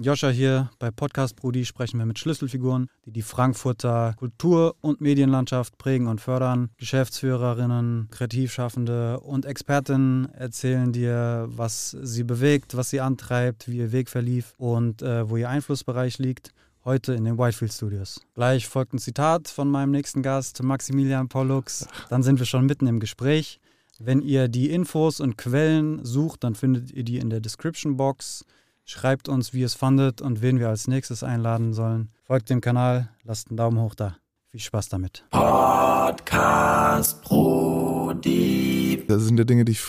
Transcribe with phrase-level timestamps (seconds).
[0.00, 0.70] Joscha hier.
[0.78, 6.20] Bei Podcast Brudi sprechen wir mit Schlüsselfiguren, die die Frankfurter Kultur- und Medienlandschaft prägen und
[6.20, 6.70] fördern.
[6.78, 14.08] Geschäftsführerinnen, Kreativschaffende und Expertinnen erzählen dir, was sie bewegt, was sie antreibt, wie ihr Weg
[14.08, 16.52] verlief und äh, wo ihr Einflussbereich liegt.
[16.84, 18.20] Heute in den Whitefield Studios.
[18.34, 21.86] Gleich folgt ein Zitat von meinem nächsten Gast, Maximilian Pollux.
[22.10, 23.58] Dann sind wir schon mitten im Gespräch.
[23.98, 28.44] Wenn ihr die Infos und Quellen sucht, dann findet ihr die in der Description Box.
[28.86, 32.10] Schreibt uns, wie ihr es fandet und wen wir als nächstes einladen sollen.
[32.22, 34.18] Folgt dem Kanal, lasst einen Daumen hoch da.
[34.50, 35.24] Viel Spaß damit.
[35.30, 39.02] Podcast Brudi.
[39.08, 39.82] Das sind ja Dinge, die ich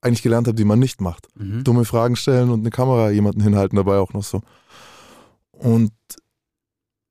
[0.00, 1.28] eigentlich gelernt habe, die man nicht macht.
[1.36, 1.62] Mhm.
[1.62, 4.42] Dumme Fragen stellen und eine Kamera jemanden hinhalten dabei auch noch so.
[5.52, 5.92] Und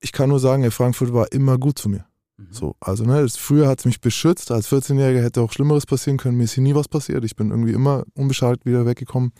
[0.01, 2.05] ich kann nur sagen, ey, Frankfurt war immer gut zu mir.
[2.37, 2.47] Mhm.
[2.51, 4.51] So, also ne, das, früher hat es mich beschützt.
[4.51, 6.37] Als 14-Jähriger hätte auch Schlimmeres passieren können.
[6.37, 7.23] Mir ist hier nie was passiert.
[7.23, 9.31] Ich bin irgendwie immer unbeschadet wieder weggekommen.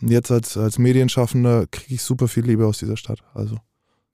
[0.00, 3.18] Und jetzt als, als Medienschaffender kriege ich super viel Liebe aus dieser Stadt.
[3.34, 3.58] Also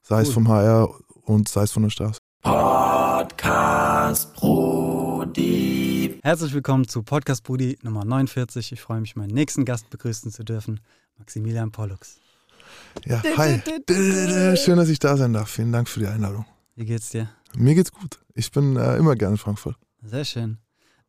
[0.02, 0.34] sei es Cool.
[0.34, 2.18] vom HR und sei es von der Straße.
[2.42, 6.18] Podcast Brudi.
[6.22, 8.72] Herzlich willkommen zu Podcast Brudi Nummer 49.
[8.72, 10.80] Ich freue mich, meinen nächsten Gast begrüßen zu dürfen,
[11.18, 12.18] Maximilian Pollux.
[13.04, 13.60] Ja, hi.
[14.56, 15.48] Schön, dass ich da sein darf.
[15.50, 16.44] Vielen Dank für die Einladung.
[16.74, 17.28] Wie geht's dir?
[17.58, 18.20] Mir geht's gut.
[18.34, 19.76] Ich bin äh, immer gerne in Frankfurt.
[20.02, 20.58] Sehr schön.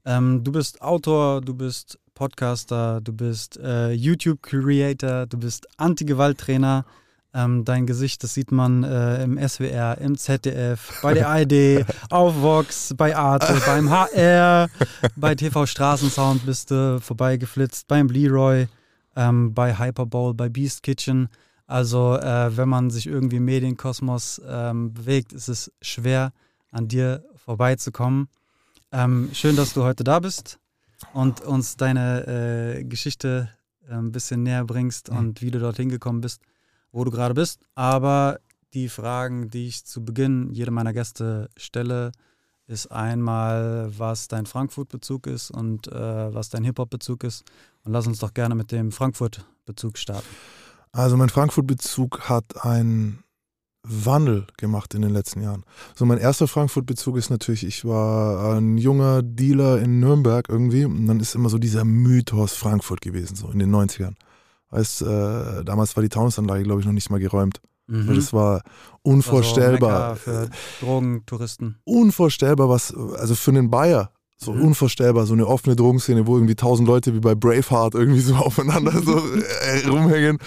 [0.05, 6.85] Ähm, du bist Autor, du bist Podcaster, du bist äh, YouTube-Creator, du bist Anti-Gewalt-Trainer.
[7.33, 12.41] Ähm, dein Gesicht, das sieht man äh, im SWR, im ZDF, bei der ARD, auf
[12.41, 14.69] Vox, bei Arte, beim HR,
[15.17, 18.67] bei TV Straßensound bist du vorbeigeflitzt, beim Leroy,
[19.17, 21.27] ähm, bei Hyperbowl, bei Beast Kitchen.
[21.67, 26.31] Also äh, wenn man sich irgendwie im Medienkosmos ähm, bewegt, ist es schwer,
[26.71, 28.29] an dir vorbeizukommen.
[28.91, 30.59] Ähm, schön, dass du heute da bist
[31.13, 32.25] und uns deine
[32.79, 33.49] äh, Geschichte
[33.87, 35.17] äh, ein bisschen näher bringst Mhm.
[35.17, 36.42] und wie du dorthin gekommen bist,
[36.93, 37.59] wo du gerade bist.
[37.75, 38.39] Aber
[38.73, 42.11] die Fragen, die ich zu Beginn jedem meiner Gäste stelle,
[42.67, 47.43] ist einmal, was dein Frankfurt-Bezug ist und äh, was dein Hip-Hop-Bezug ist.
[47.83, 50.27] Und lass uns doch gerne mit dem Frankfurt-Bezug starten.
[50.97, 53.23] Also mein Frankfurt-Bezug hat einen
[53.83, 55.63] Wandel gemacht in den letzten Jahren.
[55.95, 61.05] So mein erster Frankfurt-Bezug ist natürlich, ich war ein junger Dealer in Nürnberg irgendwie und
[61.05, 64.15] dann ist immer so dieser Mythos Frankfurt gewesen, so in den 90ern.
[64.71, 67.61] Weißt, äh, damals war die Taunusanlage, glaube ich, noch nicht mal geräumt.
[67.86, 68.13] Mhm.
[68.15, 68.63] Das war
[69.03, 70.09] unvorstellbar.
[70.09, 70.49] Also für
[70.81, 71.77] Drogentouristen.
[71.86, 74.61] unvorstellbar, was, also für einen Bayer, so Mhm.
[74.63, 78.91] unvorstellbar, so eine offene Drogenszene, wo irgendwie tausend Leute wie bei Braveheart irgendwie so aufeinander
[79.02, 80.39] so äh, rumhängen.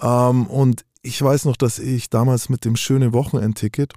[0.00, 3.92] Ähm, und ich weiß noch, dass ich damals mit dem schönen Wochenendticket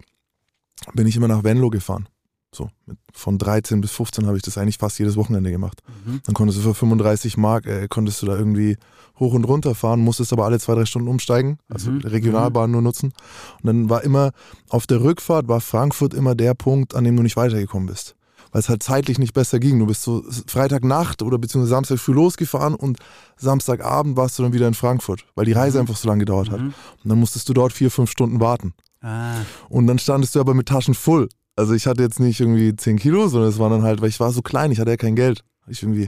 [0.94, 2.08] bin ich immer nach Venlo gefahren.
[2.54, 2.70] So,
[3.14, 5.82] von 13 bis 15 habe ich das eigentlich fast jedes Wochenende gemacht.
[6.06, 6.22] Mhm.
[6.26, 8.78] Dann konntest du für 35 Mark, äh, konntest du da irgendwie
[9.20, 12.02] hoch und runter fahren, musstest aber alle zwei, drei Stunden umsteigen, also Mhm.
[12.02, 13.14] Regionalbahn nur nutzen.
[13.62, 14.32] Und dann war immer,
[14.70, 18.16] auf der Rückfahrt war Frankfurt immer der Punkt, an dem du nicht weitergekommen bist.
[18.58, 19.78] Weil es halt zeitlich nicht besser ging.
[19.78, 22.98] Du bist so Freitagnacht oder beziehungsweise Samstag früh losgefahren und
[23.36, 25.82] Samstagabend warst du dann wieder in Frankfurt, weil die Reise Mhm.
[25.82, 26.60] einfach so lange gedauert hat.
[26.60, 26.74] Mhm.
[27.04, 28.74] Und dann musstest du dort vier, fünf Stunden warten.
[29.02, 29.36] Ah,
[29.70, 31.30] Und dann standest du aber mit Taschen voll.
[31.56, 34.20] Also ich hatte jetzt nicht irgendwie 10 Kilo, sondern es waren dann halt, weil ich
[34.20, 35.44] war so klein, ich hatte ja kein Geld.
[35.62, 36.08] Hatte Ich irgendwie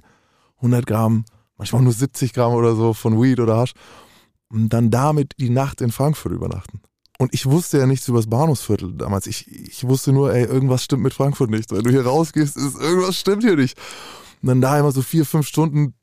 [0.58, 3.74] 100 Gramm, manchmal nur 70 Gramm oder so von Weed oder Hasch.
[4.52, 6.82] Und dann damit die Nacht in Frankfurt übernachten.
[7.22, 9.28] Und ich wusste ja nichts über das Bahnhofsviertel damals.
[9.28, 11.70] Ich, ich wusste nur, ey, irgendwas stimmt mit Frankfurt nicht.
[11.72, 13.78] Wenn du hier rausgehst, ist irgendwas stimmt hier nicht.
[14.42, 15.94] Und dann da immer so vier, fünf Stunden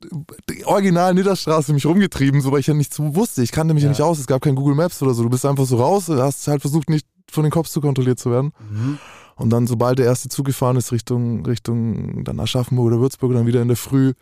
[0.50, 3.42] die original Nidderstraße mich rumgetrieben, so weil ich ja nichts wusste.
[3.42, 3.92] Ich kannte mich ja Ja.
[3.92, 4.18] nicht aus.
[4.18, 5.22] Es gab kein Google Maps oder so.
[5.22, 8.30] Du bist einfach so raus, hast halt versucht, nicht von den Cops zu kontrolliert zu
[8.30, 8.52] werden.
[8.70, 8.98] mhm.
[9.38, 13.46] Und dann, sobald der erste Zug gefahren ist, Richtung, Richtung dann Aschaffenburg oder Würzburg, dann
[13.46, 14.14] wieder in der Früh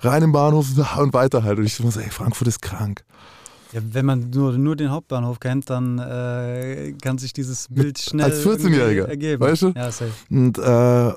[0.00, 0.66] rein im Bahnhof
[0.98, 1.58] und weiter halt.
[1.58, 3.04] Und ich muss ey, Frankfurt ist krank.
[3.74, 8.26] Ja, wenn man nur, nur den Hauptbahnhof kennt, dann äh, kann sich dieses Bild schnell
[8.26, 9.40] als 14-Jähriger, irgendwie ergeben.
[9.40, 9.72] weißt du?
[9.74, 10.12] Ja, safe.
[10.30, 11.12] Und äh,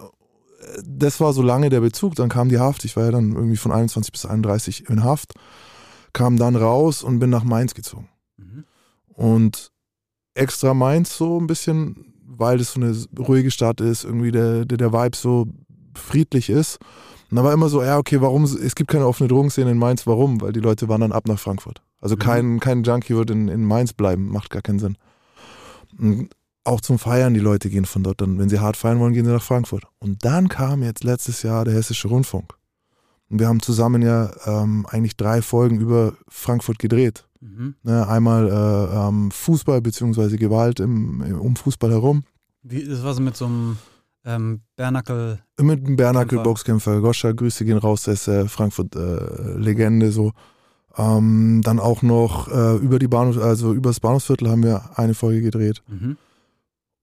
[0.83, 2.15] das war so lange der Bezug.
[2.15, 2.83] Dann kam die Haft.
[2.83, 5.33] Ich war ja dann irgendwie von 21 bis 31 in Haft.
[6.13, 8.09] Kam dann raus und bin nach Mainz gezogen.
[8.37, 8.65] Mhm.
[9.13, 9.71] Und
[10.33, 14.79] extra Mainz so ein bisschen, weil das so eine ruhige Stadt ist, irgendwie der, der,
[14.79, 15.45] der Vibe so
[15.93, 16.79] friedlich ist.
[17.29, 20.07] Und da war immer so, ja, okay, warum, es gibt keine offene Drogenszene in Mainz,
[20.07, 20.41] warum?
[20.41, 21.83] Weil die Leute wandern ab nach Frankfurt.
[21.99, 22.19] Also Mhm.
[22.19, 24.97] kein, kein Junkie wird in, in Mainz bleiben, macht gar keinen Sinn.
[25.97, 26.29] Und
[26.63, 29.25] auch zum Feiern, die Leute gehen von dort dann, wenn sie hart feiern wollen, gehen
[29.25, 29.85] sie nach Frankfurt.
[29.99, 32.53] Und dann kam jetzt letztes Jahr der Hessische Rundfunk.
[33.29, 37.25] Und wir haben zusammen ja ähm, eigentlich drei Folgen über Frankfurt gedreht.
[37.39, 37.75] Mhm.
[37.83, 40.37] Ne, einmal äh, ähm, Fußball bzw.
[40.37, 42.23] Gewalt im, im, um Fußball herum.
[42.63, 43.77] Wie, das war so mit so einem
[44.25, 45.39] ähm, Bernacle.
[45.59, 46.43] Mit dem Bernacle Kämpfer.
[46.43, 47.01] Boxkämpfer.
[47.01, 50.33] Goscha, Grüße gehen raus, der ist äh, Frankfurt-Legende so.
[50.97, 55.13] Ähm, dann auch noch äh, über die Bahnhof, also über das Bahnhofsviertel haben wir eine
[55.13, 55.83] Folge gedreht.
[55.87, 56.17] Mhm.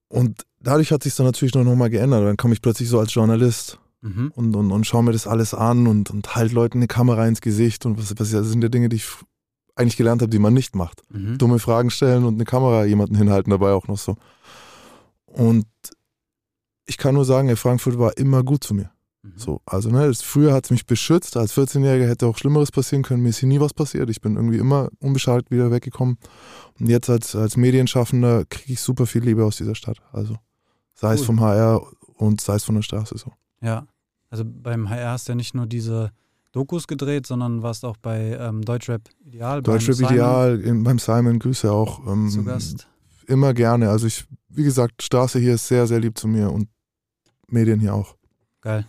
[0.08, 2.24] Und dadurch hat sich dann natürlich noch mal geändert.
[2.24, 4.32] Dann komme ich plötzlich so als Journalist Mhm.
[4.36, 7.40] und, und, und schaue mir das alles an und, und halt Leuten eine Kamera ins
[7.40, 9.06] Gesicht und was, was das sind ja Dinge, die ich
[9.76, 11.00] eigentlich gelernt habe, die man nicht macht.
[11.10, 11.38] Mhm.
[11.38, 14.16] Dumme Fragen stellen und eine Kamera jemanden hinhalten dabei auch noch so.
[15.24, 15.66] Und
[16.84, 18.90] ich kann nur sagen, ey, Frankfurt war immer gut zu mir.
[19.24, 19.32] Mhm.
[19.36, 21.36] So, also ne, das, früher hat es mich beschützt.
[21.36, 23.22] Als 14-Jähriger hätte auch Schlimmeres passieren können.
[23.22, 24.10] Mir ist hier nie was passiert.
[24.10, 26.18] Ich bin irgendwie immer unbeschadet wieder weggekommen.
[26.78, 29.98] Und jetzt als, als Medienschaffender kriege ich super viel Liebe aus dieser Stadt.
[30.12, 30.36] Also
[30.94, 31.26] sei es Cool.
[31.26, 31.82] vom HR
[32.16, 33.32] und sei es von der Straße so.
[33.62, 33.86] Ja.
[34.30, 36.10] Also beim HR hast du ja nicht nur diese
[36.52, 39.62] Dokus gedreht, sondern warst auch bei ähm, Deutschrap Ideal.
[39.62, 42.06] beim Deutschrap Simon Ideal, im- beim Simon Grüße auch.
[42.06, 42.88] Ähm, Zu Gast.
[43.26, 43.88] Immer gerne.
[43.88, 46.68] Also ich, wie gesagt, Straße hier ist sehr, sehr lieb zu mir und
[47.48, 48.16] Medien hier auch.
[48.60, 48.86] Geil.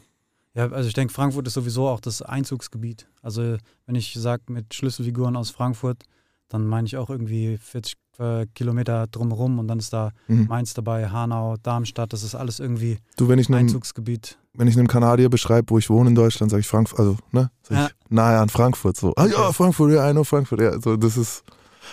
[0.56, 3.08] Ja, also ich denke, Frankfurt ist sowieso auch das Einzugsgebiet.
[3.22, 6.04] Also wenn ich sage mit Schlüsselfiguren aus Frankfurt,
[6.48, 10.46] dann meine ich auch irgendwie 40 äh, Kilometer drumherum und dann ist da Mhm.
[10.48, 14.38] Mainz dabei, Hanau, Darmstadt, das ist alles irgendwie Du, wenn ich einem, Einzugsgebiet.
[14.54, 17.52] wenn ich einem Kanadier beschreibe, wo ich wohne in Deutschland, sage ich Frankfurt, also, ne?
[17.70, 17.90] Ja.
[18.08, 18.96] nahe an Frankfurt.
[18.96, 19.52] So, ah ja.
[19.52, 20.62] Frankfurt, ja, I know Frankfurt.
[20.62, 21.44] Ja, so, das ist,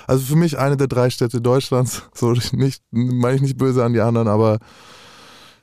[0.07, 2.03] also für mich eine der drei Städte Deutschlands.
[2.15, 4.59] So, nicht, meine ich nicht böse an die anderen, aber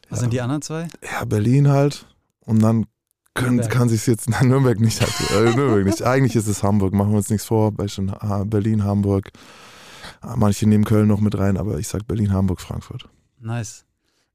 [0.09, 0.21] Was Ja.
[0.23, 0.89] sind die anderen zwei?
[1.09, 2.05] ja, Berlin halt.
[2.45, 2.85] Und dann
[3.33, 3.71] können, Nürnberg.
[3.71, 5.31] kann sich jetzt, nein, Nürnberg nicht halt.
[5.31, 6.01] Äh, Nürnberg nicht.
[6.03, 7.73] Eigentlich ist es Hamburg, machen wir uns nichts vor.
[8.19, 9.31] Ah, Berlin, Hamburg.
[10.21, 13.07] Ah, Manche nehmen Köln noch mit rein, aber ich sag Berlin, Hamburg, Frankfurt.
[13.39, 13.85] Nice.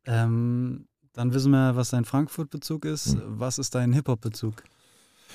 [0.07, 3.15] Ähm, dann wissen wir, was dein Frankfurt-Bezug ist.
[3.15, 3.23] Mhm.
[3.39, 4.63] Was ist dein Hip-Hop-Bezug?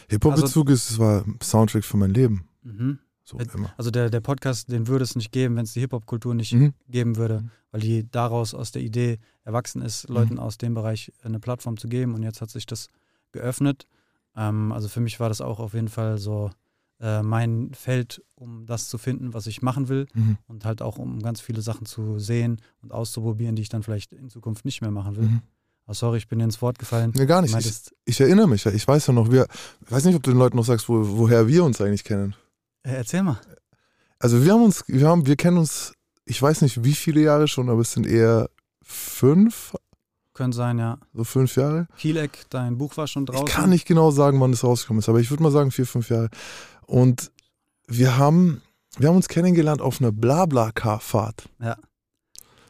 [0.10, 2.48] Hip-Hop-Bezug ist, es war Soundtrack für mein Leben.
[2.64, 3.00] Mhm.
[3.30, 3.72] So immer.
[3.78, 6.74] Also der, der Podcast, den würde es nicht geben, wenn es die Hip-Hop-Kultur nicht Mhm.
[6.88, 7.52] geben würde, Mhm.
[7.72, 11.88] weil die daraus aus der Idee erwachsen ist, Leuten aus dem Bereich eine Plattform zu
[11.88, 12.88] geben und jetzt hat sich das
[13.32, 13.86] geöffnet.
[14.36, 16.50] Ähm, also für mich war das auch auf jeden Fall so
[17.02, 20.38] äh, mein Feld, um das zu finden, was ich machen will Mhm.
[20.48, 24.12] und halt auch um ganz viele Sachen zu sehen und auszuprobieren, die ich dann vielleicht
[24.12, 25.24] in Zukunft nicht mehr machen will.
[25.30, 25.42] Mhm.
[25.88, 27.14] Oh, sorry, ich bin dir ins Wort gefallen.
[27.16, 27.56] Nee, gar nicht.
[27.58, 29.48] Ich, ich erinnere mich, ich weiß ja noch, wir,
[29.86, 32.36] ich weiß nicht, ob du den Leuten noch sagst, wo, woher wir uns eigentlich kennen.
[32.84, 33.40] Äh, erzähl mal.
[34.20, 35.94] Also wir haben uns, wir haben, wir kennen uns,
[36.26, 38.50] ich weiß nicht wie viele Jahre schon, aber es sind eher
[38.84, 39.74] fünf,
[40.34, 40.98] Könnte sein, ja.
[41.14, 41.88] so fünf Jahre.
[41.98, 43.48] Kieleck, dein Buch war schon draußen.
[43.48, 45.86] Ich kann nicht genau sagen, wann es rausgekommen ist, aber ich würde mal sagen vier,
[45.86, 46.30] fünf Jahre.
[46.86, 47.32] Und
[47.88, 48.62] wir haben,
[48.98, 51.50] wir haben uns kennengelernt auf einer Blabla-Car-Fahrt.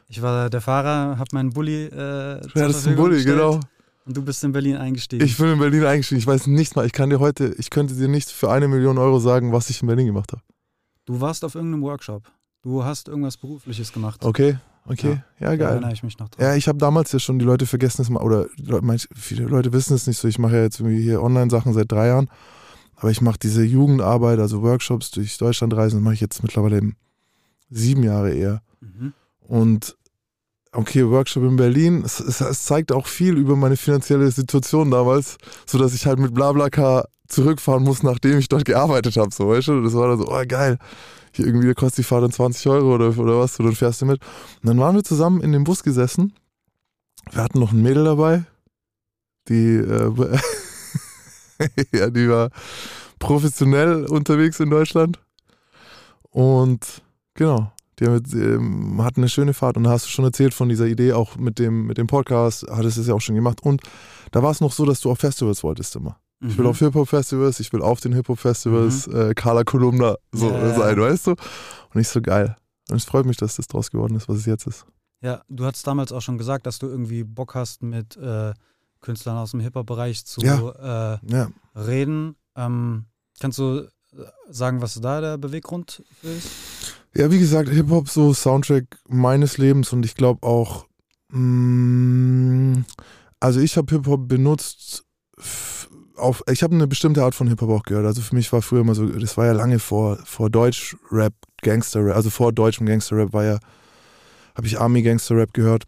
[0.08, 3.60] Ich war der Fahrer, hab meinen Bulli äh, Ja, das ist ein Bulli, gestellt genau.
[4.06, 5.24] Und du bist in Berlin eingestiegen.
[5.24, 6.18] Ich bin in Berlin eingestiegen.
[6.18, 8.98] Ich weiß nicht mal, ich kann dir heute, ich könnte dir nicht für eine Million
[8.98, 10.42] Euro sagen, was ich in Berlin gemacht habe.
[11.06, 12.30] du warst auf irgendeinem Workshop.
[12.62, 14.24] Du hast irgendwas Berufliches gemacht.
[14.24, 15.68] Okay, okay, ja, Da geil.
[15.72, 16.44] erinnere ich mich noch dran.
[16.46, 18.46] Ja, ich habe damals ja schon, die Leute vergessen es mal, oder
[18.82, 21.90] manche- viele Leute wissen es nicht so, ich mache ja jetzt irgendwie hier Online-Sachen seit
[21.90, 22.28] drei Jahren,
[22.96, 26.76] aber ich mache diese Jugendarbeit, also Workshops durch Deutschland reisen, das mache ich jetzt mittlerweile
[26.78, 26.96] eben
[27.70, 28.62] sieben Jahre eher.
[28.80, 29.14] Mhm.
[29.40, 29.96] Und
[30.72, 35.36] okay, Workshop in Berlin, es, es, es zeigt auch viel über meine finanzielle Situation damals,
[35.66, 39.82] sodass ich halt mit Blablacar zurückfahren muss, nachdem ich dort gearbeitet habe, so, weißt du?
[39.82, 40.78] Das war dann so, oh geil,
[41.32, 44.06] hier irgendwie kostet die Fahrt dann 20 Euro oder, oder was, und dann fährst du
[44.06, 44.20] mit.
[44.62, 46.34] Und dann waren wir zusammen in dem Bus gesessen,
[47.30, 48.44] wir hatten noch ein Mädel dabei,
[49.48, 50.38] die, äh,
[51.92, 52.50] ja, die war
[53.18, 55.20] professionell unterwegs in Deutschland.
[56.30, 57.02] Und
[57.34, 60.86] genau, jetzt, ähm, hatten eine schöne Fahrt und da hast du schon erzählt von dieser
[60.86, 63.62] Idee auch mit dem, mit dem Podcast, hattest es ja auch schon gemacht.
[63.62, 63.82] Und
[64.32, 66.18] da war es noch so, dass du auf Festivals wolltest immer.
[66.42, 66.70] Ich will Mhm.
[66.70, 71.02] auf Hip-Hop-Festivals, ich will auf den Hip-Hop-Festivals äh, Carla Kolumna so Ja, ja, sein, ja.
[71.02, 71.30] weißt du?
[71.92, 72.56] Und ich so geil.
[72.90, 74.86] Und es freut mich, dass das draus geworden ist, was es jetzt ist.
[75.22, 78.54] Ja, du hast damals auch schon gesagt, dass du irgendwie Bock hast, mit äh,
[79.00, 81.48] Künstlern aus dem Hip-Hop-Bereich zu äh, Ja.
[81.76, 82.36] reden.
[82.56, 83.04] Ähm,
[83.38, 83.86] kannst du äh,
[84.48, 86.48] sagen, was da der Beweggrund für ist?
[87.14, 90.86] Ja, wie gesagt, Hip-Hop so Soundtrack meines Lebens und ich glaube auch,
[91.30, 92.84] mh,
[93.40, 95.04] also ich habe Hip-Hop benutzt
[96.16, 98.06] auf, ich habe eine bestimmte Art von Hip-Hop auch gehört.
[98.06, 102.14] Also für mich war früher immer so, das war ja lange vor, vor Deutsch-Rap, Gangster-Rap,
[102.14, 103.58] also vor deutschem Gangster-Rap war ja,
[104.54, 105.84] habe ich Army-Gangster-Rap gehört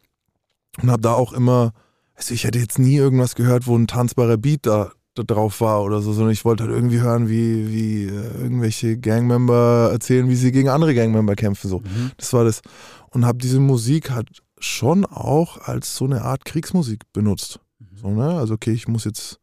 [0.83, 1.73] und habe da auch immer,
[2.15, 6.01] also ich hätte jetzt nie irgendwas gehört, wo ein tanzbarer Beat da drauf war oder
[6.01, 10.53] so, sondern ich wollte halt irgendwie hören, wie, wie äh, irgendwelche Gangmember erzählen, wie sie
[10.53, 11.69] gegen andere Gangmember kämpfen.
[11.69, 11.81] So.
[11.81, 12.13] Mhm.
[12.17, 12.63] Das war das.
[13.11, 14.29] Und habe diese Musik halt
[14.59, 17.61] schon auch als so eine Art Kriegsmusik benutzt.
[17.79, 17.97] Mhm.
[17.97, 18.39] So, ne?
[18.39, 19.41] Also, okay, ich muss jetzt,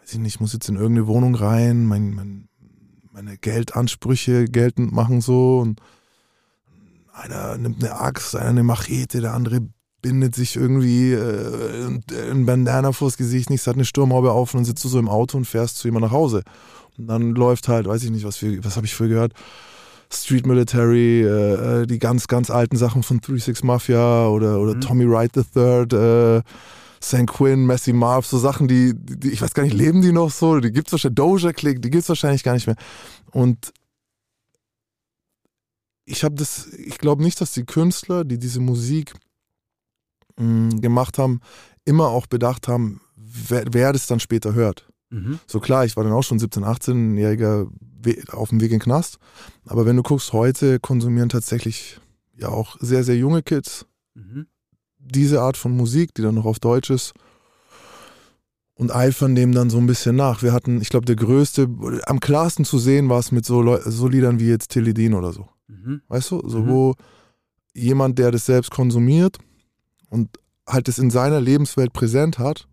[0.00, 2.48] weiß ich nicht, ich muss jetzt in irgendeine Wohnung rein, mein, mein,
[3.12, 5.80] meine Geldansprüche geltend machen so und
[7.12, 9.60] einer nimmt eine Axt, einer eine Machete, der andere
[10.06, 14.64] bindet sich irgendwie äh, ein Bandana vors Gesicht, nichts, hat eine Sturmhaube auf und dann
[14.64, 16.42] sitzt du so im Auto und fährst zu jemand nach Hause.
[16.96, 19.32] Und dann läuft halt, weiß ich nicht, was, wir- was habe ich früher gehört?
[20.12, 24.80] Street Military, äh, äh, die ganz, ganz alten Sachen von 36 Mafia oder, oder Mhm.
[24.80, 25.82] Tommy Wright III,
[26.38, 26.42] äh,
[27.02, 27.26] St.
[27.26, 30.60] Quinn, Messi Marv, so Sachen, die, die, ich weiß gar nicht, leben die noch so?
[30.60, 32.76] Die gibt's wahrscheinlich, Doja Click, die gibt's wahrscheinlich gar nicht mehr.
[33.32, 33.72] Und
[36.04, 39.12] ich habe das, ich glaube nicht, dass die Künstler, die diese Musik
[40.38, 41.40] mh, gemacht haben,
[41.84, 44.88] immer auch bedacht haben, wer, wer das dann später hört.
[45.10, 45.38] Mhm.
[45.46, 47.68] So klar, ich war dann auch schon 17, 18-Jähriger
[48.02, 49.18] We- auf dem Weg in den Knast.
[49.66, 51.98] Aber wenn du guckst, heute konsumieren tatsächlich
[52.36, 54.46] ja auch sehr, sehr junge Kids Mhm.
[54.98, 57.12] diese Art von Musik, die dann noch auf Deutsch ist.
[58.74, 60.42] Und eifern dem dann so ein bisschen nach.
[60.42, 61.66] Wir hatten, ich glaube, der größte,
[62.06, 65.32] am klarsten zu sehen war es mit so, Leu so Liedern wie jetzt Teledin oder
[65.32, 65.48] so.
[65.68, 66.02] Mhm.
[66.08, 66.46] Weißt du?
[66.46, 66.68] So, Mhm.
[66.68, 66.94] wo
[67.74, 69.38] jemand, der das selbst konsumiert
[70.08, 72.66] und halt es in seiner Lebenswelt präsent hat,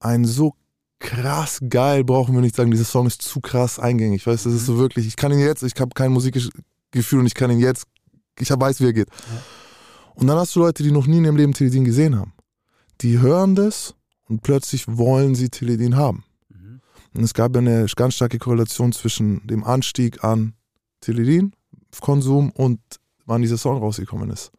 [0.00, 0.54] ein so
[0.98, 4.26] krass geil, brauchen wir nicht sagen, dieser Song ist zu krass eingängig.
[4.26, 7.26] Weißt du, das ist so wirklich, ich kann ihn jetzt, ich habe kein Musikgefühl und
[7.26, 7.86] ich kann ihn jetzt,
[8.38, 9.08] ich weiß, wie er geht.
[10.14, 12.32] Und dann hast du Leute, die noch nie in ihrem Leben Teledin gesehen haben.
[13.02, 13.94] Die hören das
[14.28, 16.24] und plötzlich wollen sie Teledin haben.
[16.48, 16.80] Mhm.
[17.14, 20.54] Und es gab ja eine ganz starke Korrelation zwischen dem Anstieg an
[21.00, 22.80] Teledin-Konsum und
[23.26, 24.50] wann dieser Song rausgekommen ist.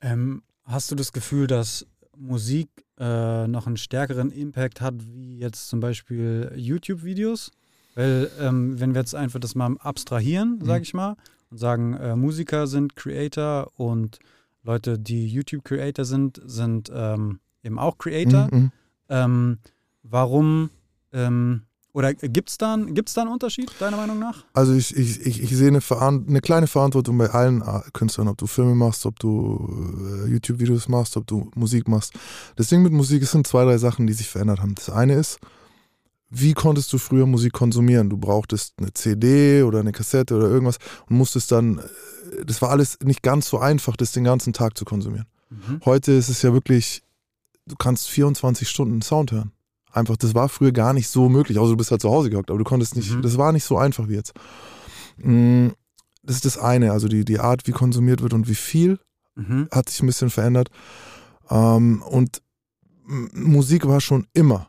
[0.00, 1.86] Ähm, hast du das Gefühl, dass
[2.16, 7.50] Musik äh, noch einen stärkeren Impact hat, wie jetzt zum Beispiel YouTube-Videos?
[7.94, 10.64] Weil, ähm, wenn wir jetzt einfach das mal abstrahieren, Mhm.
[10.66, 11.16] sage ich mal,
[11.50, 14.18] und sagen, äh, Musiker sind Creator und
[14.62, 18.48] Leute, die YouTube-Creator sind, sind ähm, eben auch Creator.
[18.52, 18.72] Mhm, mhm.
[19.08, 19.58] Ähm,
[20.02, 20.70] warum
[21.12, 24.44] ähm, oder gibt es da, einen- gibt's da einen Unterschied, deiner Meinung nach?
[24.52, 25.80] Also ich, ich, ich, ich sehe eine,
[26.28, 30.88] eine kleine Verantwortung bei allen äh, Künstlern, ob du Filme machst, ob du äh, YouTube-Videos
[30.88, 32.12] machst, ob du Musik machst.
[32.56, 34.74] Das Ding mit Musik, es sind zwei, drei Sachen, die sich verändert haben.
[34.74, 35.38] Das eine ist,
[36.32, 38.08] wie konntest du früher Musik konsumieren?
[38.08, 40.76] Du brauchtest eine CD oder eine Kassette oder irgendwas
[41.08, 44.78] und musstest dann, äh, das war alles nicht ganz so einfach, das den ganzen Tag
[44.78, 45.26] zu konsumieren.
[45.50, 45.80] Mhm.
[45.84, 47.02] Heute ist es ja wirklich,
[47.66, 49.50] du kannst 24 Stunden Sound hören.
[49.92, 52.50] Einfach, das war früher gar nicht so möglich, außer du bist halt zu Hause gehockt,
[52.50, 53.22] aber du konntest nicht, Mhm.
[53.22, 54.32] das war nicht so einfach wie jetzt.
[55.18, 55.68] Mm,
[56.22, 58.98] Das ist das eine, also die, die Art, wie konsumiert wird und wie viel,
[59.36, 59.68] Mhm.
[59.72, 60.68] hat sich ein bisschen verändert.
[61.48, 62.42] Ähm, und
[63.06, 64.68] Musik war schon immer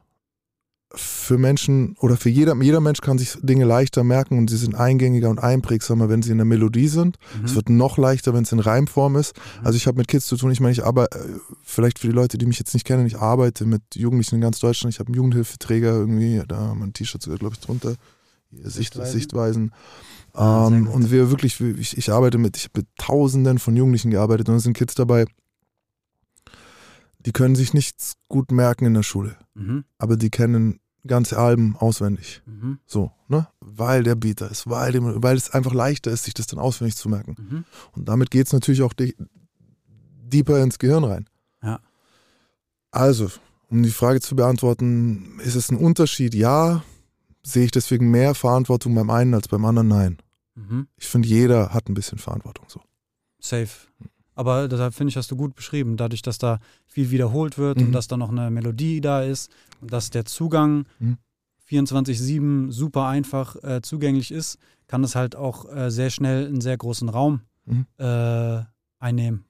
[0.96, 4.76] für Menschen oder für jeder, jeder Mensch kann sich Dinge leichter merken und sie sind
[4.76, 7.18] eingängiger und einprägsamer, wenn sie in der Melodie sind.
[7.46, 7.56] Es Mhm.
[7.56, 9.36] wird noch leichter, wenn es in Reimform ist.
[9.36, 9.66] Mhm.
[9.68, 10.52] Also ich habe mit Kids zu tun.
[10.52, 11.24] Ich meine, ich arbeite, äh,
[11.64, 14.60] vielleicht für die Leute, die mich jetzt nicht kennen, ich arbeite mit Jugendlichen in ganz
[14.60, 14.94] Deutschland.
[14.94, 17.96] Ich habe einen Jugendhilfeträger irgendwie, da haben wir ein T-Shirt sogar, glaube ich, drunter.
[18.52, 19.14] Sicht, Sichtweisen?
[19.14, 19.72] Sichtweisen.
[20.34, 24.12] Ah, ähm, und wir wirklich, ich, ich arbeite mit, ich habe mit Tausenden von Jugendlichen
[24.12, 25.24] gearbeitet und es sind Kids dabei,
[27.20, 29.86] die können sich nichts gut merken in der Schule, Mhm.
[29.98, 32.42] aber die kennen ganze Alben auswendig.
[32.46, 32.80] Mhm.
[32.86, 33.48] So, ne?
[33.60, 36.96] Weil der Beater ist, weil, dem, weil es einfach leichter ist, sich das dann auswendig
[36.96, 37.36] zu merken.
[37.38, 37.66] Mhm.
[37.94, 41.28] Und damit geht es natürlich auch deeper ins Gehirn rein.
[41.64, 41.80] Ja.
[42.92, 43.30] Also,
[43.70, 46.36] um die Frage zu beantworten, ist es ein Unterschied?
[46.36, 46.84] Ja.
[47.44, 49.88] Sehe ich deswegen mehr Verantwortung beim einen als beim anderen?
[49.88, 50.18] Nein.
[50.56, 50.88] Mhm.
[50.98, 52.66] Ich finde, jeder hat ein bisschen Verantwortung.
[52.68, 52.82] So.
[53.40, 53.70] Safe.
[54.36, 57.88] Aber deshalb finde ich, hast du gut beschrieben, dadurch, dass da viel wiederholt wird Mhm.
[57.88, 61.18] und dass da noch eine Melodie da ist und dass der Zugang Mhm.
[61.68, 64.58] 24-7 super einfach äh, zugänglich ist,
[64.88, 67.86] kann es halt auch äh, sehr schnell einen sehr großen Raum Mhm.
[67.98, 68.62] äh,
[69.00, 69.46] einnehmen.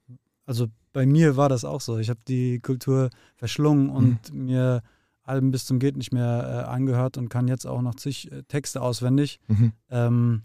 [0.45, 1.97] Also bei mir war das auch so.
[1.97, 4.81] Ich habe die Kultur verschlungen und mir
[5.23, 8.43] Alben bis zum geht nicht mehr äh, angehört und kann jetzt auch noch zig äh,
[8.43, 9.39] Texte auswendig.
[9.47, 9.71] Mhm.
[9.89, 10.41] Ähm,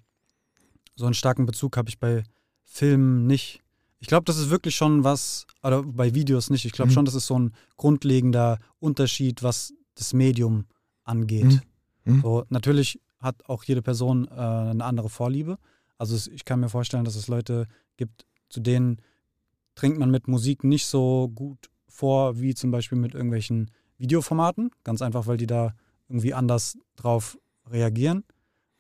[0.95, 2.23] so einen starken Bezug habe ich bei
[2.65, 3.63] Filmen nicht.
[3.99, 6.65] Ich glaube, das ist wirklich schon was, oder bei Videos nicht.
[6.65, 6.95] Ich glaube Mhm.
[6.95, 10.67] schon, das ist so ein grundlegender Unterschied, was das Medium
[11.05, 11.63] angeht.
[12.05, 12.15] Mhm.
[12.17, 12.23] Mhm.
[12.23, 15.59] So, natürlich hat auch jede Person äh, eine andere Vorliebe.
[15.99, 19.01] Also es, ich kann mir vorstellen, dass es Leute gibt, zu denen
[19.75, 24.71] trinkt man mit Musik nicht so gut vor, wie zum Beispiel mit irgendwelchen Videoformaten.
[24.85, 25.75] Ganz einfach, weil die da
[26.09, 27.39] irgendwie anders drauf
[27.69, 28.25] reagieren.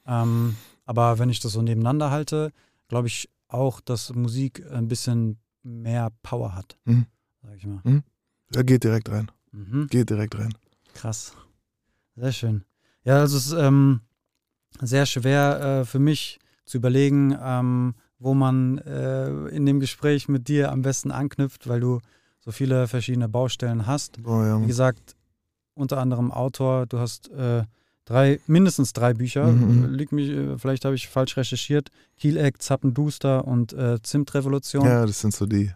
[0.06, 2.52] Ähm, aber wenn ich das so nebeneinander halte,
[2.88, 6.76] glaube ich auch, dass Musik ein bisschen mehr Power hat.
[6.84, 7.06] Mhm.
[7.42, 8.02] Sag ich mal.
[8.54, 9.30] Er geht direkt rein.
[9.52, 9.86] Mhm.
[9.88, 10.54] Geht direkt rein.
[10.94, 11.34] Krass.
[12.14, 12.64] Sehr schön.
[13.04, 14.00] Ja, also es ist ähm,
[14.80, 20.48] sehr schwer äh, für mich zu überlegen, ähm, wo man äh, in dem Gespräch mit
[20.48, 22.00] dir am besten anknüpft, weil du
[22.40, 24.18] so viele verschiedene Baustellen hast.
[24.24, 24.60] Oh, ja.
[24.60, 25.16] Wie gesagt,
[25.74, 27.64] unter anderem Autor, du hast äh,
[28.06, 29.46] drei, mindestens drei Bücher.
[29.46, 29.94] Mhm, mhm.
[29.94, 31.90] Liegt mich, äh, vielleicht habe ich falsch recherchiert.
[32.16, 34.86] Kieleck, Zappenduster und äh, Zimtrevolution.
[34.86, 35.70] ja, das sind so die.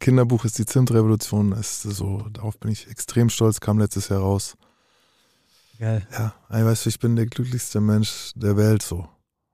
[0.00, 1.52] Kinderbuch ist die Zimtrevolution.
[1.52, 4.56] Ist so, darauf bin ich extrem stolz, kam letztes Jahr raus.
[5.78, 6.06] Geil.
[6.12, 9.08] Ja, weißt du, ich bin der glücklichste Mensch der Welt so.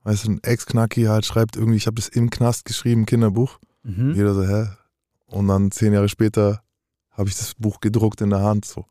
[0.05, 3.59] Weißt du, ein Ex-Knacki halt schreibt irgendwie, ich habe das im Knast geschrieben, Kinderbuch.
[3.83, 4.15] Mhm.
[4.15, 4.69] Jeder so, hä?
[5.27, 6.63] Und dann zehn Jahre später
[7.11, 8.87] habe ich das Buch gedruckt in der Hand so.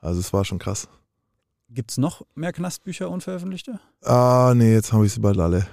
[0.00, 0.88] Also es war schon krass.
[1.70, 3.78] Gibt es noch mehr Knastbücher unveröffentlichte?
[4.02, 5.66] Ah, nee, jetzt habe ich sie bald alle.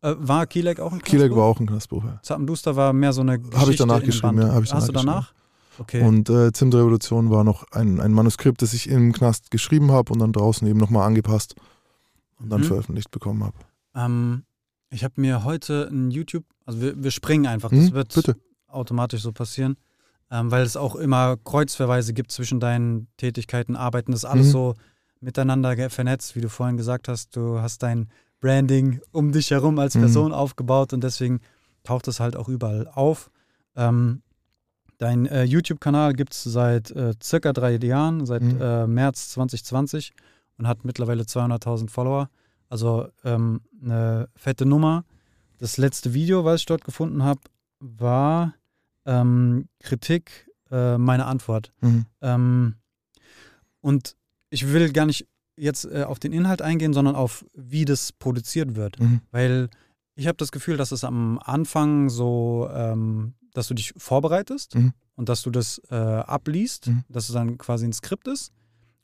[0.00, 1.10] Äh, war Kielek auch ein Knastbuch?
[1.10, 2.20] Kielek war auch ein Knastbuch, ja.
[2.22, 4.52] Zappenduster war mehr so eine Geschichte Habe ich danach geschrieben, Band.
[4.52, 4.60] ja.
[4.60, 5.32] Ich Hast du danach?
[5.78, 6.02] Okay.
[6.06, 10.18] Und äh, Zimtrevolution war noch ein, ein Manuskript, das ich im Knast geschrieben habe und
[10.20, 11.54] dann draußen eben nochmal angepasst
[12.38, 12.64] und dann Mhm.
[12.64, 13.56] veröffentlicht bekommen habe.
[13.94, 14.44] ähm,
[14.90, 18.36] ich habe mir heute ein YouTube, also wir, wir springen einfach, das Hm, wird bitte.
[18.68, 19.76] automatisch so passieren,
[20.30, 24.50] ähm, weil es auch immer Kreuzverweise gibt zwischen deinen Tätigkeiten, Arbeiten, das ist alles Mhm.
[24.52, 24.74] so
[25.22, 28.08] miteinander vernetzt, wie du vorhin gesagt hast, du hast dein
[28.40, 30.00] Branding um dich herum als Mhm.
[30.00, 31.40] Person aufgebaut und deswegen
[31.84, 33.30] taucht es halt auch überall auf.
[33.76, 34.22] Ähm,
[34.98, 38.60] dein äh, YouTube-Kanal gibt es seit äh, circa drei Jahren, seit Mhm.
[38.60, 40.12] äh, März 2020
[40.58, 42.28] und hat mittlerweile 200.000 Follower.
[42.68, 45.04] Also ähm, eine fette Nummer.
[45.58, 47.40] Das letzte Video, was ich dort gefunden habe,
[47.80, 48.54] war
[49.06, 51.72] ähm, Kritik, äh, meine Antwort.
[51.80, 52.06] Mhm.
[52.20, 52.74] Ähm,
[53.80, 54.16] und
[54.52, 58.74] ich will gar nicht jetzt äh, auf den Inhalt eingehen, sondern auf, wie das produziert
[58.76, 58.98] wird.
[59.00, 59.20] Mhm.
[59.30, 59.68] Weil
[60.14, 64.92] ich habe das Gefühl, dass es am Anfang so, ähm, dass du dich vorbereitest Mhm.
[65.16, 67.04] und dass du das äh, abliest, Mhm.
[67.08, 68.52] dass es dann quasi ein Skript ist.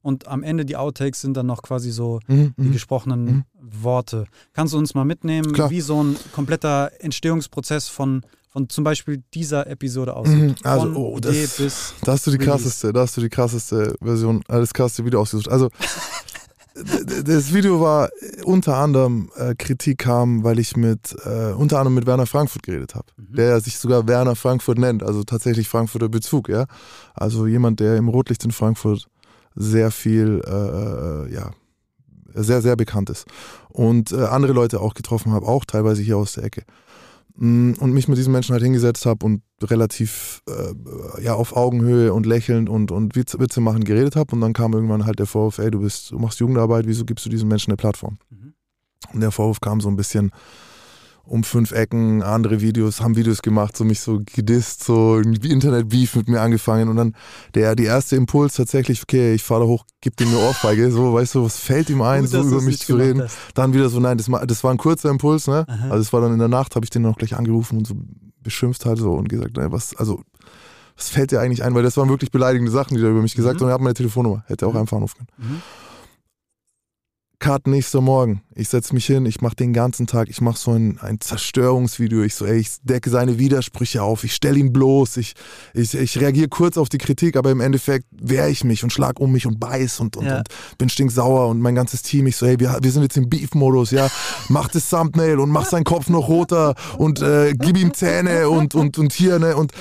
[0.01, 2.55] Und am Ende die Outtakes sind dann noch quasi so Mhm.
[2.57, 2.73] die Mhm.
[2.73, 3.45] gesprochenen Mhm.
[3.61, 4.25] Worte.
[4.53, 5.71] Kannst du uns mal mitnehmen, Klar.
[5.71, 10.37] wie so ein kompletter Entstehungsprozess von, von zum Beispiel dieser Episode aussieht?
[10.39, 10.55] Mhm.
[10.65, 12.51] Also, von oh, das- bis Da hast du die Release.
[12.51, 15.49] krasseste, da hast du die krasseste Version, äh, das krasseste Video ausgesucht.
[15.49, 15.69] Also
[16.77, 21.53] d- d- das Video war äh, unter anderem äh, Kritik kam, weil ich mit äh,
[21.53, 23.35] unter anderem mit Werner Frankfurt geredet habe, Mhm.
[23.35, 26.67] der sich sogar Werner Frankfurt nennt, also tatsächlich Frankfurter Bezug, ja.
[27.15, 29.07] Also jemand, der im Rotlicht in Frankfurt
[29.55, 30.51] sehr viel, äh,
[31.29, 31.51] äh, ja,
[32.35, 33.25] sehr, sehr bekannt ist.
[33.71, 36.63] Und andere Leute auch getroffen habe, auch teilweise hier aus der Ecke.
[37.41, 42.13] Mm, Und mich mit diesen Menschen halt hingesetzt habe und relativ äh, ja, auf Augenhöhe
[42.13, 44.35] und lächelnd und, und Witze, Witze machen geredet habe.
[44.35, 47.25] Und dann kam irgendwann halt der Vorwurf, ey, du bist, du machst Jugendarbeit, wieso gibst
[47.25, 48.19] du diesen Menschen eine Plattform?
[48.31, 48.55] Mhm.
[49.13, 50.33] Und der Vorwurf kam so ein bisschen
[51.29, 56.17] um fünf Ecken, andere Videos, haben Videos gemacht, so mich so gedisst, so irgendwie Internet-Beef
[56.17, 57.15] mit mir angefangen und dann
[57.55, 61.13] der, die erste Impuls tatsächlich, okay, ich fahre da hoch, gib dem eine Ohrfeige, so,
[61.15, 63.23] weißt du, was fällt ihm ein, Gut, so über mich zu reden.
[63.23, 63.37] hast.
[63.55, 65.65] Dann wieder so, nein, das, das war ein kurzer Impuls, ne?
[65.69, 65.85] Aha.
[65.91, 67.95] Also es war dann in der Nacht, habe ich den noch gleich angerufen und so
[68.43, 70.23] beschimpft halt so und gesagt, nein, was, also,
[70.97, 71.75] was fällt dir eigentlich ein?
[71.75, 73.65] Weil das waren wirklich beleidigende Sachen, die er über mich gesagt hat Mhm.
[73.67, 74.79] und er hat meine Telefonnummer, hätte auch Mhm.
[74.81, 75.51] einfach anrufen können.
[75.51, 75.63] Mhm.
[77.41, 78.43] Cut nächster Morgen.
[78.57, 82.23] Ich setze mich hin, ich mache den ganzen Tag, ich mache so ein, ein Zerstörungsvideo.
[82.23, 85.35] Ich so, ey, ich decke seine Widersprüche auf, ich stelle ihn bloß, ich,
[85.73, 89.21] ich, ich reagiere kurz auf die Kritik, aber im Endeffekt wehre ich mich und schlag
[89.21, 90.39] um mich und beiß und, und, Ja.
[90.39, 90.49] und
[90.79, 93.93] bin stinksauer und mein ganzes Team, ich so, hey, wir, wir sind jetzt im Beef-Modus,
[93.93, 94.09] ja,
[94.49, 98.75] mach das Thumbnail und mach seinen Kopf noch roter und äh, gib ihm Zähne und,
[98.75, 99.73] und, und hier, ne, und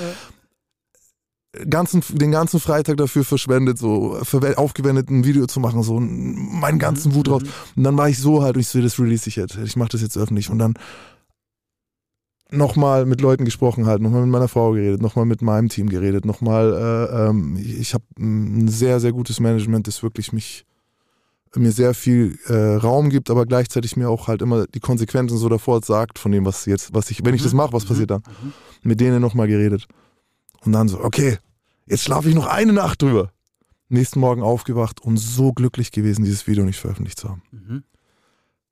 [1.70, 4.20] ganzen, den ganzen Freitag dafür verschwendet, so
[4.56, 7.44] aufgewendet, ein Video zu machen, so meinen ganzen Wut raus.
[7.76, 9.58] Und dann war ich so halt, und ich so, das release ich jetzt.
[9.58, 10.50] Ich mache das jetzt öffentlich.
[10.50, 10.74] Und dann
[12.50, 16.26] nochmal mit Leuten gesprochen halt, nochmal mit meiner Frau geredet, nochmal mit meinem Team geredet,
[16.26, 20.66] nochmal, äh, ähm, ich, habe ein sehr, sehr gutes Management, das wirklich mich
[21.56, 25.50] mir sehr viel äh, Raum gibt, aber gleichzeitig mir auch halt immer die Konsequenzen so
[25.50, 28.22] davor sagt von dem, was jetzt, was ich, wenn ich das mache, was passiert dann?
[28.44, 28.54] Mhm.
[28.84, 29.88] Mit denen nochmal geredet.
[30.64, 31.38] Und dann so, okay,
[31.88, 33.32] jetzt schlafe ich noch eine Nacht drüber.
[33.90, 37.42] Nächsten Morgen aufgewacht und so glücklich gewesen, dieses Video nicht veröffentlicht zu haben.
[37.52, 37.84] Mhm.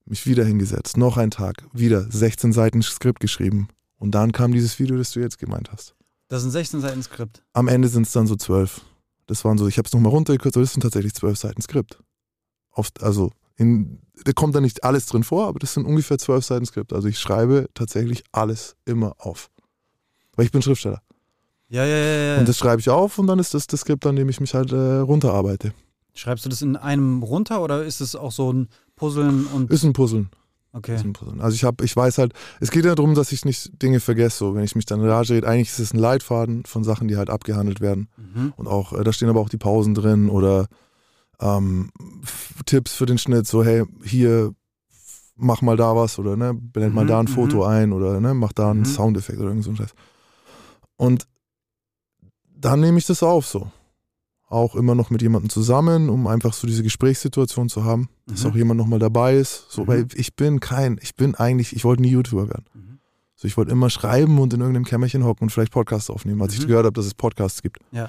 [0.06, 3.69] Mich wieder hingesetzt, noch ein Tag, wieder 16 Seiten Skript geschrieben.
[3.97, 5.95] Und dann kam dieses Video, das du jetzt gemeint hast.
[6.28, 7.43] Das ein 16 Seiten Skript.
[7.54, 8.82] Am Ende sind es dann so zwölf.
[9.28, 11.99] Das waren so, ich habe es nochmal runtergekürzt, aber das sind tatsächlich zwölf Seiten Skript.
[12.71, 16.45] Oft, also, in, da kommt da nicht alles drin vor, aber das sind ungefähr zwölf
[16.45, 16.93] Seiten Skript.
[16.93, 19.49] Also ich schreibe tatsächlich alles immer auf.
[20.36, 21.01] Weil ich bin Schriftsteller.
[21.69, 22.39] Ja, ja, ja, ja.
[22.39, 24.54] Und das schreibe ich auf und dann ist das das Skript, an dem ich mich
[24.54, 25.73] halt äh, runterarbeite.
[26.13, 29.84] Schreibst du das in einem runter oder ist es auch so ein Puzzeln und Ist
[29.84, 30.30] ein Puzzeln.
[30.71, 30.95] okay.
[30.95, 31.41] Ist ein Puzzeln.
[31.41, 34.38] Also ich habe, ich weiß halt, es geht ja darum, dass ich nicht Dinge vergesse.
[34.38, 37.08] So, wenn ich mich dann in Rage rede, eigentlich ist es ein Leitfaden von Sachen,
[37.10, 38.08] die halt abgehandelt werden.
[38.15, 38.54] Mhm.
[38.56, 40.67] Und auch, äh, da stehen aber auch die Pausen drin oder
[41.41, 41.89] ähm,
[42.65, 44.54] Tipps für den Schnitt, so, hey, hier
[45.36, 47.30] mach mal da was oder ne, blend mal Mhm, da ein mhm.
[47.30, 48.86] Foto ein oder ne, mach da einen Mhm.
[48.86, 49.93] Soundeffekt oder irgend so ein Scheiß.
[50.95, 51.28] Und
[52.60, 53.72] dann nehme ich das auf so.
[54.48, 58.52] Auch immer noch mit jemandem zusammen, um einfach so diese Gesprächssituation zu haben, dass Mhm.
[58.52, 59.65] auch jemand nochmal dabei ist.
[59.70, 59.88] So, Mhm.
[59.88, 62.65] weil ich bin kein, ich bin eigentlich, ich wollte nie YouTuber werden.
[62.74, 63.00] Mhm.
[63.36, 66.54] So, ich wollte immer schreiben und in irgendeinem Kämmerchen hocken und vielleicht Podcasts aufnehmen, als
[66.56, 66.62] Mhm.
[66.62, 67.80] ich gehört habe, dass es Podcasts gibt.
[67.91, 68.08] Ja.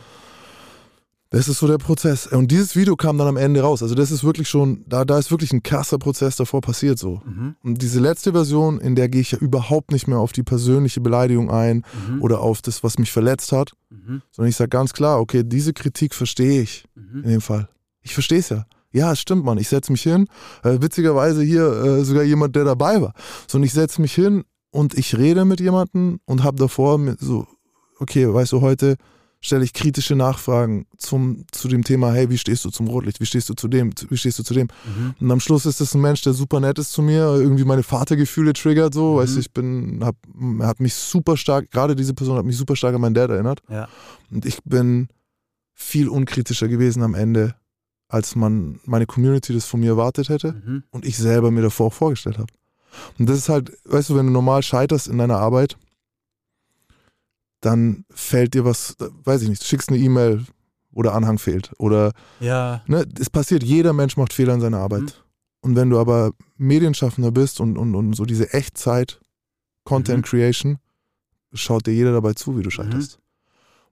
[1.31, 2.29] Das ist so der Prozess.
[2.29, 3.83] Und dieses Video kam dann am Ende raus.
[3.83, 7.21] Also das ist wirklich schon, da, da ist wirklich ein krasser Prozess davor passiert so.
[7.25, 7.57] Mhm.
[7.65, 11.01] Und diese letzte Version, in der gehe ich ja überhaupt nicht mehr auf die persönliche
[11.01, 12.23] Beleidigung ein Mhm.
[12.23, 14.23] oder auf das, was mich verletzt hat, Mhm.
[14.31, 17.25] sondern ich sage ganz klar, okay, diese Kritik verstehe ich Mhm.
[17.25, 17.69] in dem Fall.
[18.03, 18.65] Ich verstehe es ja.
[18.93, 19.59] Ja, es stimmt, Mann.
[19.59, 20.29] Ich setze mich hin.
[20.62, 23.15] Äh, witzigerweise hier äh, sogar jemand, der dabei war.
[23.49, 27.47] So, und ich setze mich hin und ich rede mit jemandem und habe davor so,
[27.99, 28.97] okay, weißt du, heute
[29.40, 33.20] stelle ich kritische Nachfragen zum, zu dem Thema, hey, wie stehst du zum Rotlicht?
[33.20, 33.92] Wie stehst du zu dem?
[34.09, 34.68] Wie stehst du zu dem?
[34.85, 35.14] Mhm.
[35.20, 37.83] Und am Schluss ist das ein Mensch, der super nett ist zu mir, irgendwie meine
[37.83, 39.18] Vatergefühle triggert so, Mhm.
[39.18, 40.16] weißt du, ich bin, hab,
[40.61, 43.61] hat mich super stark, gerade diese Person hat mich super stark an meinen Dad erinnert.
[43.68, 43.88] Ja.
[44.31, 45.09] Und ich bin
[45.75, 47.55] viel unkritischer gewesen am Ende,
[48.09, 50.83] als man meine Community das von mir erwartet hätte Mhm.
[50.90, 52.53] und ich selber mir davor auch vorgestellt habe.
[53.18, 55.77] Und das ist halt, weißt du, wenn du normal scheiterst in deiner Arbeit,
[57.67, 60.45] dann fällt dir was, weiß ich nicht, du schickst eine E-Mail,
[60.91, 62.83] wo der Anhang fehlt oder Ja.
[62.87, 65.03] ne, es passiert, jeder Mensch macht Fehler in seiner Arbeit.
[65.03, 65.11] Mhm.
[65.61, 69.21] Und wenn du aber Medienschaffender bist und, und, und so diese Echtzeit,
[69.85, 70.23] Content Mhm.
[70.31, 70.79] Creation,
[71.53, 73.19] schaut dir jeder dabei zu, wie du scheiterst.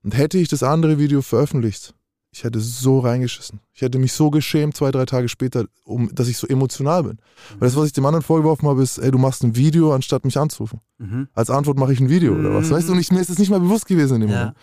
[0.02, 1.94] Und hätte ich das andere Video veröffentlicht,
[2.36, 3.60] ich hätte so reingeschissen.
[3.72, 7.18] Ich hätte mich so geschämt, zwei, drei Tage später, um, dass ich so emotional bin.
[7.60, 10.24] Weil das, was ich dem anderen vorgeworfen habe, ist, ey, du machst ein Video, anstatt
[10.24, 10.80] mich anzurufen.
[10.98, 11.28] Mhm.
[11.32, 12.68] Als Antwort mache ich ein Video oder was.
[12.68, 12.74] Mhm.
[12.74, 14.36] Weißt du, und ich, mir ist es nicht mal bewusst gewesen in dem Ja.
[14.38, 14.56] Moment.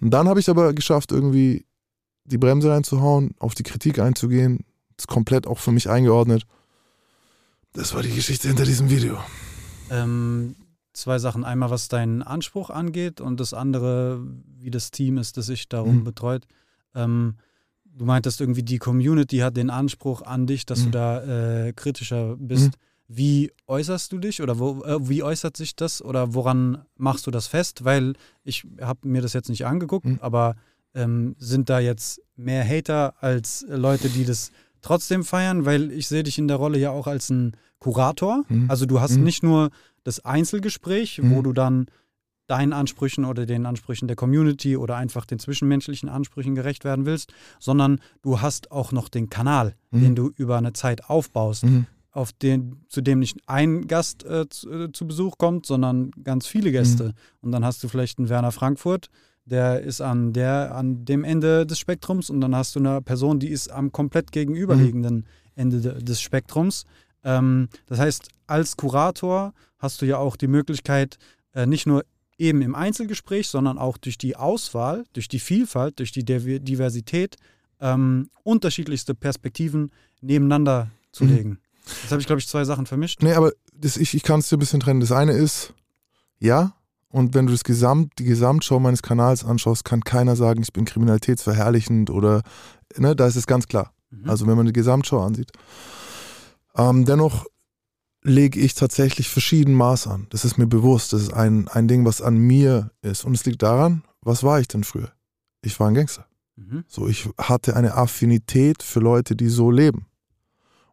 [0.00, 1.66] Und dann habe ich aber geschafft, irgendwie
[2.26, 4.64] die Bremse reinzuhauen, auf die Kritik einzugehen,
[4.96, 6.44] ist komplett auch für mich eingeordnet.
[7.72, 9.18] Das war die Geschichte hinter diesem Video.
[9.90, 10.54] Ähm,
[10.92, 11.44] zwei Sachen.
[11.44, 14.20] Einmal, was deinen Anspruch angeht und das andere,
[14.60, 16.04] wie das Team ist, das sich darum Mhm.
[16.04, 16.46] betreut.
[16.96, 17.36] Ähm,
[17.84, 20.92] du meintest irgendwie, die Community hat den Anspruch an dich, dass du Mhm.
[20.92, 22.74] da äh, kritischer bist.
[23.08, 27.30] Wie äußerst du dich oder wo, äh, wie äußert sich das oder woran machst du
[27.30, 27.84] das fest?
[27.84, 30.18] Weil ich habe mir das jetzt nicht angeguckt, Mhm.
[30.20, 30.56] aber
[30.94, 34.50] ähm, sind da jetzt mehr Hater als Leute, die das
[34.82, 35.64] trotzdem feiern?
[35.64, 38.42] Weil ich sehe dich in der Rolle ja auch als ein Kurator.
[38.48, 38.68] Mhm.
[38.70, 39.22] Also du hast Mhm.
[39.24, 39.70] nicht nur
[40.04, 41.42] das Einzelgespräch, wo Mhm.
[41.44, 41.86] du dann
[42.46, 47.32] deinen Ansprüchen oder den Ansprüchen der Community oder einfach den zwischenmenschlichen Ansprüchen gerecht werden willst,
[47.58, 50.00] sondern du hast auch noch den Kanal, Mhm.
[50.00, 51.86] den du über eine Zeit aufbaust, Mhm.
[52.12, 56.46] auf den, zu dem nicht ein Gast äh, zu, äh, zu Besuch kommt, sondern ganz
[56.46, 57.12] viele Gäste.
[57.40, 59.08] Und dann hast du vielleicht einen Werner Frankfurt,
[59.44, 63.38] der ist an der, an dem Ende des Spektrums und dann hast du eine Person,
[63.38, 66.84] die ist am komplett gegenüberliegenden Ende de, des Spektrums.
[67.22, 71.18] Ähm, das heißt, als Kurator hast du ja auch die Möglichkeit,
[71.54, 72.04] äh, nicht nur
[72.38, 77.36] eben im Einzelgespräch, sondern auch durch die Auswahl, durch die Vielfalt, durch die Diver- Diversität
[77.80, 81.30] ähm, unterschiedlichste Perspektiven nebeneinander zu Mhm.
[81.34, 81.58] legen.
[82.02, 83.22] Jetzt habe ich, glaube ich, zwei Sachen vermischt.
[83.22, 85.00] Nee, aber das, ich, ich kann es dir ein bisschen trennen.
[85.00, 85.72] Das eine ist,
[86.38, 86.74] ja,
[87.08, 90.84] und wenn du das Gesamt, die Gesamtschau meines Kanals anschaust, kann keiner sagen, ich bin
[90.84, 92.42] kriminalitätsverherrlichend oder,
[92.96, 93.92] ne, da ist es ganz klar.
[94.10, 94.28] Mhm.
[94.28, 95.52] Also wenn man die Gesamtschau ansieht.
[96.76, 97.46] Ähm, dennoch
[98.26, 100.26] lege ich tatsächlich verschieden Maß an.
[100.30, 101.12] Das ist mir bewusst.
[101.12, 103.24] Das ist ein, ein Ding, was an mir ist.
[103.24, 105.12] Und es liegt daran, was war ich denn früher?
[105.62, 106.26] Ich war ein Gangster.
[106.56, 106.84] Mhm.
[106.88, 110.06] So, ich hatte eine Affinität für Leute, die so leben.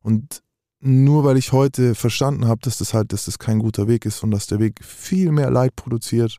[0.02, 0.44] Und
[0.80, 4.22] nur weil ich heute verstanden habe, dass das halt, dass das kein guter Weg ist
[4.22, 6.38] und dass der Weg viel mehr Leid produziert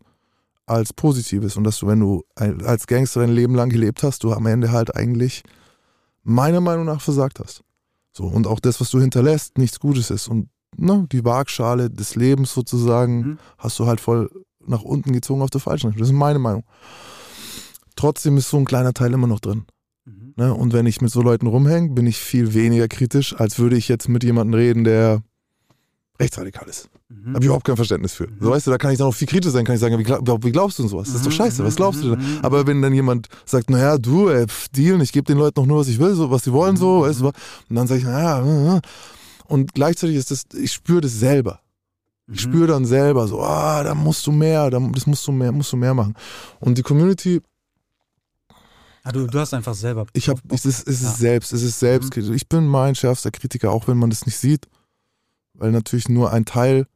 [0.67, 4.33] als Positives und dass du, wenn du als Gangster dein Leben lang gelebt hast, du
[4.33, 5.43] am Ende halt eigentlich
[6.23, 7.63] meiner Meinung nach versagt hast.
[8.13, 10.29] So, und auch das, was du hinterlässt, nichts Gutes ist.
[10.29, 13.39] Und ne, die Waagschale des Lebens sozusagen Mhm.
[13.59, 14.31] hast du halt voll
[14.67, 16.01] nach unten gezogen auf der falschen Richtung.
[16.01, 16.65] Das ist meine Meinung.
[17.97, 19.65] Trotzdem ist so ein kleiner Teil immer noch drin.
[20.05, 20.35] Mhm.
[20.37, 20.53] Ne?
[20.55, 23.89] Und wenn ich mit so Leuten rumhänge, bin ich viel weniger kritisch, als würde ich
[23.89, 25.23] jetzt mit jemandem reden, der
[26.21, 26.89] rechtsradikal ist.
[27.09, 27.25] Mhm.
[27.25, 28.29] Da habe ich überhaupt kein Verständnis für.
[28.41, 30.03] So weißt du, da kann ich dann auch viel kritisch sein, kann ich sagen, wie,
[30.03, 31.09] glaub, wie glaubst du denn sowas?
[31.09, 32.19] Das ist doch Mhm, scheiße, was glaubst du denn?
[32.19, 32.39] mhm, mhm.
[32.43, 35.67] Aber wenn dann jemand sagt, naja, du, ey, pf, Deal, ich gebe den Leuten noch
[35.67, 37.35] nur, was ich will, so, was sie wollen, so, Mhm, weißt du, und
[37.77, 38.81] dann sage ich, naja, äh, äh.
[39.47, 41.61] Und gleichzeitig ist das, ich spüre das selber.
[42.27, 42.51] Ich Mhm.
[42.51, 45.73] spüre dann selber so, ah, da musst du mehr, da, das musst du mehr, musst
[45.73, 46.15] du mehr machen.
[46.61, 47.41] Und die Community,
[49.03, 50.07] Ah, du, du hast einfach selber.
[50.15, 51.11] ich habe, es ist, es ist Ja.
[51.13, 52.17] selbst, es ist selbst.
[52.17, 54.67] Ich bin mein schärfster Kritiker, auch wenn man das nicht sieht,
[55.53, 56.87] weil natürlich nur ein Teil,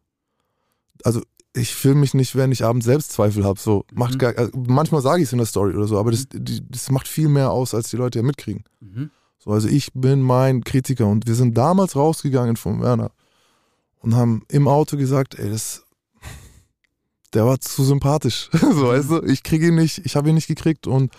[1.04, 1.20] also
[1.54, 3.60] ich filme mich nicht, wenn ich abends Selbstzweifel habe.
[3.60, 4.18] So macht Mhm.
[4.18, 6.90] gar, also manchmal sage ich es in der Story oder so, aber das, die, das
[6.90, 8.64] macht viel mehr aus, als die Leute ja mitkriegen.
[8.80, 9.10] Mhm.
[9.38, 13.12] So, also ich bin mein Kritiker und wir sind damals rausgegangen vom Werner
[14.00, 15.84] und haben im Auto gesagt, ey, das,
[17.34, 18.50] der war zu sympathisch.
[18.60, 21.12] so, weißt du, ich kriege ihn nicht, ich habe ihn nicht gekriegt und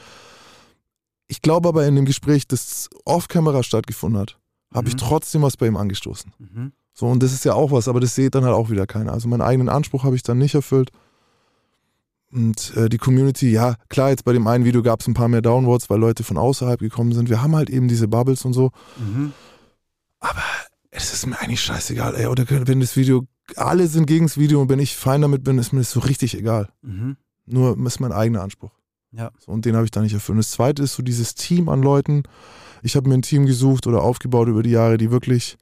[1.28, 4.38] ich glaube aber in dem Gespräch, das off-Camera stattgefunden hat,
[4.74, 5.00] habe ich Mhm.
[5.00, 6.34] trotzdem was bei ihm angestoßen.
[6.40, 6.72] Mhm.
[6.94, 9.14] So, und das ist ja auch was, aber das sieht dann halt auch wieder keiner.
[9.14, 10.92] Also meinen eigenen Anspruch habe ich dann nicht erfüllt.
[12.32, 15.28] Und äh, die Community, ja, klar, jetzt bei dem einen Video gab es ein paar
[15.28, 17.30] mehr Downvotes, weil Leute von außerhalb gekommen sind.
[17.30, 18.72] Wir haben halt eben diese Bubbles und so.
[18.98, 19.34] Mhm.
[20.20, 20.44] Aber
[20.92, 22.28] es ist mir eigentlich scheißegal, ey.
[22.28, 25.58] Oder wenn das Video, alle sind gegen das Video und wenn ich fein damit bin,
[25.58, 26.70] ist mir das so richtig egal.
[26.82, 27.18] Mhm.
[27.48, 28.72] Nur ist mein eigener Anspruch.
[29.12, 29.32] Ja.
[29.40, 30.36] So, und den habe ich da nicht erfüllt.
[30.36, 32.24] Und das zweite ist so dieses Team an Leuten.
[32.84, 35.58] Ich habe mir ein Team gesucht oder aufgebaut über die Jahre, die wirklich,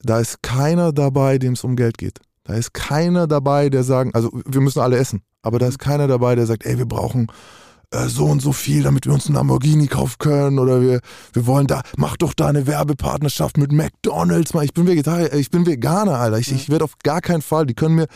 [0.00, 2.20] da ist keiner dabei, dem es um Geld geht.
[2.48, 6.08] Da ist keiner dabei, der sagen, also wir müssen alle essen, aber da ist keiner
[6.08, 7.26] dabei, der sagt, ey, wir brauchen
[7.90, 11.00] äh, so und so viel, damit wir uns einen Lamborghini kaufen können oder wir,
[11.34, 14.64] wir wollen da, mach doch da eine Werbepartnerschaft mit McDonalds, mal.
[14.64, 16.38] Ich bin Vegetarier, ich bin Veganer, Alter.
[16.38, 18.06] Ich, ich werde auf gar keinen Fall, die können mir,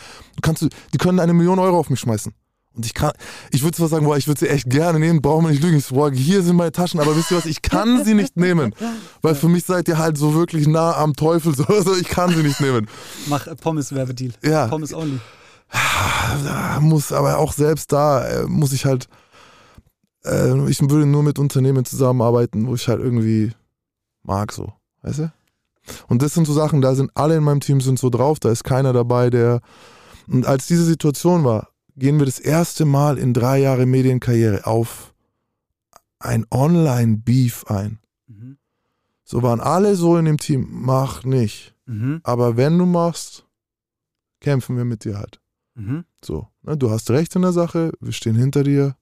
[0.41, 2.33] kannst du, die können eine Million Euro auf mich schmeißen.
[2.75, 3.11] Und ich kann,
[3.51, 5.77] ich würde zwar sagen, boah, ich würde sie echt gerne nehmen, brauchen wir nicht lügen.
[5.77, 8.35] Ich so, boah, hier sind meine Taschen, aber wisst ihr was, ich kann sie nicht
[8.35, 8.73] nehmen.
[9.21, 12.33] Weil für mich seid ihr halt so wirklich nah am Teufel, so, also ich kann
[12.33, 12.87] sie nicht nehmen.
[13.27, 14.33] Mach äh, Pommes-Werbedeal.
[14.43, 14.67] Ja.
[14.67, 15.19] Pommes only.
[16.45, 19.07] Da muss, aber auch selbst da äh, muss ich halt,
[20.25, 23.51] äh, ich würde nur mit Unternehmen zusammenarbeiten, wo ich halt irgendwie
[24.23, 25.33] mag, so, weißt du?
[26.07, 28.49] Und das sind so Sachen, da sind alle in meinem Team sind so drauf, da
[28.49, 29.61] ist keiner dabei, der,
[30.27, 35.13] und als diese Situation war, gehen wir das erste Mal in drei Jahre Medienkarriere auf
[36.19, 37.99] ein Online-Beef ein.
[38.27, 38.57] Mhm.
[39.23, 41.75] So waren alle so in dem Team, mach nicht.
[41.85, 42.21] Mhm.
[42.23, 43.45] Aber wenn du machst,
[44.39, 45.39] kämpfen wir mit dir halt.
[45.75, 46.05] Mhm.
[46.23, 48.95] So, ne, du hast recht in der Sache, wir stehen hinter dir.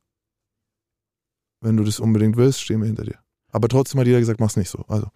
[1.60, 3.19] Wenn du das unbedingt willst, stehen wir hinter dir.
[3.51, 4.84] Aber trotzdem hat jeder gesagt, mach's nicht so.
[4.88, 5.08] Also,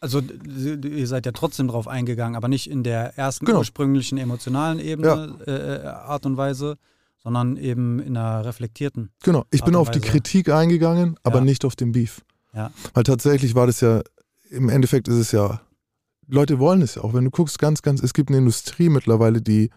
[0.00, 3.58] Also ihr seid ja trotzdem drauf eingegangen, aber nicht in der ersten Genau.
[3.58, 6.78] ursprünglichen emotionalen Ebene, äh, äh, Art und Weise,
[7.22, 9.10] sondern eben in einer reflektierten.
[9.22, 9.44] genau.
[9.50, 10.00] Ich bin auf die.
[10.00, 11.44] Kritik eingegangen, aber Ja.
[11.44, 12.22] nicht auf den Beef.
[12.54, 12.70] Ja.
[12.94, 14.02] Weil tatsächlich war das ja,
[14.50, 15.60] im Endeffekt ist es ja,
[16.26, 17.14] Leute wollen es ja auch.
[17.14, 19.70] Wenn du guckst, ganz, ganz, es gibt eine Industrie mittlerweile, die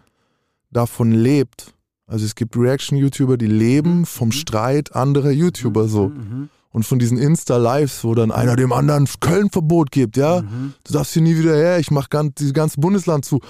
[0.70, 1.74] davon lebt.
[2.06, 4.32] Also es gibt Reaction-YouTuber, die leben vom Mhm.
[4.32, 6.08] Streit anderer YouTuber so.
[6.08, 6.48] Mhm.
[6.70, 10.40] Und von diesen Insta-Lives, wo dann einer dem anderen Köln-Verbot gibt, ja.
[10.42, 10.72] Mhm.
[10.84, 13.40] Du darfst hier nie wieder her, ich mach ganz, dieses ganze Bundesland zu.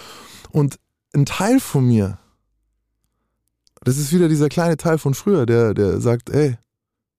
[0.50, 0.78] Und
[1.14, 2.18] ein Teil von mir,
[3.84, 6.56] das ist wieder dieser kleine Teil von früher, der, der sagt, ey,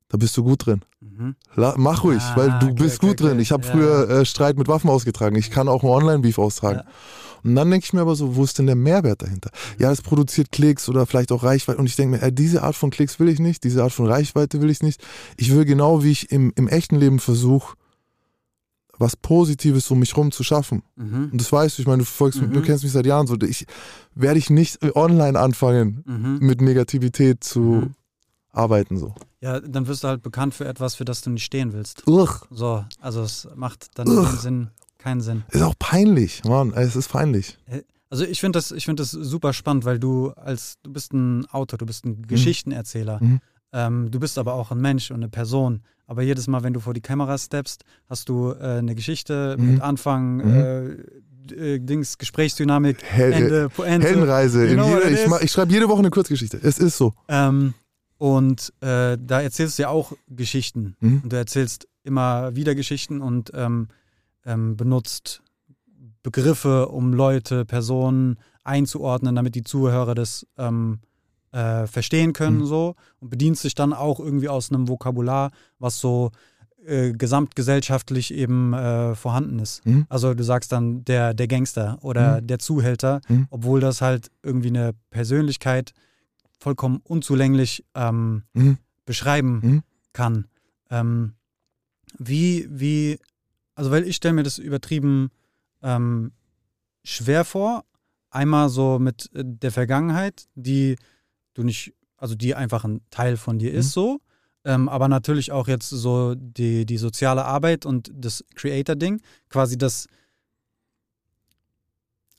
[0.10, 0.82] da bist du gut drin.
[1.02, 1.36] Mhm.
[1.56, 3.32] La, mach ruhig, Ah, weil du okay, bist okay, gut drin.
[3.34, 3.42] okay.
[3.42, 3.72] Ich habe Ja.
[3.72, 5.36] früher äh, Streit mit Waffen ausgetragen.
[5.36, 6.80] Ich kann auch einen Online-Beef austragen.
[6.86, 6.92] Ja.
[7.44, 9.50] Und dann denke ich mir aber so, wo ist denn der Mehrwert dahinter?
[9.78, 11.78] Ja, es produziert Klicks oder vielleicht auch Reichweite.
[11.80, 14.06] Und ich denke mir, äh, diese Art von Klicks will ich nicht, diese Art von
[14.08, 15.04] Reichweite will ich nicht.
[15.36, 17.76] Ich will genau wie ich im, im echten Leben versuche,
[19.04, 20.82] was Positives um mich rum zu schaffen.
[20.96, 21.30] Mhm.
[21.32, 22.52] Und das weißt du, ich meine, du folgst Mhm.
[22.54, 23.36] du kennst mich seit Jahren so.
[23.42, 23.66] Ich
[24.16, 26.38] werde ich nicht online anfangen, Mhm.
[26.42, 27.96] mit Negativität zu Mhm.
[28.52, 28.98] arbeiten.
[28.98, 29.14] So.
[29.42, 32.08] Ja, dann wirst du halt bekannt für etwas, für das du nicht stehen willst.
[32.08, 34.20] Uch, So, also es macht dann Ugh.
[34.20, 35.44] in dem Sinn keinen Sinn.
[35.52, 36.72] ist auch peinlich, Mann.
[36.74, 37.58] Es ist peinlich.
[38.10, 41.46] Also ich finde das, ich finde das super spannend, weil du als du bist ein
[41.48, 43.20] Autor, du bist ein Geschichtenerzähler.
[43.22, 43.40] Mhm.
[43.74, 45.82] Ähm, du bist aber auch ein Mensch und eine Person.
[46.06, 49.72] Aber jedes Mal, wenn du vor die Kamera steppst, hast du äh, eine Geschichte Mhm.
[49.74, 50.56] mit Anfang, Mhm.
[51.52, 54.08] äh, äh, Dings, Gesprächsdynamik, Hel Ende, Pointe.
[54.08, 54.68] Heldenreise.
[54.68, 56.60] You know jeder, ich ich schreibe jede Woche eine Kurzgeschichte.
[56.62, 57.14] Es ist so.
[57.28, 57.74] Ähm,
[58.18, 60.96] und äh, da erzählst du ja auch Geschichten.
[61.02, 61.22] Mhm.
[61.24, 63.88] Und du erzählst immer wieder Geschichten und ähm,
[64.46, 65.42] ähm, benutzt
[66.22, 71.00] Begriffe, um Leute, Personen einzuordnen, damit die Zuhörer das ähm,
[71.54, 72.66] äh, verstehen können Mhm.
[72.66, 76.32] so und bedienst sich dann auch irgendwie aus einem Vokabular, was so
[76.86, 79.86] äh, gesamtgesellschaftlich eben äh, vorhanden ist.
[79.86, 80.06] Mhm.
[80.10, 82.48] Also du sagst dann der, der Gangster oder Mhm.
[82.48, 83.48] der Zuhälter, Mhm.
[83.50, 85.94] obwohl das halt irgendwie eine Persönlichkeit
[86.60, 88.78] vollkommen unzulänglich ähm, Mhm.
[89.06, 89.84] beschreiben Mhm.
[90.12, 90.46] kann.
[90.90, 91.34] Ähm,
[92.18, 93.20] wie, wie,
[93.76, 95.30] also weil ich stelle mir das übertrieben
[95.82, 96.32] ähm,
[97.04, 97.84] schwer vor,
[98.30, 100.96] einmal so mit äh, der Vergangenheit, die
[101.54, 103.92] du nicht, also die einfach ein Teil von dir ist Mhm.
[103.92, 104.22] so,
[104.66, 110.08] ähm, aber natürlich auch jetzt so die, die soziale Arbeit und das Creator-Ding, quasi das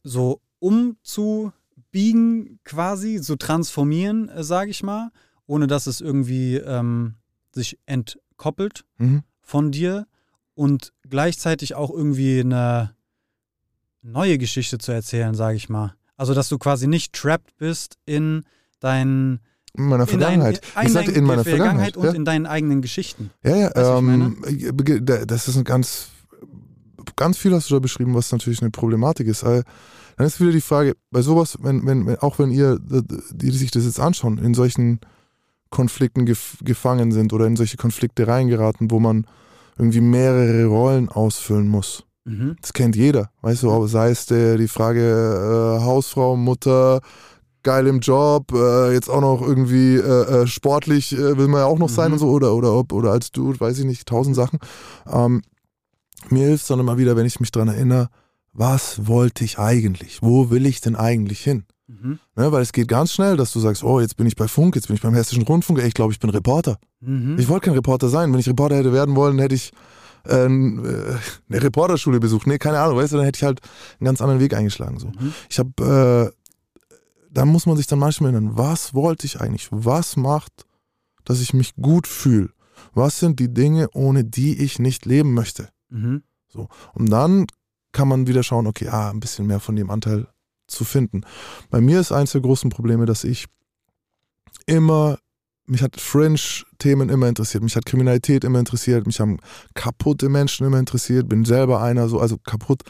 [0.03, 5.11] so umzubiegen quasi, so transformieren, äh, sage ich mal,
[5.47, 7.15] ohne dass es irgendwie ähm,
[7.53, 9.23] sich entkoppelt Mhm.
[9.41, 10.07] von dir
[10.55, 12.95] und gleichzeitig auch irgendwie eine
[14.03, 15.95] neue Geschichte zu erzählen, sage ich mal.
[16.17, 18.45] Also, dass du quasi nicht trapped bist in
[18.85, 19.41] deinen
[19.77, 20.61] In meiner in dein- Vergangenheit.
[20.81, 21.97] in ich sagte dein- in meiner Vergangenheit Vergangenheit.
[21.97, 22.13] und ja.
[22.13, 23.31] in deinen eigenen Geschichten.
[23.43, 26.09] Ja, ja, ähm, äh, das ist ein ganz,
[27.17, 29.43] ganz viel hast du da beschrieben, was natürlich eine Problematik ist.
[29.43, 33.71] Dann ist wieder die Frage, bei sowas, wenn, wenn, wenn auch wenn ihr, die sich
[33.73, 35.01] das jetzt anschauen, in solchen
[35.71, 39.27] Konflikten gef gefangen sind oder in solche Konflikte reingeraten, wo man
[39.77, 42.05] irgendwie mehrere Rollen ausfüllen muss.
[42.25, 42.55] Mhm.
[42.61, 45.01] Das kennt jeder, weißt du, sei es der, die Frage
[45.81, 47.01] äh, Hausfrau, Mutter,
[47.65, 51.67] geil im Job, äh, jetzt auch noch irgendwie äh, äh, sportlich äh, will man ja
[51.67, 52.13] auch noch sein Mhm.
[52.15, 54.59] und so, oder, oder, ob- oder als Dude, weiß ich nicht, tausend Sachen.
[55.11, 55.43] Ähm,
[56.31, 58.09] mir hilft es dann immer wieder, wenn ich mich dran erinnere,
[58.53, 60.23] was wollte ich eigentlich?
[60.23, 61.65] Wo will ich denn eigentlich hin?
[61.87, 62.19] Mhm.
[62.37, 64.75] Ne, weil es geht ganz schnell, dass du sagst, oh, jetzt bin ich bei Funk,
[64.77, 66.79] jetzt bin ich beim Hessischen Rundfunk, ey, ich glaube, ich bin Reporter.
[67.01, 67.37] Mhm.
[67.39, 68.33] Ich wollte kein Reporter sein.
[68.33, 69.73] Wenn ich Reporter hätte werden wollen, hätte ich
[70.27, 71.19] äh, eine
[71.51, 72.47] Reporterschule besucht.
[72.47, 73.61] Nee, keine Ahnung, weißt du, dann hätte ich halt
[74.01, 74.99] einen ganz anderen Weg eingeschlagen.
[74.99, 75.09] So.
[75.09, 75.35] Mhm.
[75.51, 76.44] Ich habe, äh,
[77.35, 79.69] da muss man sich dann manchmal erinnern, was wollte ich eigentlich?
[79.71, 80.65] Was macht,
[81.25, 82.51] dass ich mich gut fühle?
[82.95, 85.69] Was sind die Dinge, ohne die ich nicht leben möchte?
[85.91, 86.23] Mhm.
[86.95, 87.47] Und dann
[87.93, 90.29] kann man wieder schauen, okay, ah, ein bisschen mehr von dem Anteil
[90.67, 91.23] zu finden.
[91.71, 93.47] Bei mir ist eins der großen Probleme, dass ich
[94.67, 95.19] immer,
[95.67, 99.39] mich hat Fringe-Themen immer interessiert, mich hat Kriminalität immer interessiert, mich haben
[99.75, 102.83] kaputte Menschen immer interessiert, bin selber einer, so, also kaputt.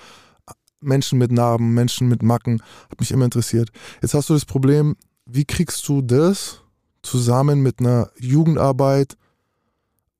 [0.85, 3.71] Menschen mit Narben, Menschen mit Macken, hat mich immer interessiert.
[4.03, 6.63] Jetzt hast du das Problem, wie kriegst du das
[7.03, 9.17] zusammen mit einer Jugendarbeit,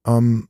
[0.07, 0.49] ähm,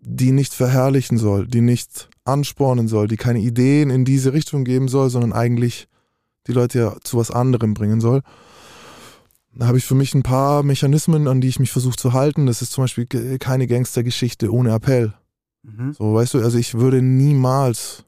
[0.00, 4.88] die nicht verherrlichen soll, die nicht anspornen soll, die keine Ideen in diese Richtung geben
[4.88, 5.88] soll, sondern eigentlich
[6.46, 8.22] die Leute ja zu was anderem bringen soll.
[9.54, 12.46] Da habe ich für mich ein paar Mechanismen, an die ich mich versuche zu halten.
[12.46, 13.06] Das ist zum Beispiel
[13.38, 15.14] keine Gangstergeschichte ohne Appell.
[15.62, 15.94] Mhm.
[15.94, 18.04] So, weißt du, also ich würde niemals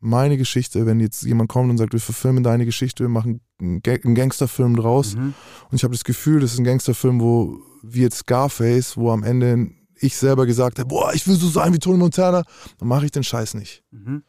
[0.00, 3.82] meine Geschichte, wenn jetzt jemand kommt und sagt, wir verfilmen deine Geschichte, wir machen einen
[3.82, 5.34] Ga- einen Gangsterfilm draus, Mhm.
[5.70, 9.22] und ich habe das Gefühl, das ist ein Gangsterfilm, wo, wie jetzt Scarface, wo am
[9.22, 9.68] Ende
[10.02, 12.42] ich selber gesagt habe, boah, ich will so sein wie Tony Montana,
[12.78, 13.82] dann mache ich den Scheiß nicht.
[13.90, 14.22] Mhm.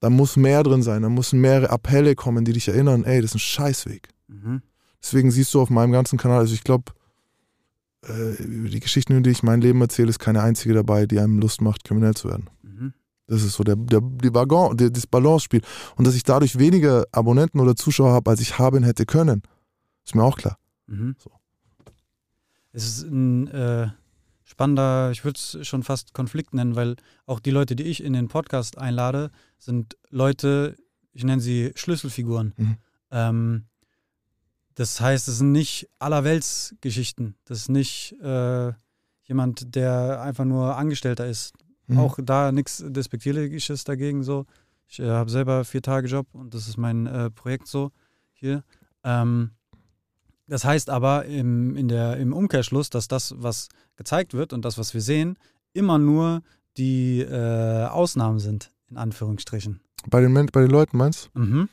[0.00, 3.30] Da muss mehr drin sein, da müssen mehrere Appelle kommen, die dich erinnern, ey, das
[3.30, 4.08] ist ein Scheißweg.
[4.28, 4.60] Mhm.
[5.02, 6.92] Deswegen siehst du auf meinem ganzen Kanal, also ich glaube,
[8.06, 11.38] äh, über die Geschichten, die ich mein Leben erzähle, ist keine einzige dabei, die einem
[11.38, 12.48] Lust macht, kriminell zu werden.
[12.62, 12.92] Mhm.
[13.28, 15.62] Das ist so der, der, die Waggon, der, das Balance-Spiel.
[15.96, 19.42] Und dass ich dadurch weniger Abonnenten oder Zuschauer habe, als ich haben hätte können,
[20.04, 20.58] ist mir auch klar.
[20.86, 21.14] Mhm.
[21.18, 21.30] So.
[22.72, 23.88] Es ist ein äh,
[24.44, 28.14] spannender, ich würde es schon fast Konflikt nennen, weil auch die Leute, die ich in
[28.14, 30.76] den Podcast einlade, sind Leute,
[31.12, 32.54] ich nenne sie Schlüsselfiguren.
[32.56, 32.76] Mhm.
[33.10, 33.64] Ähm,
[34.74, 37.34] das heißt, es sind nicht allerweltsgeschichten.
[37.44, 38.72] Das ist nicht äh,
[39.24, 41.52] jemand, der einfach nur Angestellter ist.
[41.88, 41.98] Mhm.
[41.98, 44.46] Auch da nichts Despektierliches dagegen so.
[44.86, 47.90] Ich äh, habe selber vier Tage Job und das ist mein äh, Projekt so
[48.32, 48.62] hier.
[49.04, 49.50] Ähm,
[50.46, 54.78] das heißt aber im, in der, im Umkehrschluss, dass das, was gezeigt wird und das,
[54.78, 55.36] was wir sehen,
[55.74, 56.42] immer nur
[56.78, 59.80] die äh, Ausnahmen sind, in Anführungsstrichen.
[60.08, 61.68] Bei den, bei den Leuten meinst Mhm.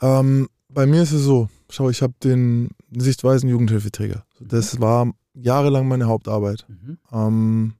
[0.00, 0.06] du?
[0.06, 4.24] Ähm, bei mir ist es so, schau, ich habe den Sichtweisen Jugendhilfeträger.
[4.40, 6.66] Das war jahrelang meine Hauptarbeit.
[6.68, 6.98] Mhm.
[7.12, 7.74] Ähm,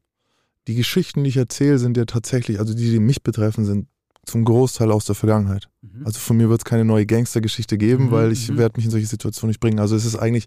[0.68, 3.88] die Geschichten, die ich erzähle, sind ja tatsächlich, also die, die mich betreffen, sind
[4.26, 5.68] zum Großteil aus der Vergangenheit.
[5.80, 6.04] Mhm.
[6.04, 8.58] Also von mir wird es keine neue Gangstergeschichte geben, Mhm, weil ich mhm.
[8.58, 9.78] werde mich in solche Situationen nicht bringen.
[9.78, 10.46] Also es ist eigentlich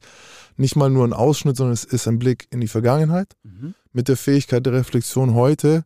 [0.55, 3.73] nicht mal nur ein Ausschnitt, sondern es ist ein Blick in die Vergangenheit Mhm.
[3.91, 5.83] mit der Fähigkeit der Reflexion heute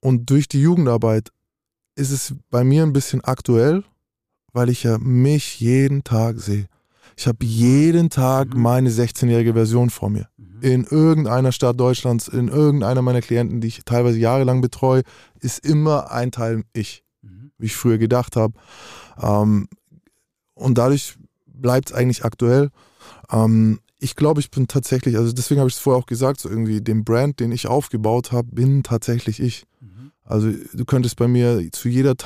[0.00, 1.30] und durch die Jugendarbeit
[1.94, 3.84] ist es bei mir ein bisschen aktuell,
[4.52, 6.66] weil ich ja mich jeden Tag sehe.
[7.18, 8.62] Ich habe jeden Tag Mhm.
[8.62, 10.28] meine 16-jährige Version vor mir.
[10.36, 10.60] Mhm.
[10.60, 15.02] In irgendeiner Stadt Deutschlands, in irgendeiner meiner Klienten, die ich teilweise jahrelang betreue,
[15.40, 17.50] ist immer ein Teil ich, Mhm.
[17.58, 18.54] wie ich früher gedacht habe.
[19.20, 19.66] Ähm,
[20.54, 22.70] und dadurch bleibt es eigentlich aktuell.
[23.32, 26.48] Ähm, ich glaube, ich bin tatsächlich, also deswegen habe ich es vorher auch gesagt, so
[26.48, 29.64] irgendwie, den Brand, den ich aufgebaut habe, bin tatsächlich ich.
[30.24, 32.16] Also du könntest bei mir zu jeder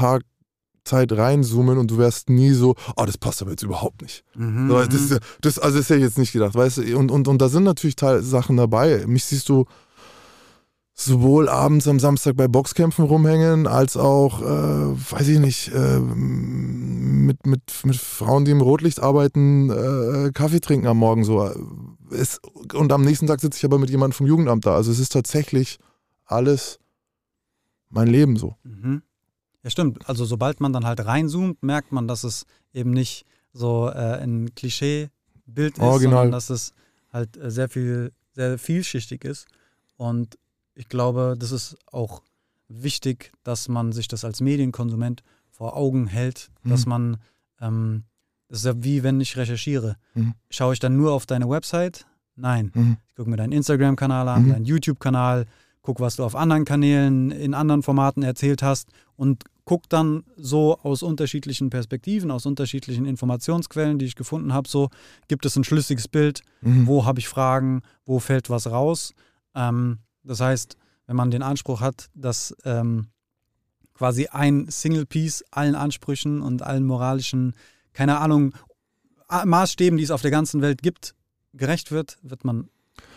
[0.85, 4.25] Tagzeit reinzoomen und du wärst nie so, oh, das passt aber jetzt überhaupt nicht.
[4.35, 4.69] Mhm.
[4.69, 6.99] So, das, ist- das, also das hätte ich jetzt nicht gedacht, weißt du?
[6.99, 9.05] Und, und, und da sind natürlich Teil Sachen dabei.
[9.07, 9.65] Mich siehst du
[10.95, 17.47] sowohl abends am Samstag bei Boxkämpfen rumhängen, als auch, äh, weiß ich nicht, äh, mit,
[17.47, 21.49] mit, mit Frauen, die im Rotlicht arbeiten, äh, Kaffee trinken am Morgen so.
[22.11, 22.41] Es,
[22.75, 24.75] und am nächsten Tag sitze ich aber mit jemandem vom Jugendamt da.
[24.75, 25.79] Also es ist tatsächlich
[26.27, 26.79] alles
[27.89, 28.57] mein Leben so.
[28.65, 29.03] Mhm.
[29.63, 30.09] Ja, stimmt.
[30.09, 34.55] Also sobald man dann halt reinzoomt, merkt man, dass es eben nicht so äh, ein
[34.55, 36.73] Klischeebild ist, sondern dass es
[37.13, 39.47] halt äh, sehr viel, sehr vielschichtig ist.
[39.97, 40.37] Und
[40.75, 42.23] ich glaube, das ist auch
[42.69, 46.91] wichtig, dass man sich das als Medienkonsument vor Augen hält, dass Mhm.
[46.91, 47.17] man,
[47.61, 48.05] ähm,
[48.49, 49.97] das ist ja wie wenn ich recherchiere.
[50.15, 50.35] Mhm.
[50.51, 52.07] Schaue ich dann nur auf deine Website?
[52.35, 52.73] Nein.
[52.75, 52.97] Mhm.
[53.09, 54.49] Ich gucke mir deinen Instagram-Kanal an, Mhm.
[54.51, 55.45] deinen YouTube-Kanal,
[55.83, 60.79] guck, was du auf anderen Kanälen, in anderen Formaten erzählt hast und guck dann so
[60.79, 64.89] aus unterschiedlichen Perspektiven, aus unterschiedlichen Informationsquellen, die ich gefunden habe, so
[65.29, 66.87] gibt es ein schlüssiges Bild, Mhm.
[66.87, 69.15] wo habe ich Fragen, wo fällt was raus.
[69.55, 73.09] Ähm, das heißt, wenn man den Anspruch hat, dass ähm,
[73.95, 77.55] quasi ein Single-Piece allen Ansprüchen und allen moralischen,
[77.93, 78.55] keine Ahnung,
[79.29, 81.15] Maßstäben, die es auf der ganzen Welt gibt,
[81.55, 82.69] gerecht wird, wird man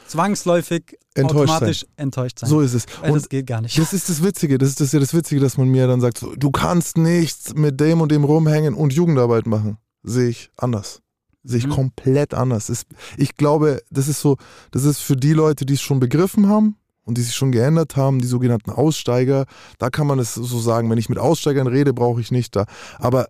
[0.08, 2.50] zwangsläufig Enttäuscht automatisch enttäuscht sein.
[2.50, 2.86] So ist es.
[3.04, 3.78] Und das geht gar nicht.
[3.78, 6.18] Das ist das Witzige, das ist das ja das Witzige, dass man mir dann sagt,
[6.18, 9.78] so, du kannst nicht mit dem und dem rumhängen und Jugendarbeit machen.
[10.04, 11.02] Sehe ich anders.
[11.44, 11.72] Sehe ich Mhm.
[11.72, 12.70] komplett anders.
[12.70, 12.86] Es-
[13.18, 14.38] Ich glaube, das ist so,
[14.72, 17.96] das ist für die Leute, die es schon begriffen haben und die sich schon geändert
[17.96, 19.46] haben, die sogenannten Aussteiger,
[19.78, 22.66] da kann man es so sagen, wenn ich mit Aussteigern rede, brauche ich nicht da.
[22.98, 23.28] Aber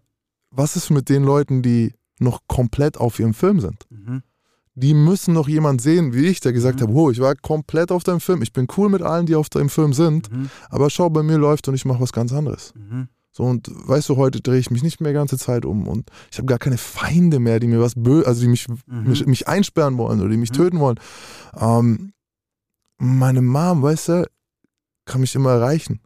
[0.49, 3.85] was ist mit den Leuten, die noch komplett auf ihrem Film sind?
[3.89, 4.23] Mhm.
[4.75, 6.83] Die müssen noch jemand sehen, wie ich, der gesagt Mhm.
[6.83, 9.49] hat, oh, ich war komplett auf deinem Film, ich bin cool mit allen, die auf
[9.49, 10.49] deinem Film sind, Mhm.
[10.69, 12.73] aber schau, bei mir läuft und ich mache was ganz anderes.
[12.75, 13.07] Mhm.
[13.31, 16.09] So und weißt du, heute drehe ich mich nicht mehr die ganze Zeit um und
[16.31, 19.03] ich habe gar keine Feinde mehr, die mir was bö also die mich, Mhm.
[19.09, 20.55] mich, mich einsperren wollen oder die mich Mhm.
[20.55, 20.99] töten wollen.
[21.59, 22.11] Ähm,
[22.97, 24.27] meine Mom, weißt du,
[25.05, 25.99] kann mich immer erreichen.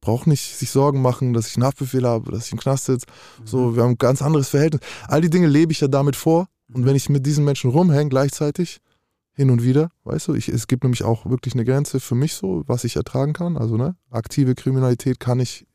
[0.00, 3.06] Braucht nicht sich Sorgen machen, dass ich einen Haftbefehl habe, dass ich im Knast sitze.
[3.40, 3.46] Mhm.
[3.46, 4.80] So, wir haben ein ganz anderes Verhältnis.
[5.08, 6.48] All die Dinge lebe ich ja damit vor.
[6.74, 8.80] Und wenn ich mit diesen Menschen rumhänge, gleichzeitig,
[9.34, 12.34] hin und wieder, weißt du, ich, es gibt nämlich auch wirklich eine Grenze für mich
[12.34, 13.56] so, was ich ertragen kann.
[13.56, 15.66] Also, ne, aktive Kriminalität kann ich,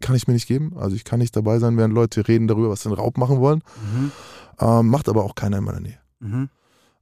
[0.00, 0.76] kann ich mir nicht geben.
[0.76, 3.38] Also, ich kann nicht dabei sein, während Leute reden darüber, was sie in Raub machen
[3.38, 3.62] wollen.
[3.94, 4.12] Mhm.
[4.60, 5.98] Ähm, macht aber auch keiner in meiner Nähe.
[6.18, 6.48] Mhm.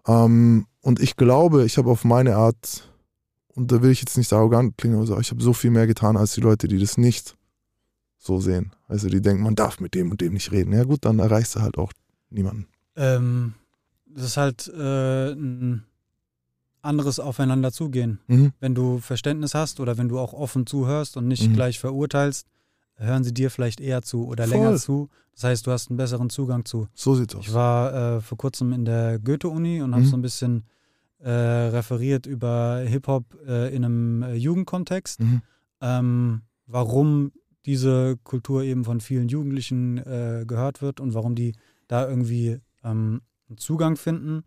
[0.07, 2.91] Ähm, und ich glaube, ich habe auf meine Art,
[3.55, 5.87] und da will ich jetzt nicht arrogant klingen, aber so, ich habe so viel mehr
[5.87, 7.37] getan als die Leute, die das nicht
[8.18, 8.72] so sehen.
[8.87, 10.72] Also die denken, man darf mit dem und dem nicht reden.
[10.72, 11.93] Ja gut, dann erreichst du halt auch
[12.28, 12.66] niemanden.
[12.97, 13.55] Ähm,
[14.07, 15.84] das ist halt äh, ein
[16.82, 18.20] anderes Aufeinander zugehen.
[18.28, 18.53] Mhm.
[18.61, 21.55] Wenn du Verständnis hast oder wenn du auch offen zuhörst und nicht Mhm.
[21.55, 22.47] gleich verurteilst,
[22.97, 24.53] hören sie dir vielleicht eher zu oder Voll.
[24.57, 25.09] länger zu.
[25.34, 26.88] Das heißt, du hast einen besseren Zugang zu.
[26.94, 27.47] So sieht's aus.
[27.47, 30.09] Ich war äh, vor kurzem in der Goethe-Uni und habe Mhm.
[30.09, 30.64] so ein bisschen
[31.18, 35.20] äh, referiert über Hip-Hop äh, in einem äh, Jugendkontext.
[35.20, 35.42] Mhm.
[35.82, 37.32] ähm, warum
[37.66, 41.53] diese Kultur eben von vielen Jugendlichen äh, gehört wird und warum die
[41.88, 44.45] da irgendwie ähm, einen Zugang finden.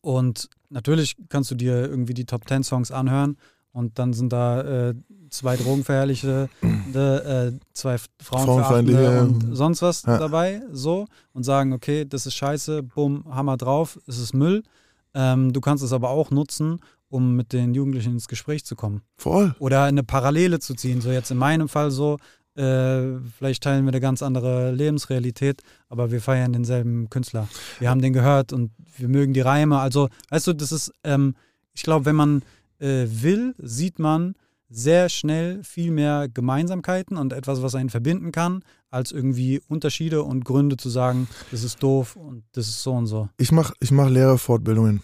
[0.00, 3.36] Und natürlich kannst du dir irgendwie die Top 10 Songs anhören
[3.72, 4.94] und dann sind da äh,
[5.28, 6.48] zwei Drogenverherrliche,
[6.94, 10.16] äh, zwei Frauenfeindliche, und sonst was ja.
[10.16, 14.62] dabei so und sagen, okay, das ist scheiße, bumm, Hammer drauf, es ist Müll.
[15.12, 19.02] Ähm, du kannst es aber auch nutzen, um mit den Jugendlichen ins Gespräch zu kommen
[19.16, 19.54] Voll.
[19.58, 21.02] oder eine Parallele zu ziehen.
[21.02, 22.16] So jetzt in meinem Fall so,
[22.56, 27.48] äh, vielleicht teilen wir eine ganz andere Lebensrealität, aber wir feiern denselben Künstler.
[27.78, 29.78] Wir haben den gehört und wir mögen die Reime.
[29.78, 31.34] Also, weißt du, das ist, ähm,
[31.74, 32.42] ich glaube, wenn man
[32.78, 34.34] äh, will, sieht man
[34.68, 40.44] sehr schnell viel mehr Gemeinsamkeiten und etwas, was einen verbinden kann, als irgendwie Unterschiede und
[40.44, 43.28] Gründe zu sagen, das ist doof und das ist so und so.
[43.36, 45.02] Ich mache ich mach Lehrerfortbildungen.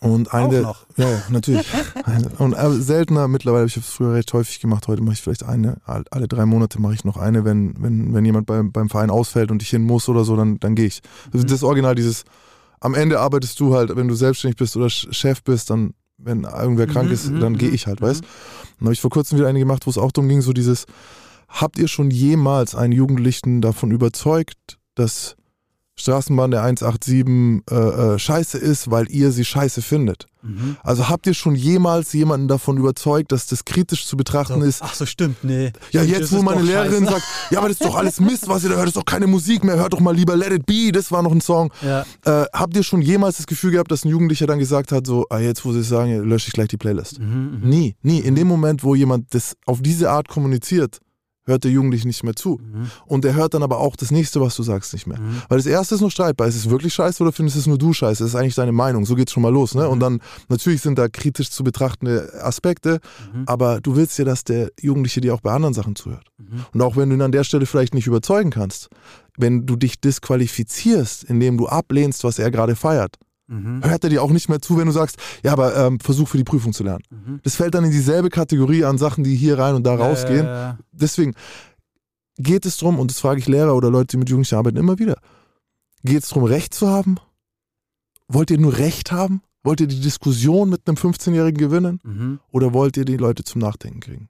[0.00, 0.86] Und eine Auch der, noch.
[0.96, 1.66] Ja, natürlich.
[2.38, 5.42] und äh, seltener mittlerweile, ich habe es früher recht häufig gemacht, heute mache ich vielleicht
[5.44, 8.88] eine, all- alle drei Monate mache ich noch eine, wenn, wenn, wenn jemand beim, beim
[8.88, 11.02] Verein ausfällt und ich hin muss oder so, dann, dann gehe ich.
[11.32, 11.46] Das, Mhm.
[11.48, 12.24] das ist original dieses,
[12.80, 16.86] am Ende arbeitest du halt, wenn du selbstständig bist oder Chef bist, dann, wenn irgendwer
[16.86, 18.06] krank Mhm, ist, mhm, dann gehe mhm, ich halt, mhm.
[18.06, 18.22] weißt
[18.78, 20.86] Dann habe ich vor kurzem wieder eine gemacht, wo es auch darum ging, so dieses,
[21.48, 25.36] habt ihr schon jemals einen Jugendlichen davon überzeugt, dass
[26.00, 27.74] Straßenbahn der 187 äh,
[28.14, 30.26] äh, scheiße ist, weil ihr sie scheiße findet?
[30.42, 30.76] Mhm.
[30.82, 34.66] Also habt ihr schon jemals jemanden davon überzeugt, dass das kritisch zu betrachten So.
[34.66, 34.80] ist?
[34.82, 35.72] Ach so, stimmt, nee.
[35.90, 37.12] Ja, Stimmt, jetzt wo meine Lehrerin scheiße.
[37.12, 39.04] sagt, ja, aber das ist doch alles Mist, was ihr da hört, das ist doch
[39.04, 41.70] keine Musik mehr, hört doch mal lieber Let It Be, das war noch ein Song.
[41.82, 45.06] Ja, Äh, habt ihr schon jemals das Gefühl gehabt, dass ein Jugendlicher dann gesagt hat,
[45.06, 47.18] so, ah, jetzt wo sie es sagen, lösche ich gleich die Playlist?
[47.20, 47.68] mhm, mhm.
[47.68, 48.20] Nie, nie.
[48.20, 51.00] In dem Moment, wo jemand das auf diese Art kommuniziert,
[51.46, 52.60] hört der Jugendliche nicht mehr zu.
[52.62, 52.90] Mhm.
[53.06, 55.18] Und er hört dann aber auch das nächste, was du sagst, nicht mehr.
[55.18, 55.42] Mhm.
[55.48, 56.46] Weil das erste ist noch streitbar.
[56.46, 58.22] Ist es wirklich scheiße oder findest du es nur du scheiße?
[58.22, 59.04] Das ist eigentlich deine Meinung.
[59.06, 59.74] So geht's schon mal los.
[59.74, 59.88] Ne?
[59.88, 63.00] Und dann, natürlich sind da kritisch zu betrachtende Aspekte,
[63.32, 63.44] Mhm.
[63.46, 66.26] aber du willst ja, dass der Jugendliche dir auch bei anderen Sachen zuhört.
[66.38, 66.64] Mhm.
[66.72, 68.88] Und auch wenn du ihn an der Stelle vielleicht nicht überzeugen kannst,
[69.36, 73.16] wenn du dich disqualifizierst, indem du ablehnst, was er gerade feiert,
[73.50, 73.82] Mhm.
[73.84, 76.36] hört er dir auch nicht mehr zu, wenn du sagst, ja, aber ähm, versuch für
[76.38, 77.02] die Prüfung zu lernen.
[77.10, 77.40] Mhm.
[77.42, 80.46] Das fällt dann in dieselbe Kategorie an Sachen, die hier rein und da rausgehen.
[80.46, 81.34] Äh, Deswegen
[82.38, 84.98] geht es darum, und das frage ich Lehrer oder Leute, die mit Jugendlichen arbeiten, immer
[85.00, 85.16] wieder,
[86.04, 87.16] geht es darum, Recht zu haben?
[88.28, 89.42] Wollt ihr nur Recht haben?
[89.64, 91.98] Wollt ihr die Diskussion mit einem 15-Jährigen gewinnen?
[92.04, 92.38] mhm.
[92.52, 94.28] Oder wollt ihr die Leute zum Nachdenken kriegen?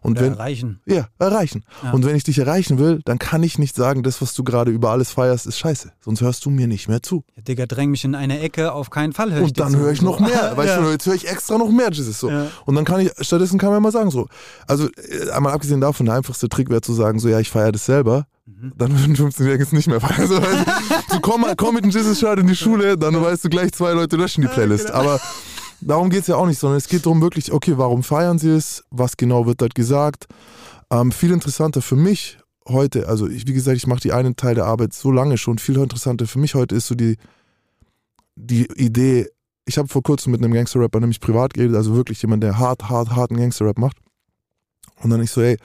[0.00, 0.80] Und Oder wenn, erreichen.
[0.86, 1.64] ja, erreichen.
[1.82, 1.92] Ja.
[1.92, 4.70] Und wenn ich dich erreichen will, dann kann ich nicht sagen, das, was du gerade
[4.70, 5.92] über alles feierst, ist scheiße.
[6.00, 7.24] Sonst hörst du mir nicht mehr zu.
[7.36, 9.92] Ja, Digga, dräng mich in eine Ecke, auf keinen Fall höre ich Und dann höre
[9.92, 10.52] ich noch mehr.
[10.56, 10.80] Weißt ja.
[10.80, 12.20] du, jetzt höre ich extra noch mehr, Jesus.
[12.20, 12.30] So.
[12.30, 12.46] Ja.
[12.66, 14.28] Und dann kann ich, stattdessen kann man mal sagen, so.
[14.66, 17.72] Also, äh, einmal abgesehen davon, der einfachste Trick wäre zu sagen, so, ja, ich feiere
[17.72, 18.26] das selber.
[18.46, 18.72] Mhm.
[18.76, 20.26] Dann würden 15-Jährige es nicht mehr feiern.
[20.26, 20.66] So, weißt
[21.10, 23.92] du, komm mal, komm mit dem Jesus-Shirt in die Schule, dann weißt du gleich, zwei
[23.92, 24.86] Leute löschen die Playlist.
[24.86, 24.98] genau.
[24.98, 25.20] Aber
[25.80, 28.50] darum geht es ja auch nicht, sondern es geht darum wirklich, okay, warum feiern sie
[28.50, 28.84] es?
[28.90, 30.26] Was genau wird dort gesagt?
[30.90, 34.54] Ähm, viel interessanter für mich heute, also ich, wie gesagt, ich mache die einen Teil
[34.54, 37.16] der Arbeit so lange schon, viel interessanter für mich heute ist so die,
[38.36, 39.28] die Idee,
[39.66, 42.88] ich habe vor kurzem mit einem Gangster-Rapper nämlich privat geredet, also wirklich jemand, der hart,
[42.88, 43.96] hart, harten Gangster-Rap macht.
[45.02, 45.58] Und dann ich so, ey,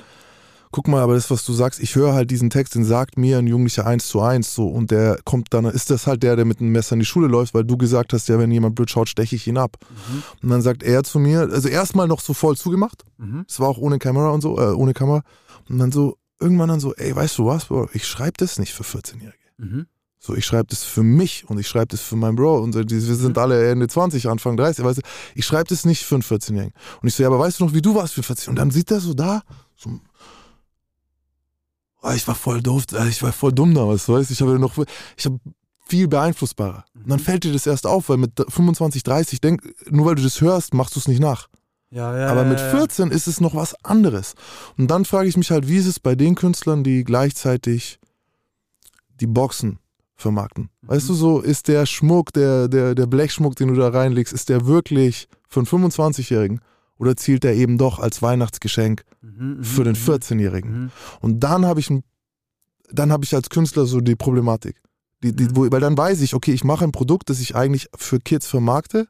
[0.73, 3.37] guck mal, aber das, was du sagst, ich höre halt diesen Text, den sagt mir
[3.37, 6.43] ein Jugendlicher eins zu eins so und der kommt dann, ist das halt der, der
[6.43, 8.89] mit einem Messer in die Schule läuft, weil du gesagt hast, ja, wenn jemand blöd
[8.89, 9.77] schaut, steche ich ihn ab.
[9.89, 10.23] Mhm.
[10.41, 13.45] Und dann sagt er zu mir, also erstmal noch so voll zugemacht, Mhm.
[13.47, 15.21] es war auch ohne Kamera und so, äh, ohne Kamera.
[15.69, 18.73] Und dann so, irgendwann dann so, ey, weißt du was, Bro, ich schreibe das nicht
[18.73, 19.37] für 14-Jährige.
[19.57, 19.85] Mhm.
[20.19, 22.59] So, ich schreibe das für mich und ich schreibe das für meinen Bro.
[22.59, 25.01] Und wir sind alle Ende 20, Anfang 30, weißt du,
[25.35, 26.73] ich schreibe das nicht für einen 14-Jährigen.
[27.01, 28.51] Und ich so, ja, aber weißt du noch, wie du warst für 14?
[28.51, 29.41] Und dann sieht er so da,
[29.75, 29.99] so,
[32.03, 34.59] oh, ich war voll doof, äh, ich war voll dumm damals, weißt du, ich habe
[34.59, 34.77] noch,
[35.17, 35.39] ich habe
[35.85, 36.85] viel beeinflussbarer.
[36.95, 40.23] Und dann fällt dir das erst auf, weil mit 25, 30, denk, nur weil du
[40.23, 41.47] das hörst, machst du es nicht nach.
[41.89, 42.71] Ja, ja, Aber ja, mit ja.
[42.71, 44.33] 14 ist es noch was anderes.
[44.77, 47.99] Und dann frage ich mich halt, wie ist es bei den Künstlern, die gleichzeitig
[49.19, 49.77] die Boxen
[50.15, 50.69] vermarkten?
[50.81, 54.49] Weißt du, so ist der Schmuck, der, der, der Blechschmuck, den du da reinlegst, ist
[54.49, 56.61] der wirklich für einen 25-Jährigen
[57.03, 60.09] oder zielt der eben doch als Weihnachtsgeschenk Mhm, mhm, für den mhm.
[60.11, 60.71] 14-Jährigen?
[60.71, 60.91] Mhm.
[61.21, 61.89] Und dann habe ich,
[62.91, 64.81] dann habe ich als Künstler so die Problematik.
[65.21, 65.55] Die, die, Mhm.
[65.55, 68.47] wo, weil dann weiß ich, okay, ich mache ein Produkt, das ich eigentlich für Kids
[68.47, 69.07] vermarkte,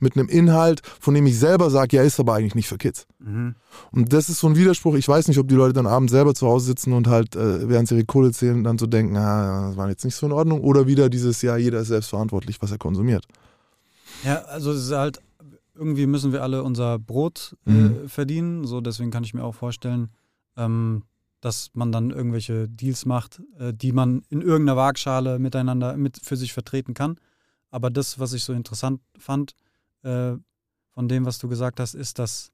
[0.00, 3.06] mit einem Inhalt, von dem ich selber sage, ja, ist aber eigentlich nicht für Kids.
[3.18, 3.54] Mhm.
[3.90, 4.94] Und das ist so ein Widerspruch.
[4.94, 7.68] Ich weiß nicht, ob die Leute dann abends selber zu Hause sitzen und halt, äh,
[7.68, 10.32] während sie ihre Kohle zählen, dann so denken, ah, das war jetzt nicht so in
[10.32, 10.62] Ordnung.
[10.62, 13.26] Oder wieder dieses, ja, jeder ist selbst verantwortlich, was er konsumiert.
[14.24, 15.20] Ja, also es ist halt,
[15.74, 18.08] irgendwie müssen wir alle unser Brot äh, Mhm.
[18.08, 18.64] verdienen.
[18.66, 20.10] So, deswegen kann ich mir auch vorstellen,
[20.56, 21.02] ähm,
[21.40, 26.36] dass man dann irgendwelche Deals macht, äh, die man in irgendeiner Waagschale miteinander mit für
[26.36, 27.16] sich vertreten kann.
[27.70, 29.54] Aber das, was ich so interessant fand,
[30.02, 30.34] äh,
[30.90, 32.50] von dem, was du gesagt hast, ist, dass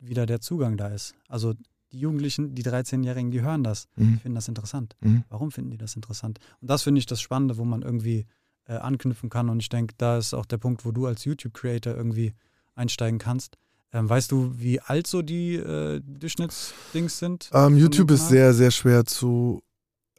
[0.00, 1.14] wieder der Zugang da ist.
[1.28, 1.54] Also
[1.92, 4.18] die Jugendlichen, die 13-Jährigen, die hören das, Mhm.
[4.18, 4.96] finden das interessant.
[5.00, 5.24] Mhm.
[5.28, 6.38] Warum finden die das interessant?
[6.60, 8.26] Und das finde ich das Spannende, wo man irgendwie
[8.70, 9.48] äh, anknüpfen kann.
[9.48, 12.34] Und ich denke, da ist auch der Punkt, wo du als YouTube-Creator irgendwie
[12.74, 13.56] einsteigen kannst.
[13.92, 17.50] Ähm, weißt du, wie alt so die äh, Durchschnittsdings sind?
[17.52, 19.62] Ähm, YouTube ist sehr, sehr schwer zu.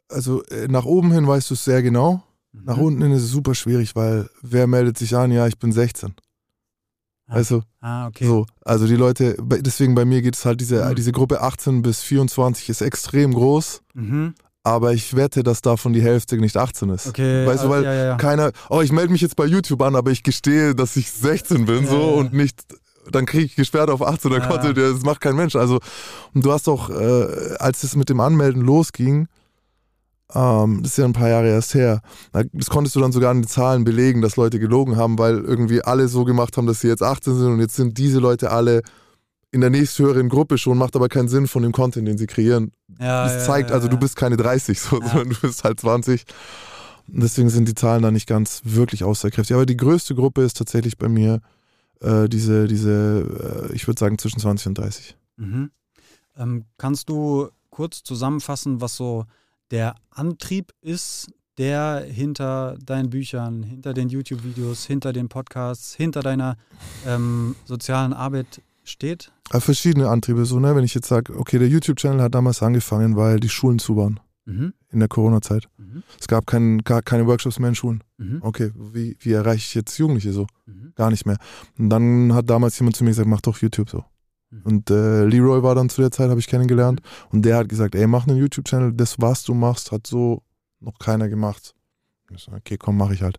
[0.08, 2.22] Also äh, nach oben hin weißt du es sehr genau.
[2.52, 2.64] Mhm.
[2.64, 5.32] Nach unten hin ist es super schwierig, weil wer meldet sich an?
[5.32, 6.14] Ja, ich bin 16.
[7.28, 7.36] Ah.
[7.36, 7.62] Weißt du?
[7.80, 8.26] Ah, okay.
[8.26, 10.94] So, also die Leute, deswegen bei mir geht es halt, diese, Mhm.
[10.96, 14.34] diese Gruppe 18 bis 24 ist extrem groß, Mhm.
[14.64, 17.08] Aber ich wette, dass davon die Hälfte nicht 18 ist.
[17.08, 17.46] Okay.
[17.46, 18.16] Weißt du, äh, weil ja, ja.
[18.16, 21.64] Keiner, oh, ich melde mich jetzt bei YouTube an, aber ich gestehe, dass ich 16
[21.66, 22.60] bin, Ja, so und nicht,
[23.10, 24.92] dann kriege ich gesperrt auf 18, dann Ja, konnte, ja.
[24.92, 25.56] das macht kein Mensch.
[25.56, 25.80] Also,
[26.34, 29.26] und du hast auch, äh, als es mit dem Anmelden losging,
[30.34, 32.00] ähm, das ist ja ein paar Jahre erst her,
[32.32, 35.38] da- das konntest du dann sogar an den Zahlen belegen, dass Leute gelogen haben, weil
[35.40, 38.50] irgendwie alle so gemacht haben, dass sie jetzt 18 sind und jetzt sind diese Leute
[38.50, 38.82] alle
[39.52, 42.72] in der nächsthöheren Gruppe schon, macht aber keinen Sinn von dem Content, den sie kreieren.
[42.98, 45.78] ja, Das ja, zeigt, ja, also du bist keine 30, so, sondern du bist halt
[45.78, 46.24] 20.
[47.12, 49.54] Und deswegen sind die Zahlen da nicht ganz wirklich aussagekräftig.
[49.54, 51.40] Aber die größte Gruppe ist tatsächlich bei mir
[52.00, 55.16] äh, diese, diese äh, ich würde sagen, zwischen 20 und 30.
[55.36, 55.70] Mhm.
[56.36, 59.26] Ähm, kannst du kurz zusammenfassen, was so
[59.70, 61.28] der Antrieb ist,
[61.58, 66.56] der hinter deinen Büchern, hinter den YouTube-Videos, hinter den Podcasts, hinter deiner
[67.06, 69.32] ähm, sozialen Arbeit steht?
[69.50, 70.74] Äh, verschiedene Antriebe, so, ne?
[70.74, 74.20] Wenn ich jetzt sage, okay, der YouTube-Channel hat damals angefangen, weil die Schulen zu waren
[74.44, 74.72] Mhm.
[74.90, 75.68] in der Corona-Zeit.
[75.78, 76.02] Mhm.
[76.18, 78.02] Es gab kein, gar keine Workshops mehr in Schulen.
[78.18, 78.38] Mhm.
[78.42, 80.46] Okay, wie, wie erreiche ich jetzt Jugendliche so?
[80.66, 80.92] Mhm.
[80.96, 81.36] Gar nicht mehr.
[81.78, 84.04] Und dann hat damals jemand zu mir gesagt, mach doch YouTube so.
[84.50, 84.62] Mhm.
[84.64, 87.00] Und äh, Leroy war dann zu der Zeit, habe ich kennengelernt.
[87.30, 90.42] Und der hat gesagt, ey, mach einen YouTube-Channel, das, was du machst, hat so
[90.80, 91.74] noch keiner gemacht.
[92.34, 93.38] Ich so, okay, komm, mach ich halt.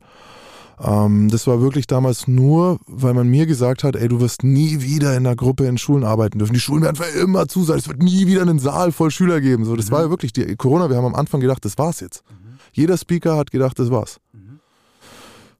[0.80, 4.82] Ähm, das war wirklich damals nur, weil man mir gesagt hat, ey, du wirst nie
[4.82, 6.53] wieder in einer Gruppe in Schulen arbeiten dürfen.
[6.53, 7.78] Die Schulen werden für immer zu sein.
[7.78, 9.65] Es wird nie wieder einen Saal voll Schüler geben.
[9.65, 9.91] So, das Mhm.
[9.91, 10.89] war ja wirklich die Corona.
[10.89, 12.24] Wir haben am Anfang gedacht, das war's jetzt.
[12.30, 12.57] Mhm.
[12.74, 14.17] Jeder Speaker hat gedacht, das war's.
[14.34, 14.59] Mhm.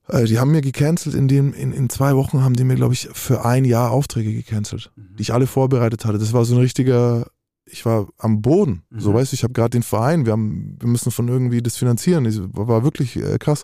[0.07, 2.93] Äh, die haben mir gecancelt, in, dem, in, in zwei Wochen haben die mir, glaube
[2.93, 5.16] ich, für ein Jahr Aufträge gecancelt, Mhm.
[5.18, 6.18] die ich alle vorbereitet hatte.
[6.18, 7.28] Das war so ein richtiger,
[7.66, 8.84] ich war am Boden.
[8.97, 9.16] So, Mhm.
[9.16, 12.24] weißt du, ich habe gerade den Verein, wir, haben, wir müssen von irgendwie das finanzieren.
[12.26, 13.64] Das war, war wirklich äh, krass.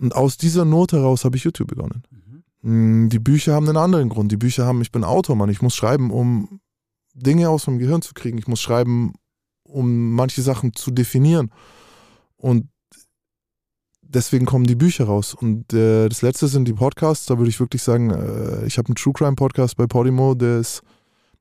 [0.00, 2.02] Und aus dieser Not heraus habe ich YouTube begonnen.
[2.10, 3.04] Mhm.
[3.04, 4.32] Mm, Die Bücher haben einen anderen Grund.
[4.32, 5.50] Die Bücher haben, ich bin Autor, Mann.
[5.50, 6.60] Ich muss schreiben, um
[7.14, 8.38] Dinge aus meinem Gehirn zu kriegen.
[8.38, 9.14] Ich muss schreiben,
[9.64, 11.50] um manche Sachen zu definieren.
[12.36, 12.68] Und
[14.02, 15.34] deswegen kommen die Bücher raus.
[15.34, 17.26] Und äh, das letzte sind die Podcasts.
[17.26, 20.60] Da würde ich wirklich sagen, äh, ich habe einen True Crime Podcast bei Podimo, der
[20.60, 20.82] ist,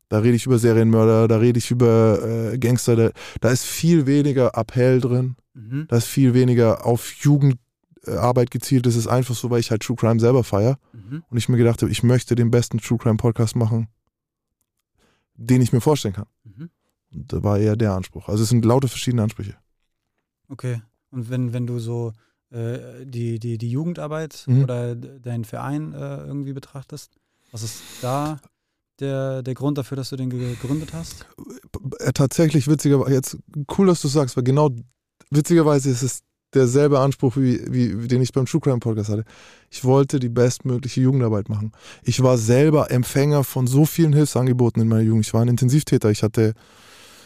[0.10, 2.95] da rede ich über Serienmörder, da rede ich über äh, Gangster.
[2.95, 5.36] Da, da ist viel weniger Appell drin.
[5.53, 5.86] Mhm.
[5.88, 7.57] Da ist viel weniger auf Jugend,
[8.10, 11.24] Jugendarbeit gezielt, das ist einfach so, weil ich halt True Crime selber feiere Mhm.
[11.30, 13.88] und ich mir gedacht habe, ich möchte den besten True Crime Podcast machen,
[15.36, 16.28] den ich mir vorstellen kann.
[16.43, 16.70] Mhm.
[17.14, 18.28] Und da war eher der Anspruch.
[18.30, 19.55] Also es sind lauter verschiedene Ansprüche.
[20.47, 20.82] Okay.
[21.12, 22.14] Und wenn, wenn du so
[22.51, 24.64] äh, die, die, die Jugendarbeit Mhm.
[24.64, 27.16] oder deinen Verein äh, irgendwie betrachtest,
[27.51, 28.39] was ist da
[28.99, 31.26] der, der Grund dafür, dass du den ge- gegründet hast?
[31.99, 33.38] Äh, Tatsächlich witzigerweise, jetzt
[33.78, 34.70] cool, dass du sagst, weil genau
[35.32, 36.22] witzigerweise ist es
[36.54, 39.24] derselbe Anspruch, wie, wie, den ich beim True Crime Podcast hatte.
[39.70, 41.72] Ich wollte die bestmögliche Jugendarbeit machen.
[42.04, 45.26] Ich war selber Empfänger von so vielen Hilfsangeboten in meiner Jugend.
[45.26, 46.10] Ich war ein Intensivtäter.
[46.10, 46.54] Ich hatte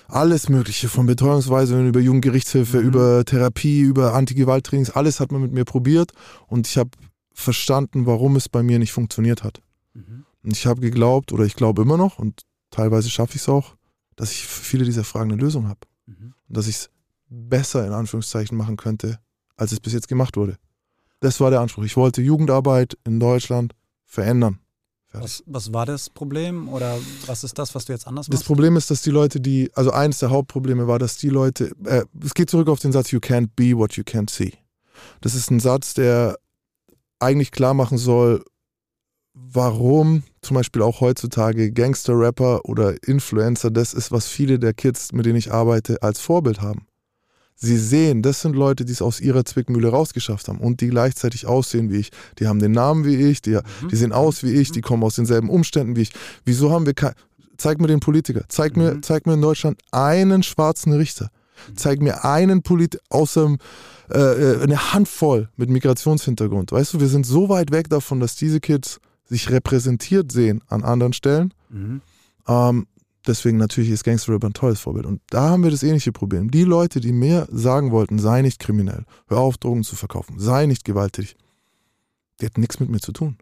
[0.07, 2.87] alles Mögliche, von Betreuungsweisen über Jugendgerichtshilfe, Mhm.
[2.87, 6.11] über Therapie, über Antigewalttrainings, alles hat man mit mir probiert
[6.47, 6.91] und ich habe
[7.33, 9.61] verstanden, warum es bei mir nicht funktioniert hat.
[9.93, 10.25] Mhm.
[10.43, 13.75] Und ich habe geglaubt, oder ich glaube immer noch, und teilweise schaffe ich es auch,
[14.15, 15.79] dass ich für viele dieser Fragen eine Lösung habe.
[16.05, 16.33] Mhm.
[16.47, 16.89] Und dass ich es
[17.33, 19.19] besser in Anführungszeichen machen könnte,
[19.55, 20.57] als es bis jetzt gemacht wurde.
[21.19, 21.83] Das war der Anspruch.
[21.83, 23.73] Ich wollte Jugendarbeit in Deutschland
[24.05, 24.59] verändern.
[25.13, 28.47] Was, was war das Problem oder was ist das, was du jetzt anders Das machst?
[28.47, 32.03] Problem ist, dass die Leute, die, also eines der Hauptprobleme war, dass die Leute, äh,
[32.23, 34.53] es geht zurück auf den Satz, you can't be what you can't see.
[35.21, 36.37] Das ist ein Satz, der
[37.19, 38.43] eigentlich klar machen soll,
[39.33, 45.25] warum zum Beispiel auch heutzutage Gangster-Rapper oder Influencer das ist, was viele der Kids, mit
[45.25, 46.87] denen ich arbeite, als Vorbild haben.
[47.55, 51.45] Sie sehen, das sind Leute, die es aus ihrer Zwickmühle rausgeschafft haben und die gleichzeitig
[51.45, 52.11] aussehen wie ich.
[52.39, 53.51] Die haben den Namen wie ich, die,
[53.81, 53.87] Mhm.
[53.89, 56.11] die sehen aus wie ich, die kommen aus denselben Umständen wie ich.
[56.45, 57.13] Wieso haben wir kein.
[57.57, 58.43] Zeig mir den Politiker.
[58.49, 59.03] Zeig, mir, Mhm.
[59.03, 61.29] zeig mir in Deutschland einen schwarzen Richter.
[61.75, 63.55] Zeig mir einen Politiker, außer
[64.11, 66.71] äh, äh, eine Handvoll mit Migrationshintergrund.
[66.73, 68.99] Weißt du, wir sind so weit weg davon, dass diese Kids
[69.29, 71.53] sich repräsentiert sehen an anderen Stellen.
[71.69, 72.01] Mhm.
[72.47, 72.87] Ähm,
[73.27, 75.05] deswegen natürlich ist Gangster-Rap ein tolles Vorbild.
[75.05, 76.51] Und da haben wir das ähnliche Problem.
[76.51, 80.65] Die Leute, die mir sagen wollten, sei nicht kriminell, hör auf, Drogen zu verkaufen, sei
[80.65, 81.35] nicht gewalttätig,
[82.39, 83.37] die hatten nichts mit mir zu tun.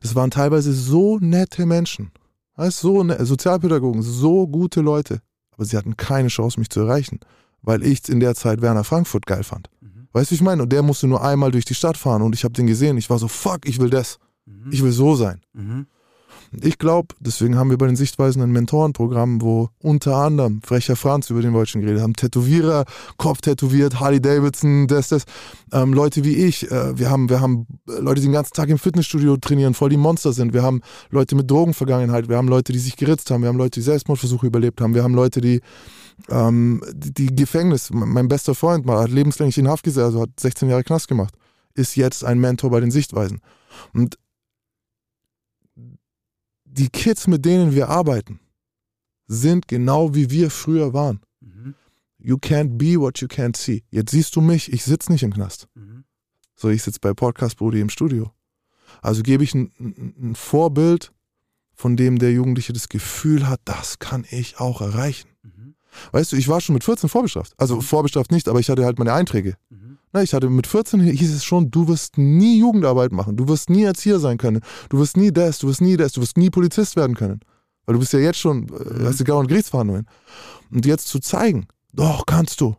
[0.00, 2.10] Das waren teilweise so nette Menschen.
[2.56, 5.22] Weißt, so ne Sozialpädagogen, so gute Leute.
[5.52, 7.20] Aber sie hatten keine Chance, mich zu erreichen,
[7.62, 9.68] weil ich in der Zeit Werner Frankfurt geil fand.
[9.80, 10.08] Mhm.
[10.12, 10.62] Weißt du, wie ich meine?
[10.62, 12.96] Und der musste nur einmal durch die Stadt fahren und ich habe den gesehen.
[12.98, 14.18] Ich war so, fuck, ich will das.
[14.46, 14.72] Mhm.
[14.72, 15.40] Ich will so sein.
[15.52, 15.86] Mhm.
[16.52, 21.30] Ich glaube, deswegen haben wir bei den Sichtweisen ein Mentorenprogramm, wo unter anderem Frecher Franz,
[21.30, 22.86] über den schon geredet haben, Tätowierer,
[23.18, 25.24] Kopf tätowiert, Harley Davidson, das, das,
[25.72, 28.68] ähm, Leute wie ich, äh, wir haben, wir haben äh, Leute, die den ganzen Tag
[28.68, 30.80] im Fitnessstudio trainieren, voll die Monster sind, wir haben
[31.10, 34.48] Leute mit Drogenvergangenheit, wir haben Leute, die sich geritzt haben, wir haben Leute, die Selbstmordversuche
[34.48, 35.60] überlebt haben, wir haben Leute, die
[36.28, 40.68] ähm, die Gefängnis, mein bester Freund mal, hat lebenslänglich in Haft gesessen, also hat 16
[40.68, 41.34] Jahre Knast gemacht,
[41.74, 43.40] ist jetzt ein Mentor bei den Sichtweisen.
[43.94, 44.18] Und
[46.72, 48.40] die Kids, mit denen wir arbeiten,
[49.26, 51.20] sind genau wie wir früher waren.
[51.40, 51.74] Mhm.
[52.18, 53.84] You can't be what you can't see.
[53.90, 55.68] Jetzt siehst du mich, ich sitze nicht im Knast.
[55.74, 56.04] Mhm.
[56.54, 58.32] So, ich sitze bei Podcast Brody im Studio.
[59.02, 61.12] Also gebe ich ein, ein, Vorbild,
[61.74, 65.30] von dem der Jugendliche das Gefühl hat, das kann ich auch erreichen.
[65.42, 65.74] Mhm.
[66.12, 67.54] Weißt du, ich war schon mit 14 vorbestraft.
[67.56, 69.56] Also vorbestraft nicht, aber ich hatte halt meine Einträge.
[69.70, 69.89] Mhm.
[70.12, 73.70] Na, ich hatte mit 14 hieß es schon, du wirst nie Jugendarbeit machen, du wirst
[73.70, 76.50] nie Erzieher sein können, du wirst nie das, du wirst nie das, du wirst nie
[76.50, 77.40] Polizist werden können.
[77.86, 79.04] Weil du bist ja jetzt schon, äh, Mhm.
[79.06, 80.06] hast du gar Gerichtsverhandlungen.
[80.70, 82.74] Und jetzt zu zeigen, doch, kannst du.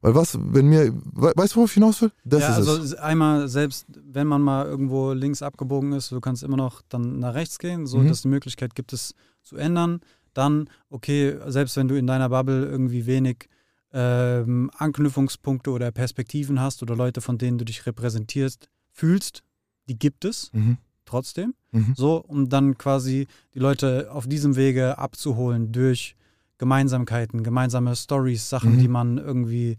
[0.00, 2.10] Weil was, wenn mir, we- weißt du, worauf ich hinaus will?
[2.24, 2.94] Das ja, ist also es.
[2.94, 7.34] einmal, selbst wenn man mal irgendwo links abgebogen ist, du kannst immer noch dann nach
[7.34, 8.08] rechts gehen, so Mhm.
[8.08, 10.00] dass die Möglichkeit gibt es zu ändern.
[10.34, 13.48] Dann, okay, selbst wenn du in deiner Bubble irgendwie wenig
[13.92, 19.42] ähm, Anknüpfungspunkte oder Perspektiven hast oder Leute, von denen du dich repräsentierst, fühlst,
[19.88, 20.78] die gibt es Mhm.
[21.04, 21.54] trotzdem.
[21.72, 21.94] Mhm.
[21.96, 26.16] So, um dann quasi die Leute auf diesem Wege abzuholen durch
[26.58, 28.78] Gemeinsamkeiten, gemeinsame Stories, Sachen, Mhm.
[28.78, 29.78] die man irgendwie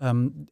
[0.00, 0.48] ähm,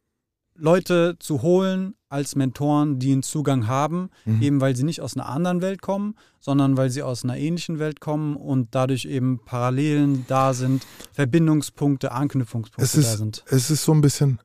[0.59, 4.41] Leute zu holen als Mentoren, die einen Zugang haben, Mhm.
[4.41, 7.79] eben weil sie nicht aus einer anderen Welt kommen, sondern weil sie aus einer ähnlichen
[7.79, 13.43] Welt kommen und dadurch eben Parallelen da sind, Verbindungspunkte, Anknüpfungspunkte Es da ist, sind.
[13.47, 14.39] es ist so ein bisschen,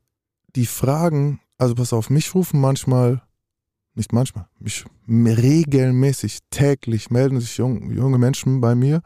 [0.57, 3.23] die Fragen, also pass auf, mich rufen manchmal,
[3.95, 9.03] nicht manchmal, mich regelmäßig, täglich melden sich jung, junge Menschen bei mir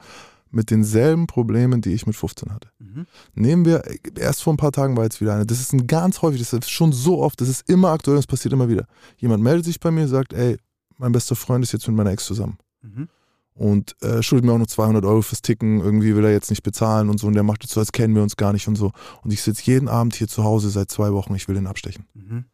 [0.50, 2.68] mit denselben Problemen, die ich mit 15 hatte.
[2.78, 3.06] Mhm.
[3.34, 3.82] Nehmen wir,
[4.18, 6.52] erst vor ein paar Tagen war jetzt wieder eine, das ist ein ganz häufig, das
[6.52, 8.86] ist schon so oft, das ist immer aktuell, das passiert immer wieder.
[9.18, 10.56] Jemand meldet sich bei mir, sagt, ey,
[10.96, 13.08] mein bester Freund ist jetzt mit meiner Ex zusammen Mhm.
[13.54, 16.62] und äh, schuldet mir auch noch 200 Euro fürs Ticken, irgendwie will er jetzt nicht
[16.62, 18.76] bezahlen und so und der macht jetzt so, als kennen wir uns gar nicht und
[18.76, 18.92] so.
[19.22, 22.06] Und ich sitze jeden Abend hier zu Hause seit zwei Wochen, ich will den abstechen.
[22.14, 22.44] Mhm.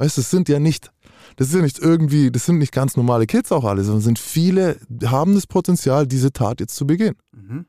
[0.00, 0.90] Weißt du, das sind ja nicht,
[1.36, 4.18] das ist ja nicht irgendwie, das sind nicht ganz normale Kids auch alle, sondern sind
[4.18, 7.16] viele, haben das Potenzial, diese Tat jetzt zu begehen.
[7.32, 7.66] Mhm.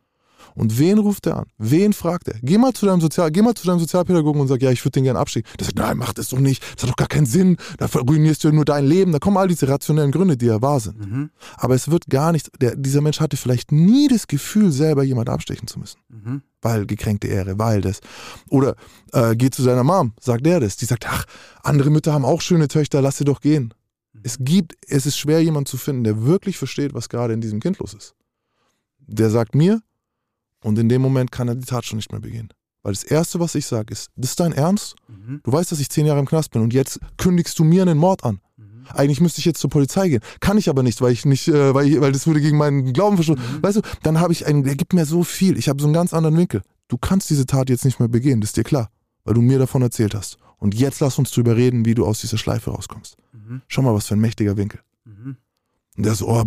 [0.55, 1.45] Und wen ruft er an?
[1.57, 2.35] Wen fragt er?
[2.41, 4.93] Geh mal zu deinem, Sozial geh mal zu deinem Sozialpädagogen und sag, ja, ich würde
[4.93, 5.49] den gerne abschicken.
[5.59, 6.63] Der sagt, nein, mach das doch nicht.
[6.75, 7.57] Das hat doch gar keinen Sinn.
[7.77, 9.11] Da ruinierst du ja nur dein Leben.
[9.11, 10.99] Da kommen all diese rationellen Gründe, die ja wahr sind.
[10.99, 11.29] Mhm.
[11.57, 15.29] Aber es wird gar nicht, der, dieser Mensch hatte vielleicht nie das Gefühl, selber jemand
[15.29, 15.99] abstechen zu müssen.
[16.09, 16.41] Mhm.
[16.61, 18.01] Weil gekränkte Ehre, weil das.
[18.49, 18.75] Oder
[19.13, 20.77] äh, geht zu seiner Mom, sagt der das.
[20.77, 21.25] Die sagt, ach,
[21.63, 23.73] andere Mütter haben auch schöne Töchter, lass sie doch gehen.
[24.23, 27.59] Es gibt, es ist schwer, jemanden zu finden, der wirklich versteht, was gerade in diesem
[27.59, 28.13] Kind los ist.
[28.99, 29.81] Der sagt mir,
[30.63, 32.49] und in dem Moment kann er die Tat schon nicht mehr begehen.
[32.83, 34.95] Weil das Erste, was ich sage, ist, das ist dein Ernst?
[35.07, 35.41] Mhm.
[35.43, 37.97] Du weißt, dass ich zehn Jahre im Knast bin und jetzt kündigst du mir einen
[37.97, 38.41] Mord an.
[38.57, 38.85] Mhm.
[38.93, 40.21] Eigentlich müsste ich jetzt zur Polizei gehen.
[40.39, 42.91] Kann ich aber nicht, weil ich nicht, äh, weil, ich, weil das würde gegen meinen
[42.93, 43.57] Glauben verstoßen.
[43.57, 43.63] Mhm.
[43.63, 45.57] Weißt du, dann habe ich einen, der gibt mir so viel.
[45.57, 46.61] Ich habe so einen ganz anderen Winkel.
[46.87, 48.89] Du kannst diese Tat jetzt nicht mehr begehen, das ist dir klar,
[49.23, 50.37] weil du mir davon erzählt hast.
[50.57, 53.15] Und jetzt lass uns drüber reden, wie du aus dieser Schleife rauskommst.
[53.31, 53.61] Mhm.
[53.67, 54.81] Schau mal, was für ein mächtiger Winkel.
[55.05, 55.37] Mhm.
[55.97, 56.43] Und der so, oh,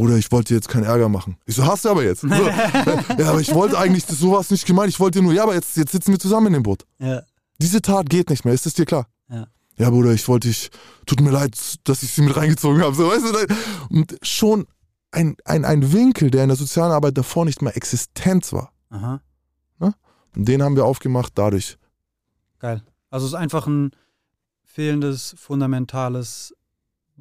[0.00, 1.36] Bruder, ich wollte dir jetzt keinen Ärger machen.
[1.46, 2.22] Ich so, hast du aber jetzt.
[2.22, 4.88] So, ja, aber ich wollte eigentlich sowas nicht gemeint.
[4.88, 6.84] Ich wollte dir nur, ja, aber jetzt, jetzt sitzen wir zusammen in dem Boot.
[6.98, 7.22] Ja.
[7.58, 9.06] Diese Tat geht nicht mehr, ist es dir klar?
[9.28, 9.46] Ja.
[9.76, 10.70] Ja, Bruder, ich wollte dich,
[11.06, 12.94] tut mir leid, dass ich sie mit reingezogen habe.
[12.94, 13.54] So, weißt du,
[13.90, 14.66] und schon
[15.10, 18.72] ein, ein, ein Winkel, der in der sozialen Arbeit davor nicht mehr Existenz war.
[18.90, 19.20] Aha.
[19.78, 21.76] Und den haben wir aufgemacht dadurch.
[22.60, 22.82] Geil.
[23.10, 23.90] Also es ist einfach ein
[24.64, 26.54] fehlendes, fundamentales,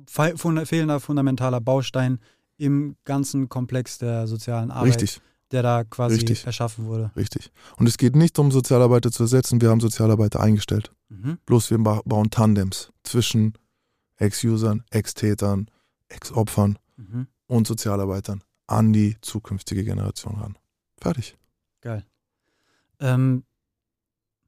[0.07, 2.19] fe- funda- fehlender fundamentaler Baustein
[2.59, 6.45] im ganzen Komplex der sozialen Arbeit, Richtig, der da quasi Richtig.
[6.45, 7.11] erschaffen wurde.
[7.15, 7.51] richtig.
[7.77, 10.91] Und es geht nicht um Sozialarbeiter zu ersetzen, wir haben Sozialarbeiter eingestellt.
[11.09, 11.39] Mhm.
[11.45, 13.53] Bloß wir ba- bauen Tandems zwischen
[14.17, 15.69] Ex-Usern, Ex-Tätern,
[16.09, 17.27] Ex-Opfern Mhm.
[17.47, 20.57] und Sozialarbeitern an die zukünftige Generation ran.
[21.01, 21.37] Fertig.
[21.81, 22.05] Geil.
[22.99, 23.43] Ähm,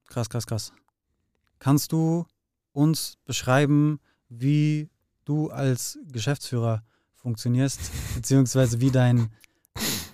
[0.08, 0.74] krass, krass, krass.
[1.60, 2.26] Kannst du
[2.74, 4.00] uns beschreiben,
[4.30, 4.90] wie
[5.26, 6.84] du als Geschäftsführer
[7.22, 7.80] funktionierst,
[8.16, 9.30] beziehungsweise wie dein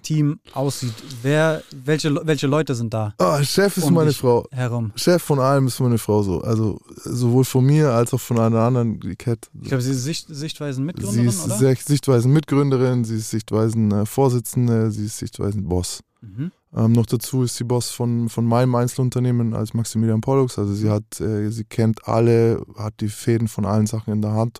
[0.03, 0.93] Team aussieht?
[1.21, 4.45] Wer, welche, welche Leute sind da Ah, Chef ist Um meine Frau.
[4.51, 4.91] herum?
[4.95, 6.41] Chef von allem ist meine Frau so.
[6.41, 9.49] Also sowohl von mir als auch von einer anderen, die Cat.
[9.61, 11.75] Ich glaube, sie ist Sicht, Sie Sichtweisen-Mitgründerin, ist oder?
[11.75, 16.01] Sichtweisen-Mitgründerin, sie ist Sichtweisen-Vorsitzende, sie ist Sichtweisen-Boss.
[16.21, 16.51] Mhm.
[16.75, 20.57] Ähm, noch dazu ist sie Boss von, von meinem Einzelunternehmen als Maximilian Pollux.
[20.57, 24.33] Also sie hat, äh, sie kennt alle, hat die Fäden von allen Sachen in der
[24.33, 24.59] Hand.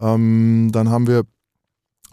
[0.00, 1.22] Ähm, dann haben wir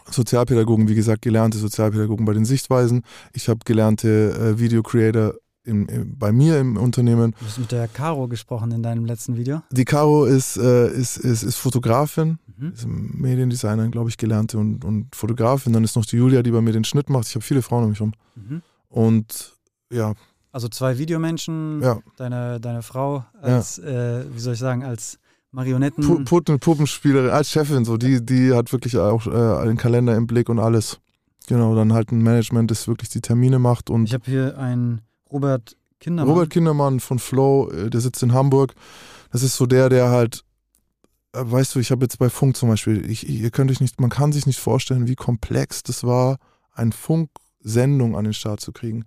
[0.10, 3.04] Sozialpädagogen, wie gesagt, gelernte Sozialpädagogen bei den Sichtweisen.
[3.34, 5.34] Ich habe gelernte äh, Video Creator
[5.66, 7.34] im, im, bei mir im Unternehmen.
[7.40, 9.62] Du hast mit der Caro gesprochen in deinem letzten Video.
[9.72, 12.72] Die Caro ist, äh, ist, ist, ist Fotografin, Mhm.
[12.74, 15.74] ist Mediendesignerin, glaube ich, gelernte und, und Fotografin.
[15.74, 17.28] Dann ist noch die Julia, die bei mir den Schnitt macht.
[17.28, 18.14] Ich habe viele Frauen um mich rum.
[18.36, 18.62] Mhm.
[18.90, 19.54] Und
[19.92, 20.14] ja,
[20.52, 22.00] Also zwei Videomenschen, ja.
[22.18, 25.18] deine, deine Frau als, äh, wie soll ich sagen, als
[25.54, 26.04] Marionetten.
[26.04, 30.28] Pu- Puppen, Puppenspielerin, als Chefin, so, die, die hat wirklich auch äh, den Kalender im
[30.28, 31.00] Blick und alles.
[31.48, 33.90] Genau, dann halt ein Management, das wirklich die Termine macht.
[33.90, 35.02] Und Ich habe hier einen
[35.32, 36.34] Robert Kindermann.
[36.34, 38.74] Robert Kindermann von Flow, äh, der sitzt in Hamburg.
[39.32, 40.44] Das ist so der, der halt,
[41.34, 44.02] äh, weißt du, ich habe jetzt bei Funk zum Beispiel, ich, ihr könnt euch nicht,
[44.02, 46.38] man kann sich nicht vorstellen, wie komplex das war,
[46.74, 49.06] eine Funksendung an den Start zu kriegen.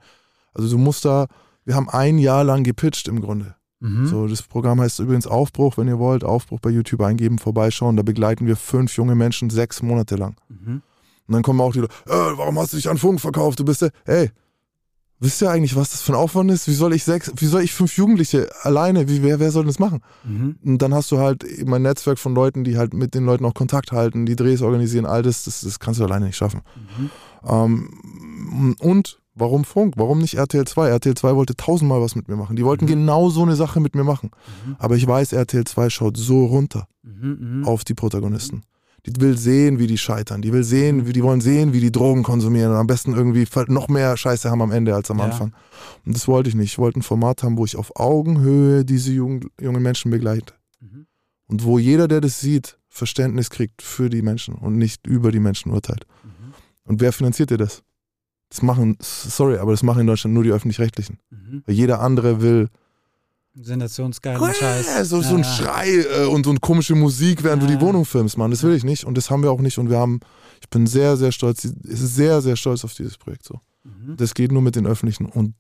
[0.55, 1.27] Also du musst da,
[1.65, 3.57] wir haben ein Jahr lang gepitcht im Grunde.
[3.87, 4.07] Mhm.
[4.07, 7.97] So, das Programm heißt übrigens Aufbruch, wenn ihr wollt, Aufbruch bei YouTube eingeben, vorbeischauen.
[7.97, 10.37] Da begleiten wir fünf junge Menschen sechs Monate lang.
[10.49, 10.83] Mhm.
[11.29, 13.61] Und dann kommen auch die Leute, äh, warum hast du dich an Funk verkauft?
[13.61, 14.31] Du bist der, ey,
[15.21, 16.69] wisst ihr eigentlich, was das für ein Aufwand ist?
[16.69, 19.79] Wie soll ich sechs, wie soll ich fünf Jugendliche alleine, wie, wer, wer soll das
[19.79, 20.01] machen?
[20.25, 20.57] Mhm.
[20.65, 23.45] Und dann hast du halt eben ein Netzwerk von Leuten, die halt mit den Leuten
[23.45, 26.63] auch Kontakt halten, die Drehs organisieren, all das, das, das kannst du alleine nicht schaffen.
[26.99, 27.11] Mhm.
[27.49, 29.95] Ähm, und warum Funk?
[29.97, 30.89] Warum nicht RTL 2?
[30.89, 32.57] RTL 2 wollte tausendmal was mit mir machen.
[32.57, 32.89] Die wollten Mhm.
[32.91, 34.31] genau so eine Sache mit mir machen.
[34.67, 34.77] Mhm.
[34.79, 37.59] Aber ich weiß, RTL 2 schaut so runter Mhm.
[37.61, 37.65] Mhm.
[37.65, 38.63] auf die Protagonisten.
[39.07, 40.43] Die will sehen, wie die scheitern.
[40.43, 43.47] Die will sehen, wie die wollen sehen, wie die Drogen konsumieren und am besten irgendwie
[43.69, 45.27] noch mehr Scheiße haben am Ende als am Ja.
[45.27, 45.53] Anfang.
[46.05, 46.73] Und das wollte ich nicht.
[46.73, 50.55] Ich wollte ein Format haben, wo ich auf Augenhöhe diese jungen, jungen Menschen begleite.
[50.81, 51.07] Mhm.
[51.47, 55.39] Und wo jeder, der das sieht, Verständnis kriegt für die Menschen und nicht über die
[55.39, 56.05] Menschen urteilt.
[56.25, 56.55] Mhm.
[56.83, 57.83] Und wer finanziert dir das?
[58.49, 61.19] Das machen, sorry, aber das machen in Deutschland nur die Öffentlich-Rechtlichen.
[61.31, 61.63] Mhm.
[61.67, 62.69] Weil jeder andere will
[63.59, 64.99] Sensationsgeilen Scheiß.
[64.99, 65.45] Äh, so, so Ja, ein ja.
[65.45, 67.81] Schrei äh, und so eine komische Musik, während Ja, du die.
[67.81, 68.51] Wohnung filmst, Mann.
[68.51, 70.21] Das will ich nicht und das haben wir auch nicht und wir haben,
[70.61, 73.61] ich bin sehr, sehr stolz, sehr, sehr stolz auf dieses Projekt so.
[73.85, 74.17] Mhm.
[74.17, 75.55] Das geht nur mit den Öffentlichen und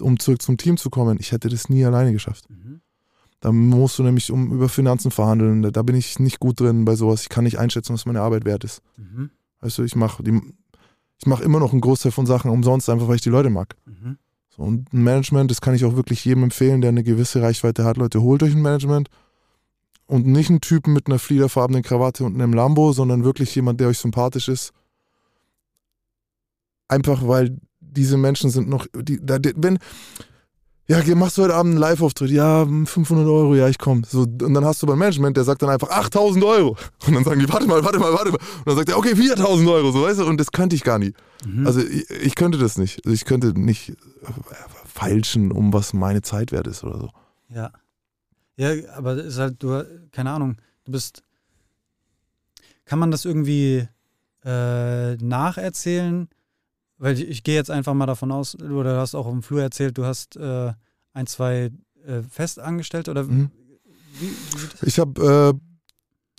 [0.00, 2.48] um zurück zum Team zu kommen, ich hätte das nie alleine geschafft.
[2.50, 2.80] Mhm.
[3.40, 6.96] Da musst du nämlich um über Finanzen verhandeln, da, bin ich nicht gut drin bei
[6.96, 7.22] sowas.
[7.22, 8.82] Ich kann nicht einschätzen, was meine Arbeit wert ist.
[8.96, 9.30] Mhm.
[9.60, 10.24] Weißt du, ich mache
[11.18, 13.74] ich mach immer noch einen Großteil von Sachen umsonst, einfach weil ich die Leute mag.
[13.86, 14.18] Mhm.
[14.48, 17.84] So, und ein Management, das kann ich auch wirklich jedem empfehlen, der eine gewisse Reichweite
[17.84, 17.96] hat.
[17.96, 19.08] Leute, holt euch ein Management
[20.06, 23.88] und nicht einen Typen mit einer fliederfarbenen Krawatte und einem Lambo, sondern wirklich jemand, der
[23.88, 24.72] euch sympathisch ist.
[26.88, 29.78] Einfach weil diese Menschen sind noch, die, die, wenn,
[30.88, 32.30] ja, machst du heute Abend einen Live-Auftritt?
[32.30, 34.02] Ja, 500 Euro, ja, ich komme.
[34.08, 36.76] So, und dann hast du beim Management, der sagt dann einfach 8000 Euro.
[37.06, 38.38] Und dann sagen die, warte mal, warte mal, warte mal.
[38.38, 40.98] Und dann sagt er, okay, 4000 Euro, so, weißt du, und das könnte ich gar
[40.98, 41.12] nie.
[41.44, 41.66] Mhm.
[41.66, 43.04] Also, ich, ich könnte das nicht.
[43.04, 43.94] Also, ich könnte nicht äh,
[44.86, 47.10] feilschen, um was meine Zeit wert ist oder so.
[47.50, 47.70] Ja.
[48.56, 51.22] Ja, aber es ist halt, du, keine Ahnung, du bist.
[52.86, 53.86] Kann man das irgendwie
[54.42, 56.28] äh, nacherzählen?
[56.98, 59.62] Weil ich, ich gehe jetzt einfach mal davon aus, oder du hast auch im Flur
[59.62, 60.72] erzählt, du hast äh,
[61.12, 61.70] ein, zwei
[62.06, 63.50] äh, Festangestellte oder Mhm.
[64.18, 64.86] wie, wie?
[64.88, 65.60] Ich habe äh,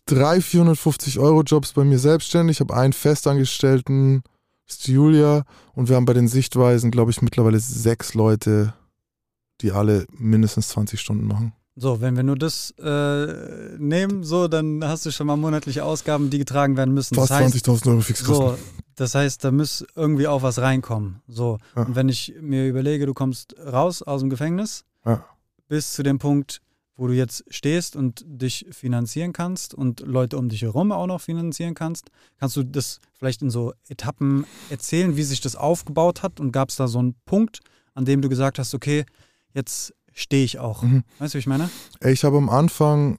[0.06, 2.58] drei 450 Euro Jobs bei mir selbstständig.
[2.58, 4.22] Ich habe einen Festangestellten,
[4.68, 5.44] das ist Julia.
[5.74, 8.74] Und wir haben bei den Sichtweisen, glaube ich, mittlerweile sechs Leute,
[9.62, 11.54] die alle mindestens 20 Stunden machen.
[11.76, 16.30] So, wenn wir nur das äh, nehmen, so, dann hast du schon mal monatliche Ausgaben,
[16.30, 17.16] die getragen werden müssen.
[17.16, 18.48] Fast das heißt, 20.000 Euro Fixkosten.
[18.48, 18.58] So,
[19.00, 21.22] das heißt, da muss irgendwie auch was reinkommen.
[21.28, 21.58] So.
[21.76, 21.84] Ja.
[21.84, 25.26] Und wenn ich mir überlege, du kommst raus aus dem Gefängnis Ja.
[25.68, 26.62] bis zu dem Punkt,
[26.96, 31.22] wo du jetzt stehst und dich finanzieren kannst und Leute um dich herum auch noch
[31.22, 36.42] finanzieren kannst, kannst du das vielleicht in so Etappen erzählen, wie sich das aufgebaut hat
[36.42, 37.62] und gab es da so einen Punkt,
[37.94, 39.06] an dem du gesagt hast, okay,
[39.54, 40.84] jetzt stehe ich auch.
[40.84, 41.04] Mhm.
[41.20, 41.70] Weißt du, wie ich meine?
[42.04, 43.18] Ich habe am Anfang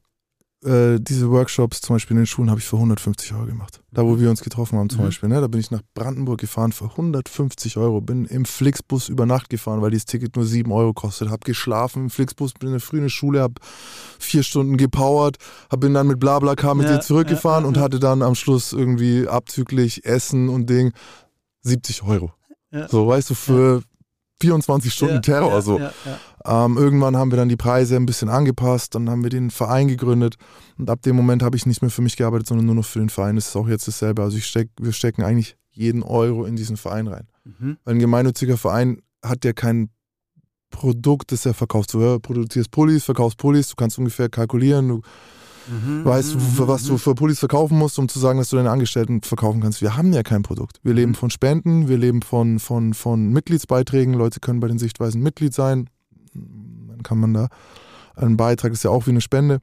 [0.64, 3.80] äh, diese Workshops, zum Beispiel in den Schulen, habe ich für 150 Euro gemacht.
[3.92, 5.04] Da, wo wir uns getroffen haben, zum Mhm.
[5.04, 5.28] Beispiel.
[5.30, 5.40] Ne?
[5.40, 8.00] Da bin ich nach Brandenburg gefahren für 150 Euro.
[8.00, 11.30] Bin im Flixbus über Nacht gefahren, weil dieses Ticket nur 7 Euro kostet.
[11.30, 13.58] Hab geschlafen im Flixbus, bin in der frühen Schule, hab
[14.18, 15.36] vier Stunden gepowert,
[15.70, 18.34] hab bin dann mit Blablacar mit Ja, dir zurückgefahren ja, ja, und hatte dann am
[18.34, 20.92] Schluss irgendwie abzüglich Essen und Ding
[21.62, 22.32] 70 Euro.
[22.88, 23.82] So, weißt du, für
[24.41, 25.78] 24 Stunden Ja, Terror ja, so.
[25.78, 26.64] Ja, ja.
[26.64, 29.88] Ähm, irgendwann haben wir dann die Preise ein bisschen angepasst, dann haben wir den Verein
[29.88, 30.36] gegründet
[30.78, 32.99] und ab dem Moment habe ich nicht mehr für mich gearbeitet, sondern nur noch für
[32.99, 33.36] den Verein.
[33.36, 34.22] Das ist auch jetzt dasselbe.
[34.22, 37.28] Also steck, wir stecken eigentlich jeden Euro in diesen Verein rein.
[37.45, 37.76] Mhm.
[37.84, 39.91] Weil ein gemeinnütziger Verein hat ja kein
[40.70, 41.93] Produkt, das er verkauft.
[41.93, 45.01] Du ja, produzierst Pullis, verkaufst Pullis, du kannst ungefähr kalkulieren, du
[45.68, 46.04] Mhm.
[46.04, 46.98] weißt, mhm, was du mhm.
[46.98, 49.80] für Pullis verkaufen musst, um zu sagen, dass du deine Angestellten verkaufen kannst.
[49.82, 50.80] Wir haben ja kein Produkt.
[50.82, 51.16] Wir leben Mhm.
[51.16, 54.14] von Spenden, wir leben von, von, von Mitgliedsbeiträgen.
[54.14, 55.88] Leute können bei den Sichtweisen Mitglied sein.
[56.34, 57.48] Dann kann man da
[58.16, 59.61] ein Beitrag ist ja auch wie eine Spende.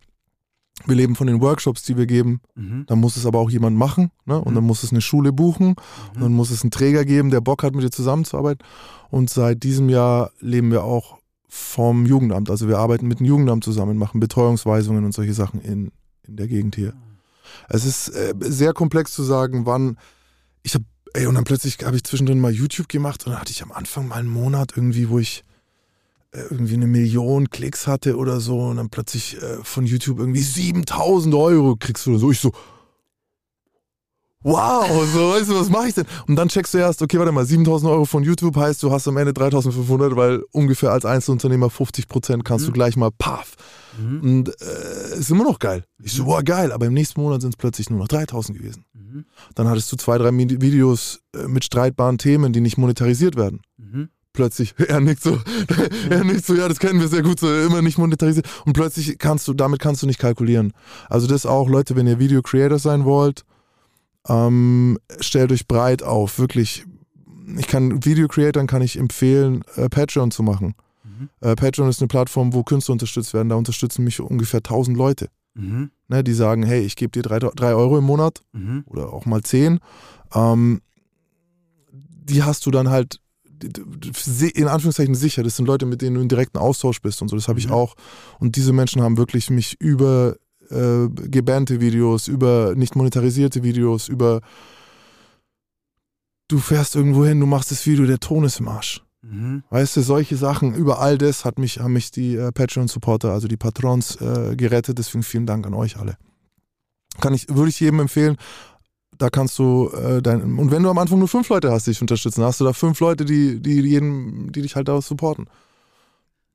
[0.85, 2.39] Wir leben von den Workshops, die wir geben.
[2.55, 2.85] Mhm.
[2.87, 4.11] Dann muss es aber auch jemand machen.
[4.25, 4.39] Ne?
[4.39, 4.55] Und Mhm.
[4.55, 5.69] dann muss es eine Schule buchen.
[5.69, 6.35] Und dann Mhm.
[6.37, 8.65] muss es einen Träger geben, der Bock hat, mit dir zusammenzuarbeiten.
[9.09, 11.17] Und seit diesem Jahr leben wir auch
[11.47, 12.49] vom Jugendamt.
[12.49, 15.91] Also wir arbeiten mit dem Jugendamt zusammen, machen Betreuungsweisungen und solche Sachen in,
[16.27, 16.93] in der Gegend hier.
[17.69, 19.97] Es ist äh, sehr komplex zu sagen, wann.
[20.63, 20.83] Ich habe,
[21.13, 23.71] ey, und dann plötzlich habe ich zwischendrin mal YouTube gemacht und dann hatte ich am
[23.71, 25.43] Anfang mal einen Monat irgendwie, wo ich
[26.31, 30.41] äh, irgendwie eine Million Klicks hatte oder so und dann plötzlich äh, von YouTube irgendwie
[30.41, 32.31] 7000 Euro kriegst du oder so.
[32.31, 32.51] Ich so,
[34.51, 36.05] wow, so, weißt du, was mache ich denn?
[36.27, 39.07] Und dann checkst du erst, okay, warte mal, 7000 Euro von YouTube heißt, du hast
[39.07, 42.67] am Ende 3500, weil ungefähr als Einzelunternehmer 50 Prozent kannst Mhm.
[42.67, 43.55] du gleich mal, paf.
[43.99, 44.21] Mhm.
[44.21, 45.83] Und äh, ist immer noch geil.
[46.01, 48.85] Ich so, boah, geil, aber im nächsten Monat sind es plötzlich nur noch 3000 gewesen.
[48.93, 49.25] Mhm.
[49.55, 53.61] Dann hattest du zwei, drei Videos äh, mit streitbaren Themen, die nicht monetarisiert werden.
[53.77, 54.09] Mhm.
[54.33, 55.39] Plötzlich, er nickt so,
[56.09, 58.47] er nickt so, ja, das kennen wir sehr gut, so immer nicht monetarisiert.
[58.65, 60.73] Und plötzlich kannst du, damit kannst du nicht kalkulieren.
[61.09, 63.43] Also das auch, Leute, wenn ihr Video Creator sein wollt,
[64.27, 66.85] ähm, stellt euch breit auf, wirklich.
[67.57, 70.75] Ich kann Video Creatoren kann ich empfehlen, äh, Patreon zu machen.
[71.03, 71.29] Mhm.
[71.41, 73.49] Äh, Patreon ist eine Plattform, wo Künstler unterstützt werden.
[73.49, 75.91] Da unterstützen mich ungefähr 1000 Leute, Mhm.
[76.09, 78.83] ne, die sagen, hey, ich gebe dir drei, drei Euro im Monat Mhm.
[78.87, 79.79] oder auch mal 10.
[80.33, 80.81] Ähm,
[81.93, 83.21] die hast du dann halt
[84.53, 85.41] in Anführungszeichen sicher.
[85.41, 87.35] Das sind Leute, mit denen du in direkten Austausch bist und so.
[87.35, 87.73] Das habe ich Mhm.
[87.73, 87.95] auch.
[88.39, 90.35] Und diese Menschen haben wirklich mich über
[90.71, 94.41] äh, gebannte Videos, über nicht monetarisierte Videos, über
[96.47, 99.03] du fährst irgendwo hin, du machst das Video, der Ton ist im Arsch.
[99.21, 99.63] Mhm.
[99.69, 103.47] Weißt du, solche Sachen, über all das hat mich, haben mich die äh, Patreon-Supporter, also
[103.47, 104.97] die Patrons, äh, gerettet.
[104.97, 106.17] Deswegen vielen Dank an euch alle.
[107.19, 108.37] Kann ich, würde ich jedem empfehlen.
[109.17, 111.91] Da kannst du äh, dein, und wenn du am Anfang nur fünf Leute hast, die
[111.91, 115.49] dich unterstützen, hast du da fünf Leute, die, die jeden, die dich halt da supporten.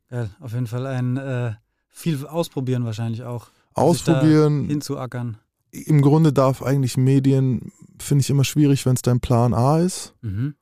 [0.08, 1.54] Geil, auf jeden Fall ein äh,
[1.88, 3.48] viel ausprobieren wahrscheinlich auch.
[3.74, 4.66] Ausprobieren.
[4.68, 5.38] Hinzuackern.
[5.70, 10.14] Im Grunde darf eigentlich Medien, finde ich immer schwierig, wenn es dein Plan A ist,
[10.20, 10.54] Mhm.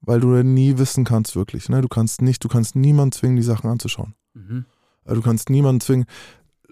[0.00, 1.68] weil du nie wissen kannst wirklich.
[1.68, 1.80] Ne?
[1.80, 4.14] Du kannst nicht, du kannst niemanden zwingen, die Sachen anzuschauen.
[4.34, 4.64] Mhm.
[5.04, 6.06] Äh, Du kannst niemanden zwingen.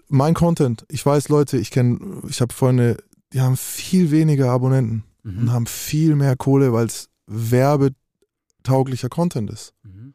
[0.07, 2.97] Mein Content, ich weiß Leute, ich kenne, ich habe Freunde,
[3.33, 5.51] die haben viel weniger Abonnenten und Mhm.
[5.51, 9.73] haben viel mehr Kohle, weil es werbetauglicher Content ist.
[9.83, 10.13] Mhm.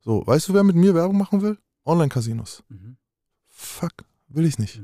[0.00, 1.58] So, weißt du, wer mit mir Werbung machen will?
[1.84, 2.62] Online-Casinos.
[2.68, 2.96] Mhm.
[3.48, 3.92] Fuck,
[4.28, 4.80] will ich nicht.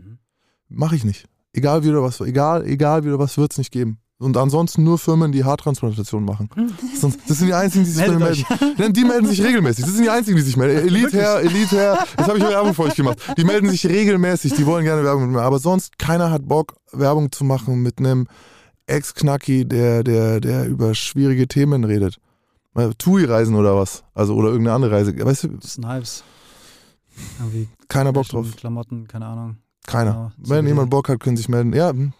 [0.74, 1.26] Mache ich nicht.
[1.52, 3.98] Egal wie oder was, egal, egal wie oder was, wird es nicht geben.
[4.18, 6.48] Und ansonsten nur Firmen, die Haartransplantation machen.
[6.98, 8.44] Sonst, das sind die einzigen, die sich melden.
[8.78, 9.84] Denn die melden sich regelmäßig.
[9.84, 10.86] Das sind die einzigen, die sich melden.
[10.86, 11.98] Elite her, Elite her.
[12.16, 13.18] Jetzt habe ich Werbung für euch gemacht.
[13.36, 14.54] Die melden sich regelmäßig.
[14.54, 15.42] Die wollen gerne Werbung mit mir.
[15.42, 18.28] Aber sonst, keiner hat Bock, Werbung zu machen mit einem
[18.86, 22.18] Ex-Knacki, der, der, der über schwierige Themen redet.
[22.74, 24.04] Mal TUI-Reisen oder was?
[24.14, 25.18] Also, oder irgendeine andere Reise.
[25.18, 26.22] Weißt du, Das Hypes.
[27.40, 28.46] Irgendwie keiner Bock drauf.
[28.56, 29.56] Klamotten, keine Ahnung.
[29.86, 30.32] Keiner.
[30.36, 31.72] Genau, Wenn jemand Bock hat, können sich melden.
[31.72, 31.90] Ja.
[31.90, 32.12] hm.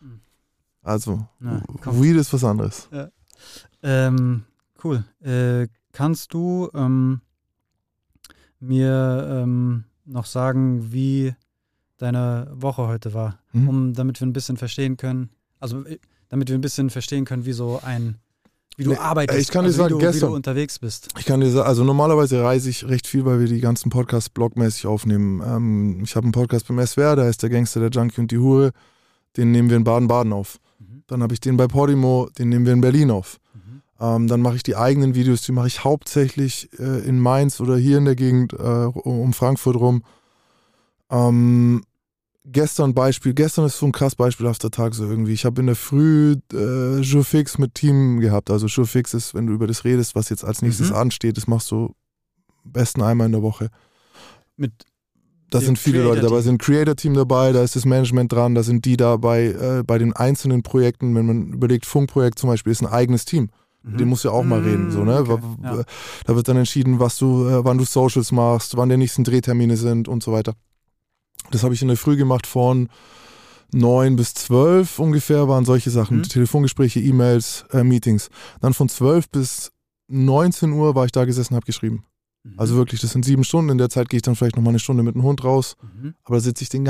[0.00, 0.20] Hm.
[0.82, 2.02] Also, Ja, komm.
[2.02, 2.88] Weed ist was anderes.
[3.82, 4.44] Ähm,
[4.84, 5.04] cool.
[5.20, 7.20] Äh, kannst du ähm,
[8.60, 11.34] mir ähm, noch sagen, wie
[11.98, 13.38] deine Woche heute war?
[13.52, 13.68] Hm?
[13.68, 15.30] Um, damit wir ein bisschen verstehen können,
[15.60, 18.18] also äh, damit wir ein bisschen verstehen können, wie so ein,
[18.76, 20.78] wie du Nee, arbeitest, ich kann dir also sagen, wie, du, wie gestern- du unterwegs
[20.78, 21.08] bist.
[21.18, 24.30] Ich kann dir sagen, also normalerweise reise ich recht viel, weil wir die ganzen Podcasts
[24.30, 25.42] blogmäßig aufnehmen.
[25.46, 28.38] Ähm, ich habe einen Podcast beim SWR, da heißt der Gangster, der Junkie und die
[28.38, 28.70] Hure.
[29.36, 30.58] Den nehmen wir in Baden-Baden auf.
[30.78, 31.04] Mhm.
[31.06, 33.38] Dann habe ich den bei Podimo, den nehmen wir in Berlin auf.
[33.54, 33.82] Mhm.
[34.00, 37.76] Ähm, dann mache ich die eigenen Videos, die mache ich hauptsächlich äh, in Mainz oder
[37.76, 40.02] hier in der Gegend äh, um um Frankfurt rum.
[41.10, 41.82] Ähm,
[42.44, 45.32] gestern Beispiel, gestern ist so ein krass beispielhafter Tag so irgendwie.
[45.32, 48.50] Ich habe in der Früh äh, Jour fix mit Team gehabt.
[48.50, 50.96] Also Jour fix ist, wenn du über das redest, was jetzt als nächstes Mhm.
[50.96, 51.94] ansteht, das machst du
[52.64, 53.68] am besten einmal in der Woche.
[54.56, 54.72] Mit
[55.50, 56.42] Da sind viele Leute dabei, Creator-Team.
[56.42, 60.12] sind Creator-Team dabei, da ist das Management dran, da sind die dabei äh, bei den
[60.14, 63.50] einzelnen Projekten, wenn man überlegt, Funkprojekt zum Beispiel ist ein eigenes Team.
[63.84, 64.90] Mit dem musst du ja auch mal Mm, reden.
[64.90, 65.18] So, ne?
[65.18, 65.82] okay, ja.
[66.24, 69.76] Da wird dann entschieden, was du, äh, wann du Socials machst, wann die nächsten Drehtermine
[69.76, 70.54] sind und so weiter.
[71.50, 72.88] Das habe ich in der Früh gemacht von
[73.72, 76.18] 9 bis 12 ungefähr waren solche Sachen.
[76.18, 76.22] Mhm.
[76.24, 78.28] Telefongespräche, E-Mails, äh, Meetings.
[78.60, 79.72] Dann von 12 bis
[80.08, 82.04] 19 Uhr war ich da gesessen, habe geschrieben.
[82.44, 82.54] Mhm.
[82.58, 83.70] Also wirklich, das sind sieben Stunden.
[83.70, 85.76] In der Zeit gehe ich dann vielleicht noch mal eine Stunde mit dem Hund raus.
[85.80, 86.14] Mhm.
[86.24, 86.86] Aber da sitze ich den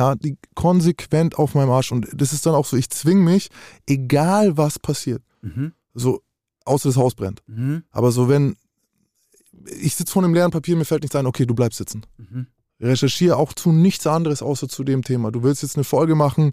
[0.54, 1.92] konsequent auf meinem Arsch.
[1.92, 3.48] Und das ist dann auch so, ich zwinge mich,
[3.86, 5.22] egal was passiert.
[5.42, 5.72] Mhm.
[5.94, 6.22] So,
[6.64, 7.42] außer das Haus brennt.
[7.46, 7.84] Mhm.
[7.90, 8.56] Aber so, wenn
[9.80, 12.02] ich sitze vor einem leeren Papier, mir fällt nichts ein, okay, du bleibst sitzen.
[12.82, 12.88] Mhm.
[12.88, 15.30] Recherchiere auch zu nichts anderes außer zu dem Thema.
[15.30, 16.52] Du willst jetzt eine Folge machen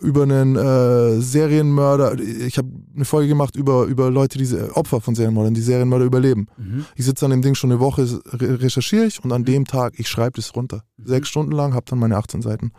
[0.00, 2.18] über einen äh, Serienmörder.
[2.18, 6.48] Ich habe eine Folge gemacht über, über Leute, die Opfer von Serienmördern, die Serienmörder überleben.
[6.56, 6.86] Mhm.
[6.96, 9.94] Ich sitze an dem Ding schon eine Woche, re recherchiere ich und an dem Tag,
[9.98, 10.82] ich schreibe das runter.
[10.96, 11.06] Mhm.
[11.06, 12.72] Sechs Stunden lang, habe dann meine 18 Seiten.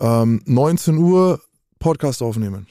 [0.00, 1.40] Ähm, 19 Uhr
[1.78, 2.66] Podcast aufnehmen.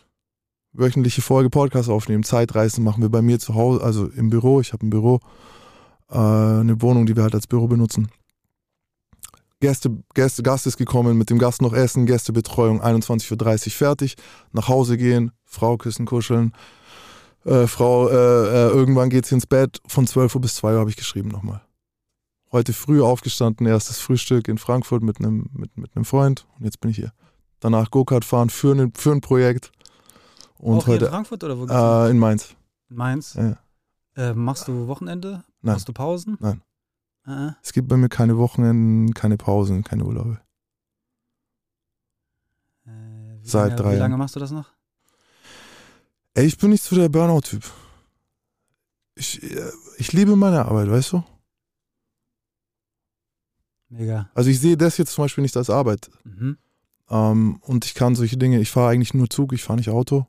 [0.74, 2.24] Wöchentliche Folge Podcast aufnehmen.
[2.24, 4.62] Zeitreisen machen wir bei mir zu Hause, also im Büro.
[4.62, 5.20] Ich habe ein Büro,
[6.10, 8.10] äh, eine Wohnung, die wir halt als Büro benutzen.
[9.60, 14.16] Gäste, Gäste, Gast ist gekommen, mit dem Gast noch essen, Gästebetreuung, 21.30 Uhr fertig,
[14.52, 16.54] nach Hause gehen, Frau küssen, kuscheln,
[17.44, 20.90] äh, Frau, äh, äh, irgendwann geht's ins Bett, von 12 Uhr bis 2 Uhr habe
[20.92, 21.62] ich geschrieben nochmal.
[22.52, 26.92] Heute früh aufgestanden, erstes Frühstück in Frankfurt mit einem mit, mit Freund und jetzt bin
[26.92, 27.12] ich hier.
[27.60, 29.72] Danach Go-Kart fahren für, ein- für ein Projekt
[30.60, 32.56] und Auch hier in heute Frankfurt oder wo geht's äh, in Mainz.
[32.90, 33.34] In Mainz.
[33.34, 33.58] Ja.
[34.16, 35.44] Äh, machst du Wochenende?
[35.62, 35.74] Nein.
[35.74, 36.38] Machst du Pausen?
[36.40, 36.62] Nein.
[37.28, 40.40] Äh, Es gibt bei mir keine Wochenenden, keine Pausen, keine Urlaube.
[42.86, 42.90] äh,
[43.42, 44.00] wie Seit lange, drei Wie Jahren.
[44.00, 44.72] lange machst du das noch?
[46.34, 47.64] Ey, ich bin nicht so der Burnout-Typ.
[49.16, 51.24] Ich, äh, ich liebe meine Arbeit, weißt du?
[53.90, 54.30] Mega.
[54.34, 56.10] Also ich sehe das jetzt zum Beispiel nicht als Arbeit.
[56.24, 56.58] Mhm.
[57.10, 60.28] Ähm, und ich kann solche Dinge, ich fahre eigentlich nur Zug, ich fahre nicht Auto.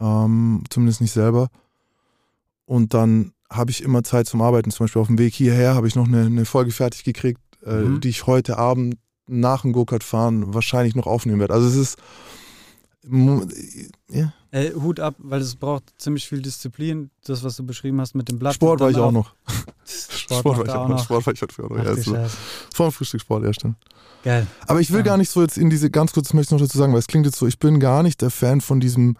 [0.00, 1.50] Ähm, zumindest nicht selber.
[2.64, 4.70] Und dann habe ich immer Zeit zum Arbeiten.
[4.70, 7.72] Zum Beispiel auf dem Weg hierher habe ich noch eine, eine Folge fertig gekriegt, äh,
[7.74, 8.00] Mhm.
[8.00, 8.96] die ich heute Abend
[9.26, 11.54] nach dem Go-Kart fahren wahrscheinlich noch aufnehmen werde.
[11.54, 11.98] Also es ist.
[14.10, 14.32] Ja.
[14.50, 17.10] Äh, Hut ab, weil es braucht ziemlich viel Disziplin.
[17.24, 18.54] Das, was du beschrieben hast mit dem Blatt.
[18.56, 19.32] Sport war ich auch noch.
[19.86, 21.02] Sport, war ich auch noch.
[21.04, 21.84] Sport war ich heute auch noch.
[21.84, 22.16] Ja, so.
[22.74, 23.76] Vor dem Frühstück Sport, ja, stimmt.
[24.22, 24.46] Geil.
[24.66, 25.04] Aber ich will Ja.
[25.04, 26.98] gar nicht so jetzt in diese, ganz kurz das möchte ich noch dazu sagen, weil
[26.98, 29.16] es klingt jetzt so, ich bin gar nicht der Fan von diesem,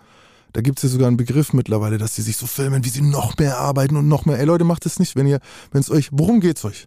[0.52, 3.02] da gibt es ja sogar einen Begriff mittlerweile, dass die sich so filmen, wie sie
[3.02, 4.38] noch mehr arbeiten und noch mehr.
[4.38, 5.40] Ey Leute, macht das nicht, wenn ihr,
[5.72, 6.86] wenn es euch, worum geht's euch?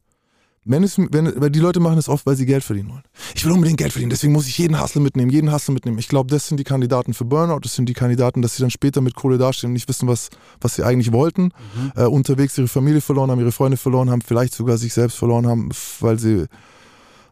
[0.65, 3.03] Wenn es, wenn, weil die Leute machen es oft, weil sie Geld verdienen wollen.
[3.35, 5.99] Ich will unbedingt Geld verdienen, deswegen muss ich jeden Hustle mitnehmen, jeden Hustle mitnehmen.
[5.99, 8.69] Ich glaube, das sind die Kandidaten für Burnout, das sind die Kandidaten, dass sie dann
[8.71, 10.29] später mit Kohle dastehen und nicht wissen, was,
[10.61, 11.91] was sie eigentlich wollten Mhm.
[11.97, 15.47] äh, unterwegs ihre Familie verloren haben, ihre Freunde verloren haben, vielleicht sogar sich selbst verloren
[15.47, 15.67] haben,
[15.99, 16.45] weil sie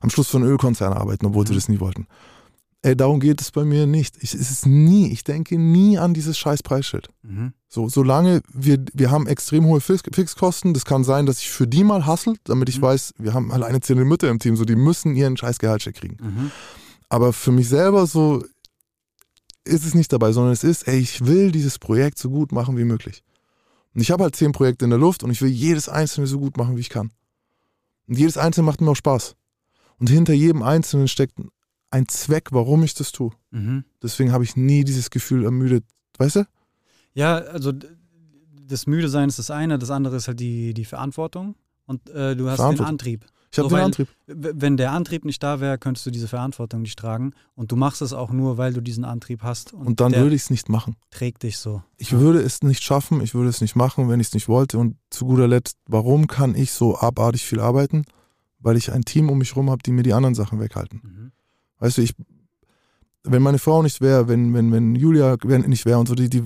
[0.02, 1.58] am Schluss für einen Ölkonzern arbeiten, obwohl sie Mhm.
[1.58, 2.08] das nie wollten.
[2.84, 4.16] Ey, darum geht es bei mir nicht.
[4.22, 7.10] Ich, es ist nie, ich denke nie an dieses scheiß Preisschild.
[7.22, 7.54] Mhm.
[7.68, 11.68] So, solange wir, wir haben extrem hohe Fix, Fixkosten, das kann sein, dass ich für
[11.68, 12.84] die mal hustle, damit ich Mhm.
[12.84, 16.18] weiß, wir haben alleinerziehende Mütter im Team, so die müssen ihren scheiß Gehaltscheck kriegen.
[16.20, 16.52] Mhm.
[17.08, 18.44] Aber für mich selber so
[19.64, 22.78] ist es nicht dabei, sondern es ist, ey, ich will dieses Projekt so gut machen
[22.78, 23.24] wie möglich.
[23.94, 26.40] Und ich habe halt zehn Projekte in der Luft und ich will jedes einzelne so
[26.40, 27.12] gut machen, wie ich kann.
[28.08, 29.36] Und jedes einzelne macht mir auch Spaß.
[30.00, 31.38] Und hinter jedem einzelnen steckt
[31.92, 33.32] ein Zweck, warum ich das tue.
[33.52, 33.84] Mhm.
[34.02, 35.84] Deswegen habe ich nie dieses Gefühl ermüdet,
[36.18, 36.44] weißt du?
[37.14, 37.74] Ja, also
[38.68, 42.36] das Müde sein ist das eine, das andere ist halt die, die Verantwortung und äh,
[42.36, 42.80] du hast den.
[42.80, 43.26] Antrieb.
[43.54, 44.08] Ich habe So, den Antrieb.
[44.28, 48.02] Wenn der Antrieb nicht da wäre, könntest du diese Verantwortung nicht tragen und du machst
[48.02, 50.70] es auch nur, weil du diesen Antrieb hast und, Und dann würde ich es nicht
[50.70, 50.96] machen.
[51.10, 51.84] trägt dich so.
[51.98, 54.78] Ich würde es nicht schaffen, ich würde es nicht machen, wenn ich es nicht wollte.
[54.78, 58.06] Und zu guter Letzt, warum kann ich so abartig viel arbeiten?
[58.60, 61.02] Weil ich ein Team um mich herum habe, die mir die anderen Sachen weghalten.
[61.04, 61.32] Mhm.
[61.82, 62.14] Weißt du, ich,
[63.24, 66.44] wenn meine Frau nicht wäre, wenn, wenn, wenn Julia nicht wäre und so, die, die,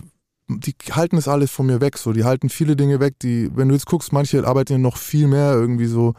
[0.50, 1.98] die halten es alles von mir weg.
[1.98, 4.98] So, die halten viele Dinge weg, die, wenn du jetzt guckst, manche arbeiten ja noch
[4.98, 6.14] viel mehr irgendwie so.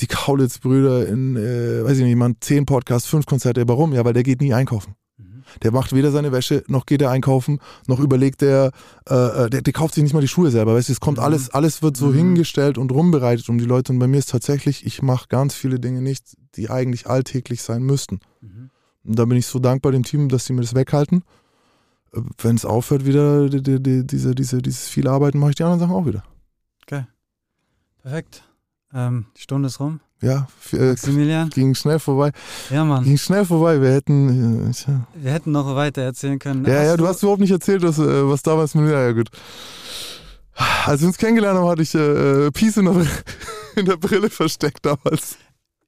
[0.00, 3.66] Die Kaulitz-Brüder in, äh, weiß ich nicht, man zehn Podcasts, fünf Konzerte.
[3.66, 3.92] Warum?
[3.92, 4.94] Ja, weil der geht nie einkaufen.
[5.62, 8.72] Der macht weder seine Wäsche, noch geht er einkaufen, noch überlegt er,
[9.08, 9.14] äh,
[9.46, 10.74] äh, der, der kauft sich nicht mal die Schuhe selber.
[10.74, 11.24] Weißt du, es kommt Mhm.
[11.24, 12.14] alles, alles wird so Mhm.
[12.14, 13.92] hingestellt und rumbereitet um die Leute.
[13.92, 17.82] Und bei mir ist tatsächlich, ich mache ganz viele Dinge nicht, die eigentlich alltäglich sein
[17.82, 18.20] müssten.
[18.40, 18.70] Mhm.
[19.04, 21.22] Und da bin ich so dankbar dem Team, dass sie mir das weghalten.
[22.42, 25.62] Wenn es aufhört, wieder die, die, die, diese, diese, dieses viel Arbeiten, mache ich die
[25.62, 26.24] anderen Sachen auch wieder.
[28.02, 28.42] Perfekt.
[28.94, 30.00] Ähm, die Stunde ist rum.
[30.22, 31.48] Ja, äh, Maximilian?
[31.50, 32.30] ging schnell vorbei.
[32.68, 33.04] Ja, Mann.
[33.04, 33.80] Ging schnell vorbei.
[33.80, 34.68] Wir hätten.
[34.68, 35.06] Äh, tja.
[35.14, 36.64] Wir hätten noch weiter erzählen können.
[36.66, 38.92] ja, ja, du hast überhaupt nicht erzählt, was, äh, was damals mit mir.
[38.92, 39.30] Ja, gut.
[40.84, 43.06] Als wir uns kennengelernt haben, hatte ich äh, äh, Peace in der,
[43.76, 45.38] in der Brille versteckt damals.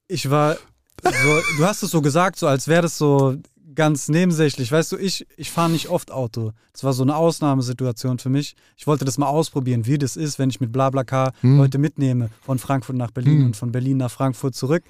[0.07, 0.57] Ich war
[1.03, 1.11] so,
[1.57, 3.35] du hast es so gesagt, so als wäre das so
[3.75, 4.71] ganz nebensächlich.
[4.71, 6.51] Weißt du, ich, ich fahre nicht oft Auto.
[6.71, 8.55] Das war so eine Ausnahmesituation für mich.
[8.77, 11.57] Ich wollte das mal ausprobieren, wie das ist, wenn ich mit BlaBlaCar Hm.
[11.57, 13.45] Leute mitnehme, von Frankfurt nach Berlin Hm.
[13.47, 14.83] und von Berlin nach Frankfurt zurück.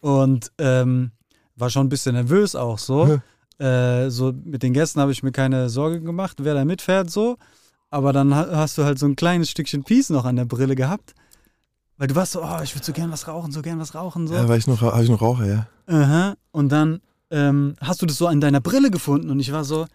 [0.00, 1.10] Und ähm,
[1.56, 3.20] war schon ein bisschen nervös auch so.
[3.58, 7.36] äh, so mit den Gästen habe ich mir keine Sorge gemacht, wer da mitfährt so.
[7.90, 10.74] Aber dann ha- hast du halt so ein kleines Stückchen Peace noch an der Brille
[10.74, 11.14] gehabt.
[11.98, 14.26] Weil du warst so, oh, ich würde so gern was rauchen, so gern was rauchen.
[14.28, 14.34] So.
[14.34, 15.66] Ja, weil ich noch, habe ich noch Raucher, ja.
[15.86, 16.34] Aha.
[16.52, 17.00] Und dann
[17.30, 19.86] ähm, hast du das so an deiner Brille gefunden und ich war so,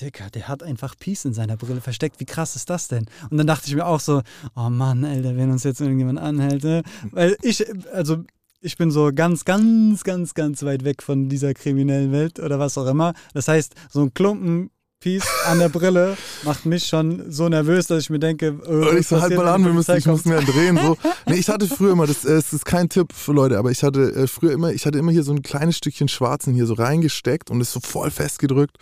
[0.00, 2.20] Dicker, der hat einfach Peace in seiner Brille versteckt.
[2.20, 3.06] Wie krass ist das denn?
[3.30, 4.22] Und dann dachte ich mir auch so,
[4.54, 6.82] oh Mann, Alter, wenn uns jetzt irgendjemand anhält, ne?
[7.10, 8.24] Weil ich, also
[8.60, 12.78] ich bin so ganz, ganz, ganz, ganz weit weg von dieser kriminellen Welt oder was
[12.78, 13.14] auch immer.
[13.34, 14.70] Das heißt, so ein Klumpen
[15.00, 18.94] Peace an der Brille macht mich schon so nervös, dass ich mir denke, äh, was
[18.94, 20.76] ich so, halt mal an, wir müssen, ich muss mehr drehen.
[20.76, 20.96] So.
[21.26, 23.84] Nee, ich hatte früher immer, das, äh, es ist kein Tipp für Leute, aber ich
[23.84, 26.74] hatte äh, früher immer, ich hatte immer hier so ein kleines Stückchen Schwarzen hier so
[26.74, 28.78] reingesteckt und ist so voll festgedrückt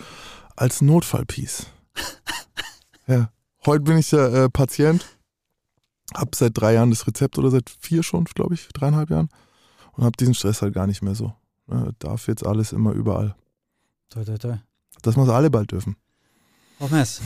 [0.55, 1.67] als Notfallpiece.
[3.07, 3.31] ja.
[3.67, 5.05] Heute bin ich ja äh, Patient,
[6.15, 9.29] hab seit drei Jahren das Rezept oder seit vier schon, glaube ich, dreieinhalb Jahren
[9.93, 11.35] und hab diesen Stress halt gar nicht mehr so.
[11.67, 13.35] Ne, darf jetzt alles immer überall.
[14.09, 14.57] Toi, toi, toi.
[15.03, 15.97] Dass wir es alle bald dürfen.
[16.91, 17.21] Mess.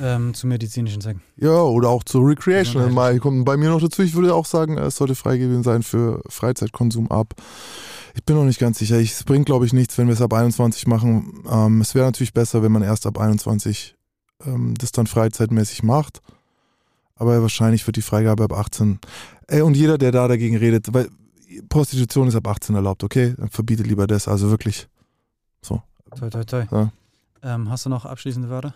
[0.00, 1.22] Ähm, zu medizinischen Zwecken.
[1.36, 2.82] Ja, oder auch zur Recreation.
[2.82, 2.94] Gesundheit.
[2.94, 4.02] Mal kommt bei mir noch dazu.
[4.02, 7.34] Ich würde auch sagen, es sollte freigegeben sein für Freizeitkonsum ab.
[8.16, 8.98] Ich bin noch nicht ganz sicher.
[8.98, 11.44] Ich- Es bringt, glaube ich, nichts, wenn wir es ab 21 machen.
[11.50, 13.94] Ähm, es wäre natürlich besser, wenn man erst ab 21
[14.46, 16.20] ähm, das dann freizeitmäßig macht.
[17.16, 18.98] Aber wahrscheinlich wird die Freigabe ab 18.
[19.46, 21.08] Ey, und jeder, der da dagegen redet, weil
[21.68, 23.34] Prostitution ist ab 18 erlaubt, okay?
[23.38, 24.26] Dann verbietet lieber das.
[24.28, 24.88] Also wirklich.
[25.62, 26.64] Toi, toi, toi.
[26.70, 26.92] Ja.
[27.42, 28.74] Ähm, hast du noch abschließende Wörter?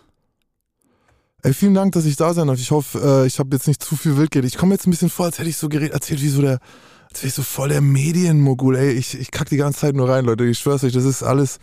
[1.42, 2.58] Ey, vielen Dank, dass ich da sein darf.
[2.58, 4.50] Ich hoffe, äh, ich habe jetzt nicht zu viel wild geredet.
[4.52, 6.58] Ich komme jetzt ein bisschen vor, als hätte ich so geredet, erzählt wie so der,
[7.08, 8.74] als wäre ich so voll der Medienmogul.
[8.76, 10.44] Ey, ich, ich kack die ganze Zeit nur rein, Leute.
[10.44, 11.58] Ich schwör's euch, das ist alles.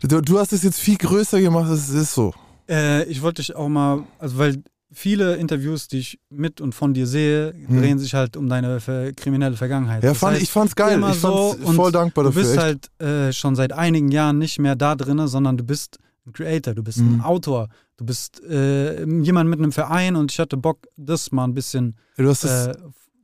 [0.00, 2.34] Du, du hast es jetzt viel größer gemacht, das ist so.
[2.68, 6.92] Äh, ich wollte dich auch mal, also weil viele Interviews, die ich mit und von
[6.92, 7.78] dir sehe, Hm.
[7.80, 8.80] drehen sich halt um deine
[9.16, 10.02] kriminelle Vergangenheit.
[10.02, 10.94] Ja, fand, heißt, ich fand's geil.
[10.94, 12.42] immer Ich fand's so und voll dankbar du dafür.
[12.42, 12.62] bist echt.
[12.62, 16.74] halt äh, schon seit einigen Jahren nicht mehr da drinne, sondern du bist ein Creator,
[16.74, 17.20] du bist ein Mhm.
[17.22, 17.68] Autor,
[17.98, 21.96] du bist äh, jemand mit einem Verein und ich hatte Bock, das mal ein bisschen
[22.16, 22.72] du hast äh,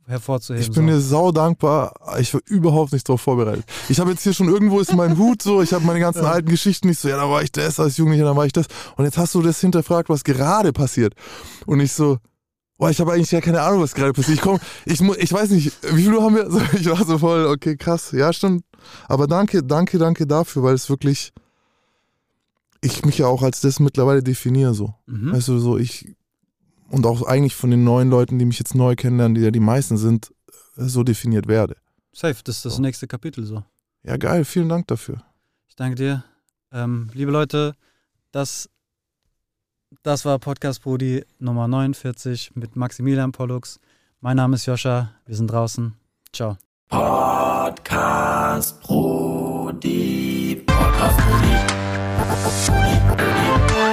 [0.06, 0.62] hervorzuheben.
[0.62, 0.92] ich bin so.
[0.94, 1.94] dir sau dankbar.
[2.18, 3.64] Ich war überhaupt nicht drauf vorbereitet.
[3.88, 5.62] Ich habe jetzt hier schon irgendwo ist mein Hut so.
[5.62, 6.30] Ich habe meine ganzen Ja.
[6.32, 7.08] alten Geschichten nicht so.
[7.08, 8.66] Ja, da war ich das als Jugendlicher, da war ich das.
[8.96, 11.14] Und jetzt hast du das hinterfragt, was gerade passiert.
[11.66, 12.18] Und ich so,
[12.76, 14.36] boah, ich habe eigentlich ja keine Ahnung, was gerade passiert.
[14.36, 16.48] Ich komm, ich ich weiß nicht, wie viel Uhr haben wir?
[16.78, 18.10] Ich war so voll, okay, krass.
[18.12, 18.64] Ja, stimmt.
[19.08, 21.32] Aber danke, danke, danke dafür, weil es wirklich,
[22.84, 24.94] ich mich ja auch als das mittlerweile definiere so.
[25.06, 25.32] Mhm.
[25.32, 26.14] Weißt du, so ich
[26.90, 29.60] und auch eigentlich von den neuen Leuten, die mich jetzt neu kennenlernen, die ja die
[29.60, 30.32] meisten sind,
[30.76, 31.76] äh, so definiert werde.
[32.12, 32.82] Safe, das ist das So.
[32.82, 33.64] nächste Kapitel so.
[34.04, 35.22] Ja, geil, vielen Dank dafür.
[35.66, 36.24] Ich danke dir.
[36.70, 37.74] Ähm, liebe Leute,
[38.32, 38.68] das,
[40.02, 43.80] das war Podcast Brudi Nummer 49 mit Maximilian Pollux.
[44.20, 45.10] Mein Name ist Joscha.
[45.26, 45.94] Wir sind draußen.
[46.32, 46.58] Ciao.
[46.88, 50.64] Podcast Brody.
[52.16, 53.83] Thank you.